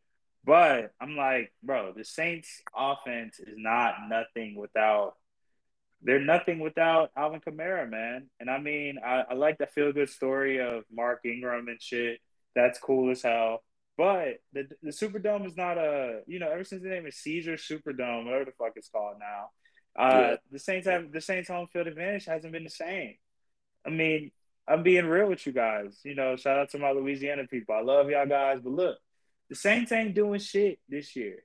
But 0.43 0.93
I'm 1.01 1.15
like, 1.15 1.53
bro, 1.63 1.93
the 1.95 2.03
Saints 2.03 2.61
offense 2.75 3.39
is 3.39 3.55
not 3.57 3.95
nothing 4.09 4.55
without 4.55 5.13
they're 6.01 6.19
nothing 6.19 6.59
without 6.59 7.11
Alvin 7.17 7.41
Kamara, 7.41 7.89
man. 7.89 8.29
And 8.39 8.49
I 8.49 8.59
mean, 8.59 8.99
I, 9.05 9.25
I 9.29 9.33
like 9.33 9.57
the 9.57 9.67
feel 9.67 9.91
good 9.91 10.09
story 10.09 10.61
of 10.61 10.83
Mark 10.91 11.21
Ingram 11.25 11.67
and 11.67 11.81
shit. 11.81 12.19
That's 12.55 12.79
cool 12.79 13.11
as 13.11 13.21
hell. 13.21 13.63
But 13.97 14.37
the 14.53 14.69
the 14.81 14.91
Superdome 14.91 15.45
is 15.45 15.57
not 15.57 15.77
a 15.77 16.21
you 16.25 16.39
know 16.39 16.49
ever 16.49 16.63
since 16.63 16.81
the 16.81 16.89
name 16.89 17.05
is 17.05 17.17
Caesar 17.17 17.55
Superdome, 17.55 18.25
whatever 18.25 18.45
the 18.45 18.51
fuck 18.57 18.73
it's 18.77 18.87
called 18.87 19.17
now. 19.19 19.49
Uh, 20.01 20.19
yeah. 20.19 20.35
The 20.51 20.59
Saints 20.59 20.87
have 20.87 21.11
the 21.11 21.19
Saints 21.19 21.49
home 21.49 21.67
field 21.67 21.87
advantage 21.87 22.25
hasn't 22.25 22.53
been 22.53 22.63
the 22.63 22.69
same. 22.69 23.15
I 23.89 23.91
mean, 23.91 24.31
I'm 24.67 24.83
being 24.83 25.07
real 25.07 25.27
with 25.27 25.47
you 25.47 25.51
guys. 25.51 25.99
You 26.03 26.13
know, 26.13 26.35
shout 26.35 26.59
out 26.59 26.69
to 26.71 26.77
my 26.77 26.91
Louisiana 26.91 27.47
people. 27.47 27.73
I 27.73 27.81
love 27.81 28.09
y'all 28.09 28.27
guys, 28.27 28.59
but 28.61 28.73
look, 28.73 28.97
the 29.49 29.55
Saints 29.55 29.91
ain't 29.91 30.13
doing 30.13 30.39
shit 30.39 30.77
this 30.87 31.15
year. 31.15 31.43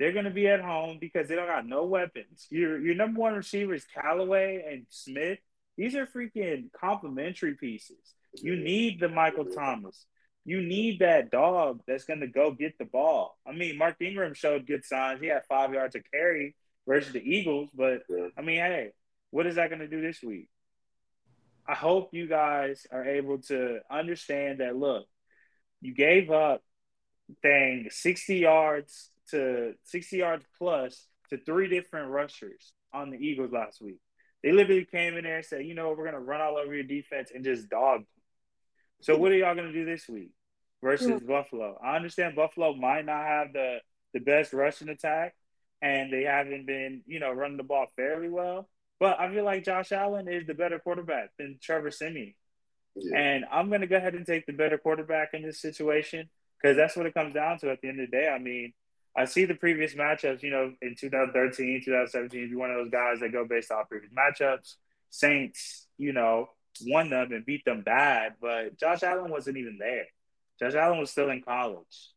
They're 0.00 0.12
gonna 0.12 0.30
be 0.30 0.48
at 0.48 0.60
home 0.60 0.98
because 1.00 1.28
they 1.28 1.36
don't 1.36 1.46
got 1.46 1.66
no 1.66 1.84
weapons. 1.84 2.48
Your 2.50 2.80
your 2.80 2.96
number 2.96 3.20
one 3.20 3.34
receivers, 3.34 3.86
Callaway 3.94 4.64
and 4.68 4.86
Smith. 4.88 5.38
These 5.76 5.94
are 5.94 6.06
freaking 6.06 6.72
complementary 6.72 7.54
pieces. 7.54 8.14
You 8.42 8.56
need 8.56 8.98
the 8.98 9.08
Michael 9.08 9.44
Thomas. 9.44 10.06
You 10.44 10.60
need 10.60 11.00
that 11.00 11.30
dog 11.30 11.82
that's 11.86 12.04
gonna 12.04 12.26
go 12.26 12.50
get 12.50 12.78
the 12.78 12.84
ball. 12.84 13.38
I 13.46 13.52
mean, 13.52 13.78
Mark 13.78 13.96
Ingram 14.00 14.34
showed 14.34 14.66
good 14.66 14.84
signs. 14.84 15.20
He 15.20 15.28
had 15.28 15.46
five 15.46 15.72
yards 15.72 15.94
of 15.94 16.02
carry 16.12 16.56
versus 16.88 17.12
the 17.12 17.22
Eagles, 17.22 17.68
but 17.72 18.02
I 18.36 18.42
mean, 18.42 18.56
hey, 18.56 18.90
what 19.30 19.46
is 19.46 19.54
that 19.54 19.70
gonna 19.70 19.86
do 19.86 20.00
this 20.00 20.20
week? 20.20 20.48
I 21.70 21.74
hope 21.74 22.10
you 22.12 22.26
guys 22.26 22.86
are 22.90 23.04
able 23.04 23.38
to 23.42 23.78
understand 23.90 24.58
that. 24.58 24.76
Look, 24.76 25.06
you 25.80 25.94
gave 25.94 26.30
up, 26.30 26.62
dang, 27.42 27.88
sixty 27.90 28.38
yards 28.38 29.10
to 29.30 29.74
60 29.84 30.16
yards 30.16 30.44
plus 30.58 31.06
to 31.30 31.38
three 31.38 31.68
different 31.68 32.10
rushers 32.10 32.72
on 32.92 33.10
the 33.10 33.16
Eagles 33.16 33.52
last 33.52 33.80
week. 33.80 34.00
They 34.42 34.52
literally 34.52 34.84
came 34.84 35.16
in 35.16 35.24
there 35.24 35.36
and 35.36 35.44
said, 35.44 35.64
you 35.64 35.74
know, 35.74 35.90
we're 35.90 36.10
going 36.10 36.14
to 36.14 36.18
run 36.18 36.40
all 36.40 36.56
over 36.56 36.74
your 36.74 36.82
defense 36.82 37.30
and 37.32 37.44
just 37.44 37.68
dog. 37.68 38.02
So 39.02 39.16
what 39.16 39.30
are 39.32 39.36
y'all 39.36 39.54
going 39.54 39.68
to 39.68 39.72
do 39.72 39.84
this 39.84 40.08
week 40.08 40.30
versus 40.82 41.20
Buffalo? 41.20 41.78
I 41.82 41.96
understand 41.96 42.34
Buffalo 42.34 42.74
might 42.74 43.06
not 43.06 43.24
have 43.24 43.52
the, 43.52 43.78
the 44.12 44.20
best 44.20 44.52
rushing 44.52 44.88
attack 44.88 45.34
and 45.80 46.12
they 46.12 46.24
haven't 46.24 46.66
been, 46.66 47.02
you 47.06 47.20
know, 47.20 47.32
running 47.32 47.56
the 47.56 47.62
ball 47.62 47.86
fairly 47.96 48.28
well. 48.28 48.68
But 49.00 49.18
I 49.18 49.32
feel 49.32 49.44
like 49.44 49.64
Josh 49.64 49.90
Allen 49.90 50.28
is 50.28 50.46
the 50.46 50.54
better 50.54 50.78
quarterback 50.78 51.30
than 51.38 51.58
Trevor 51.60 51.90
Siemian. 51.90 52.34
Yeah. 52.94 53.18
And 53.18 53.44
I'm 53.50 53.68
going 53.68 53.80
to 53.80 53.86
go 53.86 53.96
ahead 53.96 54.14
and 54.14 54.26
take 54.26 54.46
the 54.46 54.52
better 54.52 54.78
quarterback 54.78 55.30
in 55.32 55.42
this 55.42 55.60
situation 55.60 56.28
because 56.60 56.76
that's 56.76 56.96
what 56.96 57.06
it 57.06 57.14
comes 57.14 57.34
down 57.34 57.58
to 57.60 57.70
at 57.70 57.80
the 57.80 57.88
end 57.88 58.00
of 58.00 58.10
the 58.10 58.16
day. 58.16 58.28
I 58.28 58.38
mean, 58.38 58.74
I 59.16 59.24
see 59.24 59.46
the 59.46 59.54
previous 59.54 59.94
matchups, 59.94 60.42
you 60.42 60.50
know, 60.50 60.72
in 60.82 60.94
2013, 60.98 61.82
2017, 61.84 62.44
if 62.44 62.50
you're 62.50 62.58
one 62.58 62.70
of 62.70 62.76
those 62.76 62.90
guys 62.90 63.20
that 63.20 63.32
go 63.32 63.44
based 63.44 63.72
off 63.72 63.88
previous 63.88 64.12
matchups, 64.12 64.74
Saints, 65.08 65.88
you 65.98 66.12
know, 66.12 66.50
won 66.82 67.10
them 67.10 67.32
and 67.32 67.44
beat 67.44 67.64
them 67.64 67.82
bad, 67.82 68.34
but 68.40 68.78
Josh 68.78 69.02
Allen 69.02 69.30
wasn't 69.30 69.56
even 69.56 69.78
there. 69.78 70.06
Josh 70.60 70.74
Allen 70.74 71.00
was 71.00 71.10
still 71.10 71.30
in 71.30 71.42
college, 71.42 72.10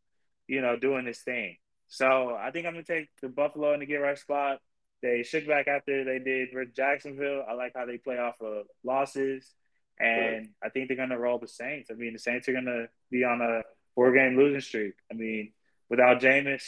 you 0.47 0.61
know, 0.61 0.77
doing 0.77 1.05
his 1.05 1.19
thing. 1.19 1.57
So 1.88 2.36
I 2.36 2.51
think 2.51 2.67
I'm 2.67 2.73
gonna 2.73 2.84
take 2.84 3.09
the 3.21 3.29
Buffalo 3.29 3.73
in 3.73 3.79
the 3.79 3.86
get 3.86 3.97
right 3.97 4.17
spot. 4.17 4.59
They 5.03 5.21
shook 5.21 5.45
back 5.47 5.67
after 5.67 6.03
they 6.03 6.17
did 6.17 6.49
with 6.53 6.73
Jacksonville. 6.73 7.43
I 7.47 7.53
like 7.53 7.73
how 7.75 7.85
they 7.85 7.97
play 7.97 8.17
off 8.17 8.41
of 8.41 8.65
losses, 8.83 9.53
and. 9.99 10.49
I 10.63 10.69
think 10.69 10.87
they're 10.87 10.97
gonna 10.97 11.19
roll 11.19 11.39
the 11.39 11.47
Saints. 11.47 11.91
I 11.91 11.95
mean, 11.95 12.13
the 12.13 12.19
Saints 12.19 12.47
are 12.47 12.53
gonna 12.53 12.87
be 13.11 13.23
on 13.25 13.41
a 13.41 13.61
four 13.95 14.13
game 14.13 14.37
losing 14.37 14.61
streak. 14.61 14.93
I 15.11 15.13
mean, 15.13 15.51
without 15.89 16.21
Jameis, 16.21 16.63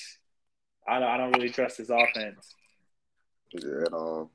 I 0.87 0.99
don't, 0.99 1.09
I 1.09 1.17
don't 1.17 1.31
really 1.31 1.49
trust 1.49 1.77
his 1.77 1.89
offense. 1.89 2.53
Yeah, 3.53 3.85
at 3.85 3.93
all. 3.93 4.31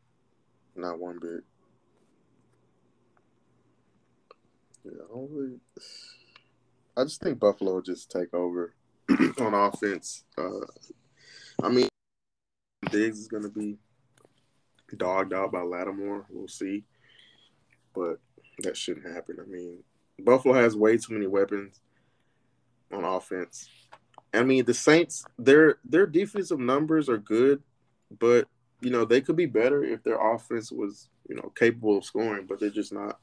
Not 0.75 0.99
one 0.99 1.19
bit. 1.21 1.45
Yeah, 4.85 5.03
I. 5.15 7.01
I 7.01 7.05
just 7.05 7.23
think 7.23 7.39
Buffalo 7.39 7.81
just 7.81 8.11
take 8.11 8.35
over 8.35 8.75
on 9.41 9.55
offense. 9.55 10.25
Uh, 10.37 10.67
I 11.63 11.69
mean, 11.69 11.89
Diggs 12.91 13.21
is 13.21 13.29
going 13.29 13.45
to 13.45 13.49
be 13.49 13.79
dogged 14.97 15.33
out 15.33 15.53
by 15.53 15.63
Lattimore. 15.63 16.27
We'll 16.31 16.49
see. 16.49 16.85
But 17.95 18.19
that 18.63 18.77
shouldn't 18.77 19.13
happen. 19.13 19.39
I 19.41 19.47
mean, 19.47 19.83
Buffalo 20.19 20.55
has 20.55 20.77
way 20.77 20.97
too 20.97 21.15
many 21.15 21.27
weapons 21.27 21.81
on 22.93 23.05
offense. 23.05 23.69
I 24.33 24.45
mean, 24.45 24.65
the 24.65 24.75
Saints, 24.75 25.25
their 25.39 25.79
their 25.85 26.07
defensive 26.07 26.61
numbers 26.61 27.09
are 27.09 27.19
good, 27.19 27.63
but 28.19 28.49
you 28.81 28.91
know 28.91 29.05
they 29.05 29.21
could 29.21 29.37
be 29.37 29.47
better 29.47 29.83
if 29.83 30.03
their 30.03 30.19
offense 30.35 30.71
was 30.71 31.09
you 31.29 31.37
know 31.37 31.53
capable 31.57 31.99
of 31.99 32.05
scoring, 32.05 32.47
but 32.47 32.61
they're 32.61 32.71
just 32.71 32.93
not. 32.93 33.19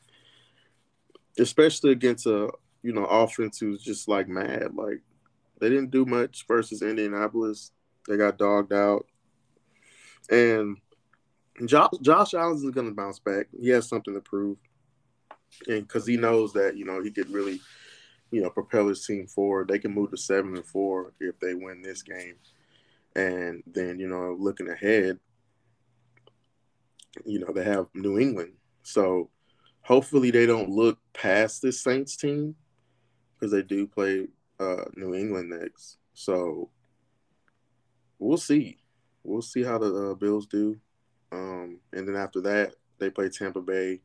Especially 1.39 1.91
against 1.91 2.25
a 2.25 2.49
you 2.83 2.93
know 2.93 3.05
offense 3.05 3.59
who's 3.59 3.83
just 3.83 4.07
like 4.07 4.27
mad. 4.27 4.73
Like 4.75 5.01
they 5.59 5.69
didn't 5.69 5.91
do 5.91 6.05
much 6.05 6.45
versus 6.47 6.81
Indianapolis. 6.81 7.71
They 8.07 8.17
got 8.17 8.37
dogged 8.37 8.73
out, 8.73 9.05
and 10.29 10.77
Josh, 11.65 11.91
Josh 12.01 12.33
Allen 12.33 12.55
is 12.55 12.63
going 12.71 12.87
to 12.87 12.93
bounce 12.93 13.19
back. 13.19 13.47
He 13.59 13.69
has 13.69 13.87
something 13.87 14.13
to 14.13 14.21
prove, 14.21 14.57
and 15.67 15.87
because 15.87 16.05
he 16.05 16.17
knows 16.17 16.53
that 16.53 16.77
you 16.77 16.85
know 16.85 17.01
he 17.01 17.11
could 17.11 17.29
really 17.31 17.59
you 18.31 18.41
know, 18.41 18.49
propel 18.49 18.87
his 18.87 19.05
team 19.05 19.27
forward. 19.27 19.67
They 19.67 19.79
can 19.79 19.93
move 19.93 20.11
to 20.11 20.17
seven 20.17 20.55
and 20.55 20.65
four 20.65 21.13
if 21.19 21.39
they 21.39 21.53
win 21.53 21.81
this 21.81 22.01
game. 22.01 22.35
And 23.15 23.63
then, 23.65 23.99
you 23.99 24.07
know, 24.07 24.35
looking 24.37 24.69
ahead, 24.69 25.19
you 27.25 27.39
know, 27.39 27.51
they 27.53 27.63
have 27.63 27.87
New 27.93 28.19
England. 28.19 28.53
So 28.83 29.29
hopefully 29.81 30.31
they 30.31 30.45
don't 30.45 30.69
look 30.69 30.99
past 31.13 31.61
this 31.61 31.81
Saints 31.81 32.17
team 32.17 32.55
because 33.33 33.51
they 33.51 33.63
do 33.63 33.87
play 33.87 34.27
uh, 34.59 34.83
New 34.95 35.15
England 35.15 35.49
next. 35.49 35.97
So 36.13 36.69
we'll 38.19 38.37
see. 38.37 38.77
We'll 39.23 39.41
see 39.41 39.63
how 39.63 39.77
the 39.77 40.11
uh, 40.11 40.13
Bills 40.15 40.47
do. 40.47 40.79
Um, 41.31 41.79
and 41.93 42.07
then 42.07 42.15
after 42.15 42.41
that, 42.41 42.73
they 42.99 43.09
play 43.09 43.29
Tampa 43.29 43.61
Bay 43.61 44.01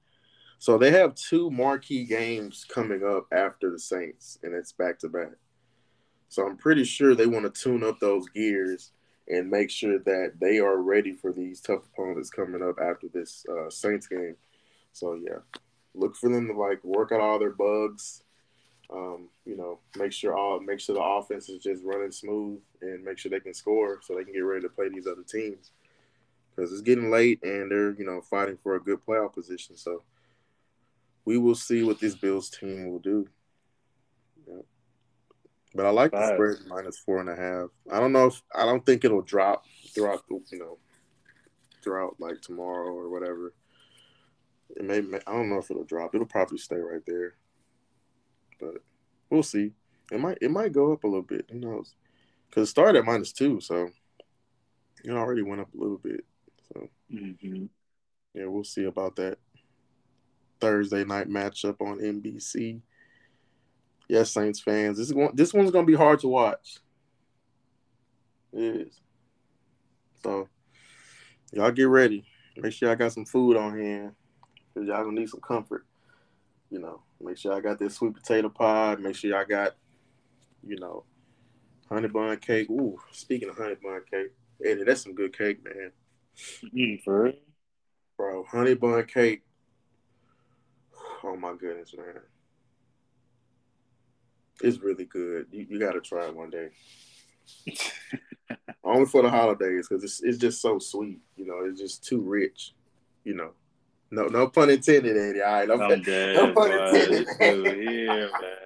so 0.62 0.78
they 0.78 0.92
have 0.92 1.16
two 1.16 1.50
marquee 1.50 2.04
games 2.04 2.64
coming 2.72 3.02
up 3.02 3.26
after 3.32 3.68
the 3.68 3.80
Saints, 3.80 4.38
and 4.44 4.54
it's 4.54 4.70
back 4.70 4.96
to 5.00 5.08
back. 5.08 5.32
So 6.28 6.46
I'm 6.46 6.56
pretty 6.56 6.84
sure 6.84 7.16
they 7.16 7.26
want 7.26 7.52
to 7.52 7.62
tune 7.62 7.82
up 7.82 7.98
those 7.98 8.28
gears 8.28 8.92
and 9.26 9.50
make 9.50 9.70
sure 9.70 9.98
that 9.98 10.34
they 10.40 10.60
are 10.60 10.76
ready 10.80 11.14
for 11.14 11.32
these 11.32 11.60
tough 11.60 11.80
opponents 11.92 12.30
coming 12.30 12.62
up 12.62 12.78
after 12.80 13.08
this 13.12 13.44
uh, 13.50 13.70
Saints 13.70 14.06
game. 14.06 14.36
So 14.92 15.14
yeah, 15.14 15.40
look 15.96 16.14
for 16.14 16.30
them 16.30 16.46
to 16.46 16.56
like 16.56 16.84
work 16.84 17.10
out 17.10 17.20
all 17.20 17.40
their 17.40 17.50
bugs. 17.50 18.22
Um, 18.88 19.30
you 19.44 19.56
know, 19.56 19.80
make 19.96 20.12
sure 20.12 20.38
all 20.38 20.60
make 20.60 20.78
sure 20.78 20.94
the 20.94 21.02
offense 21.02 21.48
is 21.48 21.60
just 21.60 21.82
running 21.82 22.12
smooth 22.12 22.60
and 22.82 23.02
make 23.02 23.18
sure 23.18 23.30
they 23.30 23.40
can 23.40 23.52
score 23.52 23.98
so 24.00 24.14
they 24.14 24.22
can 24.22 24.32
get 24.32 24.44
ready 24.44 24.62
to 24.62 24.68
play 24.68 24.90
these 24.90 25.08
other 25.08 25.24
teams. 25.24 25.72
Because 26.54 26.72
it's 26.72 26.82
getting 26.82 27.10
late 27.10 27.42
and 27.42 27.70
they're 27.70 27.92
you 27.92 28.04
know 28.04 28.20
fighting 28.20 28.58
for 28.62 28.74
a 28.74 28.80
good 28.80 28.98
playoff 29.06 29.34
position. 29.34 29.76
So 29.76 30.02
we 31.24 31.38
will 31.38 31.54
see 31.54 31.82
what 31.82 32.00
this 32.00 32.14
Bills 32.14 32.50
team 32.50 32.90
will 32.90 32.98
do. 32.98 33.26
Yeah. 34.46 34.62
But 35.74 35.86
I 35.86 35.90
like 35.90 36.10
the 36.10 36.34
spread 36.34 36.56
minus 36.68 36.98
four 36.98 37.20
and 37.20 37.30
a 37.30 37.36
half. 37.36 37.68
I 37.90 38.00
don't 38.00 38.12
know 38.12 38.26
if 38.26 38.42
I 38.54 38.66
don't 38.66 38.84
think 38.84 39.04
it'll 39.04 39.22
drop 39.22 39.64
throughout 39.94 40.26
the 40.28 40.40
you 40.50 40.58
know 40.58 40.78
throughout 41.82 42.16
like 42.18 42.40
tomorrow 42.40 42.92
or 42.92 43.08
whatever. 43.08 43.54
It 44.76 44.84
may, 44.84 45.00
may 45.00 45.18
I 45.26 45.32
don't 45.32 45.50
know 45.50 45.58
if 45.58 45.70
it'll 45.70 45.84
drop. 45.84 46.14
It'll 46.14 46.26
probably 46.26 46.58
stay 46.58 46.76
right 46.76 47.04
there. 47.06 47.34
But 48.60 48.76
we'll 49.30 49.42
see. 49.42 49.72
It 50.10 50.20
might 50.20 50.38
it 50.40 50.50
might 50.50 50.72
go 50.72 50.92
up 50.92 51.04
a 51.04 51.06
little 51.06 51.22
bit. 51.22 51.46
Who 51.50 51.58
knows? 51.58 51.94
Because 52.48 52.68
it 52.68 52.70
started 52.70 52.98
at 52.98 53.04
minus 53.06 53.32
two, 53.32 53.60
so 53.60 53.88
it 55.04 55.10
already 55.10 55.42
went 55.42 55.60
up 55.60 55.72
a 55.74 55.78
little 55.78 55.98
bit. 55.98 56.24
So 56.72 56.88
mm-hmm. 57.12 57.66
yeah, 58.34 58.46
we'll 58.46 58.64
see 58.64 58.84
about 58.84 59.16
that. 59.16 59.38
Thursday 60.60 61.04
night 61.04 61.28
matchup 61.28 61.80
on 61.80 61.98
NBC. 61.98 62.80
Yes, 64.08 64.30
Saints 64.30 64.60
fans, 64.60 64.98
this 64.98 65.10
is 65.10 65.16
this 65.34 65.52
one's 65.52 65.70
gonna 65.70 65.86
be 65.86 65.94
hard 65.94 66.20
to 66.20 66.28
watch. 66.28 66.78
It 68.52 68.62
is. 68.62 69.00
So 70.22 70.48
y'all 71.52 71.70
get 71.72 71.88
ready. 71.88 72.24
Make 72.56 72.72
sure 72.72 72.90
I 72.90 72.94
got 72.94 73.12
some 73.12 73.24
food 73.24 73.56
on 73.56 73.78
hand. 73.78 74.12
Cause 74.74 74.86
y'all 74.86 75.04
gonna 75.04 75.18
need 75.18 75.28
some 75.28 75.40
comfort. 75.40 75.84
You 76.70 76.78
know, 76.78 77.02
make 77.20 77.36
sure 77.36 77.52
I 77.52 77.60
got 77.60 77.78
this 77.78 77.96
sweet 77.96 78.14
potato 78.14 78.48
pie. 78.48 78.96
Make 78.96 79.16
sure 79.16 79.30
y'all 79.30 79.44
got, 79.44 79.76
you 80.66 80.78
know, 80.78 81.04
honey 81.88 82.08
bun 82.08 82.36
cake. 82.38 82.70
Ooh, 82.70 82.98
speaking 83.10 83.50
of 83.50 83.58
honey 83.58 83.76
bun 83.82 84.00
cake, 84.10 84.32
Eddie, 84.64 84.84
that's 84.84 85.02
some 85.02 85.14
good 85.14 85.36
cake, 85.36 85.62
man. 85.64 85.92
Mm, 86.74 87.02
for 87.02 87.22
real? 87.24 87.34
Bro, 88.16 88.44
honey 88.44 88.74
bun 88.74 89.04
cake. 89.04 89.42
Oh 91.24 91.36
my 91.36 91.54
goodness, 91.54 91.94
man. 91.96 92.20
It's 94.62 94.78
really 94.78 95.04
good. 95.04 95.46
You, 95.50 95.66
you 95.68 95.78
got 95.78 95.92
to 95.92 96.00
try 96.00 96.26
it 96.26 96.36
one 96.36 96.50
day. 96.50 96.68
Only 98.84 99.06
for 99.06 99.22
the 99.22 99.30
holidays 99.30 99.86
because 99.88 100.04
it's 100.04 100.22
it's 100.22 100.38
just 100.38 100.60
so 100.60 100.78
sweet. 100.78 101.20
You 101.36 101.46
know, 101.46 101.60
it's 101.64 101.80
just 101.80 102.04
too 102.04 102.20
rich. 102.20 102.74
You 103.24 103.34
know, 103.34 103.50
no 104.10 104.26
no 104.26 104.48
pun 104.48 104.70
intended, 104.70 105.16
Eddie. 105.16 105.42
All 105.42 105.52
right, 105.52 105.68
no, 105.68 105.80
I'm 105.80 106.02
dead. 106.02 106.36
no 106.36 106.52
pun 106.52 106.70
boy. 106.70 106.86
intended. 106.86 107.26
It's 107.28 107.38
too 107.38 107.64
here, 107.64 108.30
man. 108.40 108.50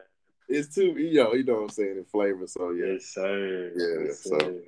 It's 0.48 0.72
too 0.72 0.92
you 0.96 1.14
know 1.14 1.34
you 1.34 1.42
know 1.42 1.54
what 1.54 1.62
I'm 1.62 1.68
saying 1.70 1.96
in 1.98 2.04
flavor. 2.04 2.46
So 2.46 2.70
yeah, 2.70 2.92
Yes, 2.92 3.06
sir. 3.06 3.72
Yeah, 3.74 4.04
Yes, 4.06 4.22
so- 4.22 4.38
sir. 4.38 4.62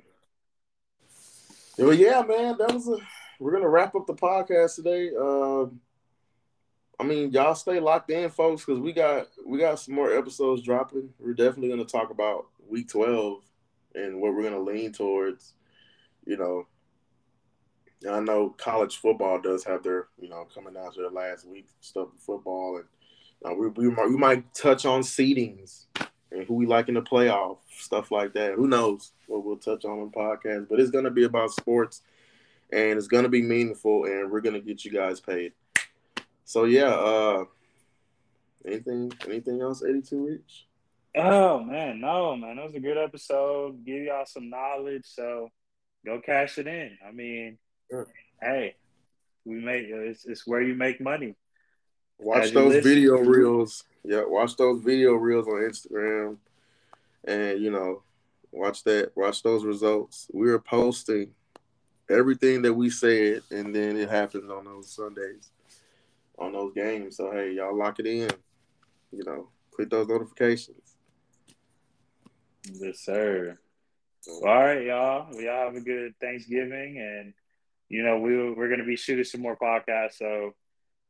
Well, 1.79 1.93
yeah, 1.93 2.21
man, 2.27 2.57
that 2.57 2.73
was 2.73 2.89
a. 2.89 2.97
We're 3.39 3.53
gonna 3.53 3.69
wrap 3.69 3.95
up 3.95 4.05
the 4.05 4.13
podcast 4.13 4.75
today. 4.75 5.11
Um, 5.15 5.79
I 6.99 7.05
mean, 7.05 7.31
y'all 7.31 7.55
stay 7.55 7.79
locked 7.79 8.11
in, 8.11 8.29
folks, 8.29 8.65
because 8.65 8.81
we 8.81 8.91
got 8.91 9.27
we 9.45 9.59
got 9.59 9.79
some 9.79 9.95
more 9.95 10.13
episodes 10.13 10.61
dropping. 10.61 11.09
We're 11.19 11.33
definitely 11.33 11.69
gonna 11.69 11.85
talk 11.85 12.09
about 12.09 12.47
Week 12.67 12.89
12 12.89 13.41
and 13.95 14.19
what 14.19 14.35
we're 14.35 14.43
gonna 14.43 14.59
lean 14.59 14.91
towards. 14.91 15.53
You 16.25 16.35
know, 16.35 16.67
I 18.11 18.19
know 18.19 18.49
college 18.57 18.97
football 18.97 19.39
does 19.39 19.63
have 19.63 19.81
their 19.81 20.07
you 20.19 20.27
know 20.27 20.45
coming 20.53 20.73
down 20.73 20.91
to 20.91 20.99
their 20.99 21.11
last 21.11 21.47
week 21.47 21.69
stuff 21.79 22.09
of 22.13 22.19
football, 22.19 22.81
and 22.81 22.85
uh, 23.49 23.55
we 23.55 23.69
we 23.69 23.89
might 23.89 24.09
we 24.09 24.17
might 24.17 24.53
touch 24.53 24.85
on 24.85 24.99
seedings 24.99 25.85
and 26.31 26.45
who 26.45 26.53
we 26.55 26.65
like 26.65 26.87
in 26.89 26.93
the 26.95 27.01
playoff, 27.01 27.57
stuff 27.71 28.11
like 28.11 28.33
that. 28.33 28.53
Who 28.53 28.67
knows 28.67 29.11
what 29.27 29.43
we'll 29.43 29.57
touch 29.57 29.85
on 29.85 29.99
in 29.99 30.11
podcast, 30.11 30.67
but 30.69 30.79
it's 30.79 30.91
gonna 30.91 31.09
be 31.11 31.23
about 31.23 31.51
sports 31.51 32.01
and 32.71 32.97
it's 32.97 33.07
gonna 33.07 33.29
be 33.29 33.41
meaningful 33.41 34.05
and 34.05 34.29
we're 34.31 34.41
gonna 34.41 34.59
get 34.61 34.85
you 34.85 34.91
guys 34.91 35.19
paid. 35.19 35.53
So 36.45 36.65
yeah, 36.65 36.89
uh 36.89 37.45
anything 38.65 39.11
anything 39.25 39.61
else, 39.61 39.83
82 39.83 40.25
Reach? 40.27 40.65
Oh 41.15 41.59
man, 41.63 41.99
no 41.99 42.35
man, 42.35 42.57
that 42.57 42.65
was 42.65 42.75
a 42.75 42.79
good 42.79 42.97
episode. 42.97 43.83
Give 43.85 44.03
y'all 44.03 44.25
some 44.25 44.49
knowledge, 44.49 45.05
so 45.05 45.49
go 46.05 46.21
cash 46.21 46.57
it 46.57 46.67
in. 46.67 46.97
I 47.07 47.11
mean, 47.11 47.57
Sure. 47.89 48.07
hey, 48.41 48.75
we 49.45 49.55
make 49.55 49.85
it's, 49.87 50.25
it's 50.25 50.45
where 50.45 50.61
you 50.61 50.75
make 50.75 51.01
money. 51.01 51.35
Watch 52.19 52.51
those 52.51 52.73
listen. 52.73 52.83
video 52.83 53.17
reels. 53.17 53.85
Yeah, 54.03 54.23
watch 54.25 54.55
those 54.57 54.81
video 54.81 55.13
reels 55.13 55.47
on 55.47 55.53
Instagram. 55.53 56.37
And 57.25 57.61
you 57.61 57.71
know, 57.71 58.03
watch 58.51 58.83
that, 58.83 59.11
watch 59.15 59.41
those 59.41 59.63
results. 59.63 60.27
We're 60.33 60.59
posting 60.59 61.31
everything 62.09 62.61
that 62.63 62.73
we 62.73 62.89
said, 62.89 63.41
and 63.51 63.73
then 63.73 63.97
it 63.97 64.09
happens 64.09 64.49
on 64.49 64.65
those 64.65 64.91
Sundays, 64.91 65.51
on 66.37 66.51
those 66.51 66.73
games. 66.73 67.17
So 67.17 67.31
hey, 67.31 67.53
y'all 67.53 67.77
lock 67.77 67.99
it 67.99 68.07
in. 68.07 68.29
You 69.11 69.23
know, 69.23 69.47
click 69.71 69.89
those 69.89 70.07
notifications. 70.07 70.95
Yes, 72.65 72.99
sir. 72.99 73.57
Well, 74.27 74.51
all 74.51 74.63
right, 74.63 74.85
y'all. 74.85 75.27
We 75.35 75.47
all 75.47 75.65
have 75.65 75.75
a 75.75 75.81
good 75.81 76.13
Thanksgiving, 76.19 76.99
and 76.99 77.33
you 77.87 78.03
know 78.03 78.19
we 78.19 78.51
we're 78.51 78.69
gonna 78.69 78.83
be 78.83 78.97
shooting 78.97 79.23
some 79.23 79.41
more 79.41 79.57
podcasts, 79.57 80.17
so 80.17 80.53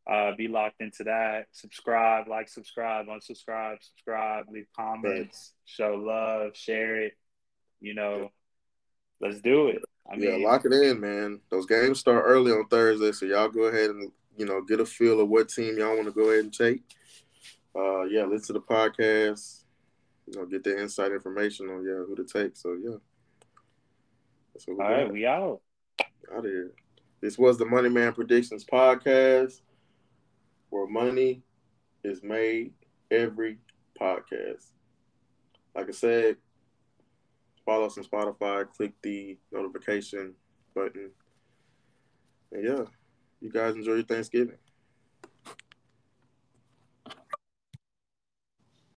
uh, 0.09 0.35
be 0.35 0.47
locked 0.47 0.81
into 0.81 1.03
that. 1.03 1.45
Subscribe, 1.51 2.27
like, 2.27 2.49
subscribe, 2.49 3.05
unsubscribe, 3.07 3.77
subscribe, 3.81 4.45
leave 4.49 4.67
comments, 4.75 5.53
show 5.65 5.95
love, 5.95 6.55
share 6.55 7.03
it. 7.03 7.13
You 7.79 7.93
know, 7.93 8.31
let's 9.21 9.39
do 9.41 9.67
it. 9.67 9.81
I 10.11 10.15
mean, 10.15 10.41
yeah, 10.41 10.47
lock 10.47 10.65
it 10.65 10.73
in, 10.73 10.99
man. 10.99 11.39
Those 11.51 11.67
games 11.67 11.99
start 11.99 12.23
early 12.25 12.51
on 12.51 12.67
Thursday, 12.67 13.11
so 13.11 13.25
y'all 13.25 13.49
go 13.49 13.63
ahead 13.63 13.91
and 13.91 14.11
you 14.37 14.45
know 14.45 14.61
get 14.61 14.79
a 14.79 14.85
feel 14.85 15.19
of 15.19 15.29
what 15.29 15.49
team 15.49 15.77
y'all 15.77 15.95
want 15.95 16.05
to 16.05 16.11
go 16.11 16.31
ahead 16.31 16.45
and 16.45 16.53
take. 16.53 16.81
Uh, 17.75 18.03
yeah, 18.03 18.23
listen 18.23 18.47
to 18.47 18.53
the 18.53 18.61
podcast. 18.61 19.65
You 20.25 20.39
know, 20.39 20.45
get 20.45 20.63
the 20.63 20.79
inside 20.79 21.11
information 21.11 21.69
on 21.69 21.85
yeah 21.85 22.03
who 22.07 22.15
to 22.15 22.23
take. 22.23 22.55
So 22.55 22.75
yeah, 22.81 22.97
that's 24.53 24.67
what 24.67 24.77
we 24.77 24.83
all 24.83 24.91
right, 24.91 25.11
we 25.11 25.25
out. 25.27 25.61
out 26.33 26.39
of 26.39 26.45
here. 26.45 26.71
This 27.21 27.37
was 27.37 27.57
the 27.57 27.65
Money 27.65 27.89
Man 27.89 28.13
Predictions 28.13 28.65
podcast, 28.65 29.61
where 30.69 30.87
money 30.87 31.41
is 32.03 32.23
made 32.23 32.73
every 33.11 33.57
podcast. 33.99 34.71
Like 35.75 35.89
I 35.89 35.91
said, 35.91 36.37
follow 37.65 37.85
us 37.85 37.97
on 37.97 38.03
Spotify, 38.03 38.69
click 38.69 38.93
the 39.01 39.37
notification 39.51 40.33
button. 40.73 41.11
And 42.51 42.63
yeah, 42.63 42.83
you 43.41 43.51
guys 43.51 43.75
enjoy 43.75 43.95
your 43.95 44.03
Thanksgiving. 44.03 44.57